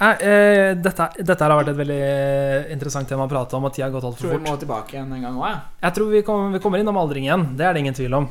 [0.01, 3.87] Eh, dette, dette har vært et veldig eh, interessant tema å prate om, og tida
[3.87, 5.61] har gått altfor Tror vi må tilbake igjen en gang òg, jeg.
[5.85, 8.27] Jeg tror vi, kom, vi kommer innom aldring igjen, det er det ingen tvil om.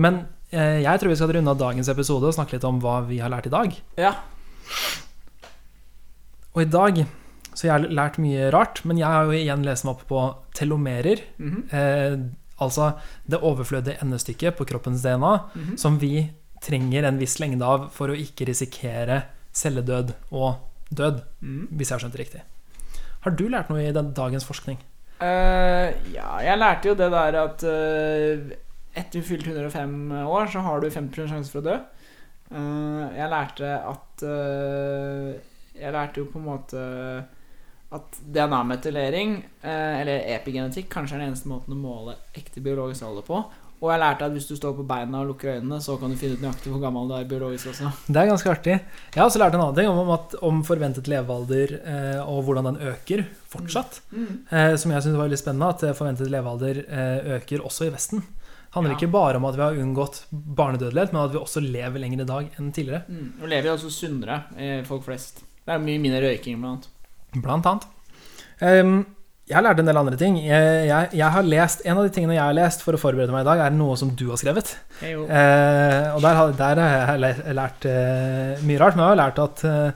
[0.00, 0.22] Men
[0.52, 3.32] jeg tror vi skal runde av dagens episode og snakke litt om hva vi har
[3.32, 3.76] lært i dag.
[3.96, 4.12] Ja.
[6.52, 7.02] Og i dag
[7.52, 10.20] så jeg har lært mye rart, men jeg har jo igjen lest meg opp på
[10.56, 11.20] telomerer.
[11.38, 11.64] Mhm.
[11.72, 12.14] Eh,
[12.62, 12.92] altså
[13.28, 15.76] det overflødige endestykket på kroppens DNA Mhm.
[15.76, 16.30] som vi
[16.62, 20.54] trenger en viss lengde av for å ikke risikere celledød og
[20.94, 21.68] død, mm.
[21.72, 22.42] hvis jeg har skjønt det riktig.
[23.22, 24.78] Har du lært noe i den dagens forskning?
[25.20, 28.54] Uh, ja, jeg lærte jo det der at uh,
[28.94, 29.94] etter du fylte 105
[30.26, 31.76] år, så har du 50 sjanse for å dø.
[32.52, 35.28] Eh, jeg lærte at eh,
[35.72, 36.82] Jeg lærte jo på en måte
[37.92, 43.24] at DNA-metylering, eh, eller epigenetikk, kanskje er den eneste måten å måle ekte biologisk alder
[43.26, 43.40] på.
[43.82, 46.18] Og jeg lærte at hvis du står på beina og lukker øynene, så kan du
[46.18, 47.90] finne ut nøyaktig hvor gammel du er biologisk også.
[48.06, 48.76] Det er ganske artig.
[49.10, 52.68] Jeg har også lært en annen ting om, at, om forventet levealder eh, og hvordan
[52.70, 53.98] den øker fortsatt.
[54.14, 57.92] Eh, som jeg syns var veldig spennende, at eh, forventet levealder eh, øker også i
[57.96, 58.22] Vesten.
[58.72, 58.96] Handler Ja.
[58.98, 62.28] ikke bare om at vi har unngått barnedødelighet, men at vi også lever lenger i
[62.28, 63.02] dag enn tidligere.
[63.08, 63.32] Mm.
[63.42, 65.42] Og lever jo også sunnere, eh, folk flest.
[65.66, 67.42] Det er mye mindre røyking, blant annet.
[67.42, 67.84] Blant annet.
[68.62, 69.06] Um,
[69.48, 70.36] jeg har lært en del andre ting.
[70.38, 73.32] Jeg, jeg, jeg har lest, En av de tingene jeg har lest for å forberede
[73.34, 74.76] meg i dag, er noe som du har skrevet.
[75.02, 78.96] Eh, og der, har- der har jeg lært eh, mye rart.
[78.96, 79.92] Men jeg har lært at eh,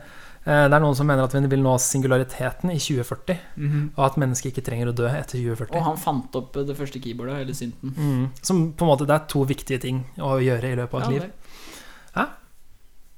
[0.46, 3.38] det er noen som mener at vi vil nå singulariteten i 2040.
[3.56, 3.80] Mhm.
[3.96, 5.74] Og at mennesket ikke trenger å dø etter 2040.
[5.74, 7.94] Og han fant opp det første keyboardet, eller synten.
[7.96, 8.24] Mm.
[8.46, 11.06] Som på en måte Det er to viktige ting å gjøre i løpet av et
[11.06, 11.30] Ja, liv.
[12.16, 12.26] Ja.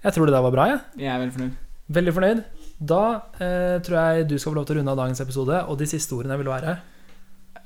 [0.04, 0.66] Jeg tror det der var bra.
[0.72, 0.80] Jeg.
[0.96, 1.56] Jeg er veldig fornøyd.
[1.88, 2.44] Veldig fornøyd.
[2.78, 3.02] Da
[3.40, 5.64] eh, tror jeg du skal få lov til å runde av dagens episode.
[5.68, 6.78] Og de siste ordene vil være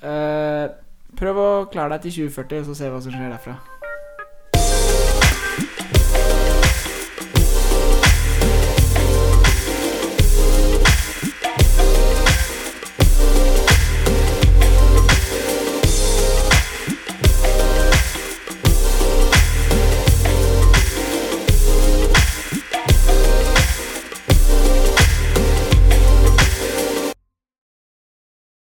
[0.03, 0.67] Eh,
[1.19, 3.55] prøv å klare deg til 2040, så ser vi hva som skjer derfra.